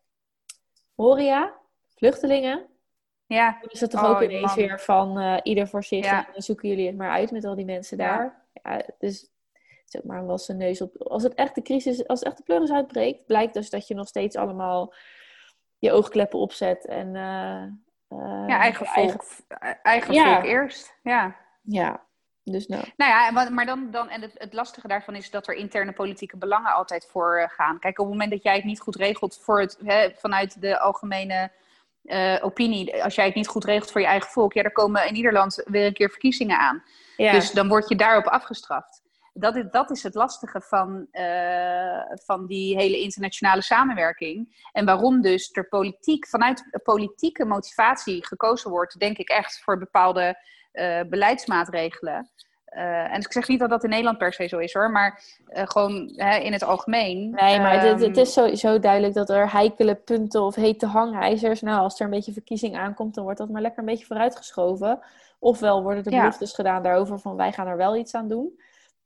[0.94, 1.54] horeca,
[1.94, 2.66] vluchtelingen,
[3.36, 4.54] Ja, dan is het toch Oh, ook ineens man.
[4.54, 6.18] weer van eh, ieder voor zich Ja.
[6.26, 8.42] en dan zoeken jullie het maar uit met al die mensen daar.
[8.62, 9.30] Ja, dus
[9.98, 10.96] ook maar een wassen neus op.
[11.02, 13.94] Als het echt de crisis, als het echt de pleuris uitbreekt, blijkt dus dat je
[13.94, 14.94] nog steeds allemaal
[15.78, 17.62] je oogkleppen opzet en eh,
[18.08, 19.24] eh, ja eigen volk,
[19.82, 20.32] eigen Ja.
[20.32, 20.94] volk eerst.
[21.02, 21.36] Ja.
[21.62, 22.04] Ja,
[22.44, 22.84] dus nou.
[22.96, 26.36] Nou ja, maar dan, dan en het, het lastige daarvan is dat er interne politieke
[26.36, 27.78] belangen altijd voor gaan.
[27.78, 30.78] Kijk, op het moment dat jij het niet goed regelt voor het, hè, vanuit de
[30.78, 31.50] algemene
[32.04, 35.08] eh, opinie, als jij het niet goed regelt voor je eigen volk, ja, er komen
[35.08, 36.82] in ieder land weer een keer verkiezingen aan.
[37.16, 39.02] Ja, Dus dan word je daarop afgestraft.
[39.32, 44.68] Dat is, dat is het lastige van, eh, van die hele internationale samenwerking.
[44.72, 50.44] En waarom dus er politiek, vanuit politieke motivatie gekozen wordt, denk ik echt voor bepaalde
[50.72, 52.30] eh, beleidsmaatregelen.
[52.70, 55.22] Eh, en ik zeg niet dat dat in Nederland per se zo is hoor, maar
[55.46, 57.30] eh, gewoon hè, in het algemeen.
[57.30, 61.60] Nee, maar het, het Ehm, is sowieso duidelijk dat er heikele punten of hete hangijzers,
[61.60, 64.98] nou, als er een beetje verkiezing aankomt, dan wordt dat maar lekker een beetje vooruitgeschoven.
[65.38, 66.18] Ofwel worden er Ja.
[66.18, 68.60] beloftes gedaan daarover van wij gaan er wel iets aan doen.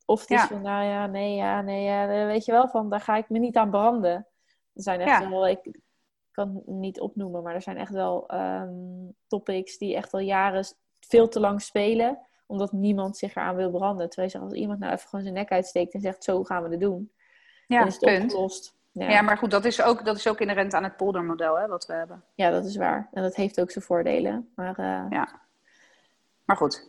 [0.07, 2.91] Of het is van, nou ja, nee, ja, nee, ja, eh, weet je wel, van
[2.91, 4.13] daar ga ik me niet aan branden.
[4.75, 5.29] Er zijn echt Ja.
[5.31, 5.79] wel, ik
[6.31, 8.73] kan het niet opnoemen, maar er zijn echt wel ehm,
[9.27, 10.65] topics die echt al jaren
[11.01, 14.07] veel te lang spelen, omdat niemand zich eraan wil branden.
[14.07, 16.63] Terwijl je zegt, als iemand nou even gewoon zijn nek uitsteekt en zegt, zo gaan
[16.63, 17.13] we het doen,
[17.67, 18.23] ja, dan is het punt.
[18.23, 18.75] opgelost.
[18.93, 19.23] Ja.
[19.23, 21.93] maar goed, dat is ook, dat is ook inherent aan het poldermodel hè, wat we
[21.93, 22.25] hebben.
[22.35, 23.09] Ja, dat is waar.
[23.13, 24.53] En dat heeft ook zijn voordelen.
[24.55, 25.29] Maar eh, ja.
[26.45, 26.89] Maar goed.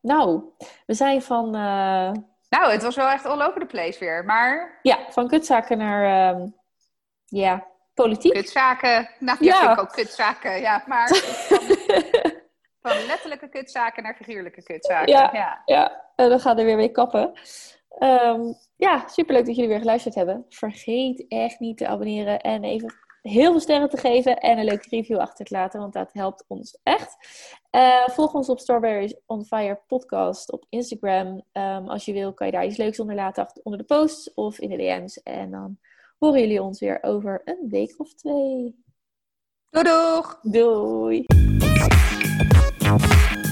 [0.00, 0.42] nou,
[0.86, 2.12] we zijn van, eh,
[2.48, 4.24] Nou, het was wel echt all over the place weer.
[4.24, 6.48] Maar ja, van kutzaken naar ehm,
[7.24, 8.32] ja, politiek.
[8.32, 9.08] Kutzaken.
[9.18, 9.58] Nou ja, Ja.
[9.60, 10.60] vind ik ook kutzaken.
[10.60, 11.08] Ja, maar
[12.88, 15.12] van, letterlijke kutzaken naar figuurlijke kutzaken.
[15.12, 15.30] Ja.
[15.32, 15.62] ja.
[15.64, 17.32] Ja, en we gaan er weer mee kappen.
[17.98, 20.46] Ehm, ja, superleuk dat jullie weer geluisterd hebben.
[20.48, 24.88] Vergeet echt niet te abonneren en even heel veel sterren te geven en een leuke
[24.90, 27.16] review achter te laten, want dat helpt ons echt.
[27.70, 31.42] Eh, volg ons op Strawberries on Fire podcast op Instagram.
[31.52, 34.34] Ehm, als je wil, kan je daar iets leuks onder laten achter, onder de posts
[34.34, 35.22] of in de DM's.
[35.22, 35.78] En dan
[36.18, 38.84] horen jullie ons weer over een week of twee.
[39.70, 40.38] Doei doeg!
[40.42, 41.26] Doei!
[42.96, 43.47] Bye.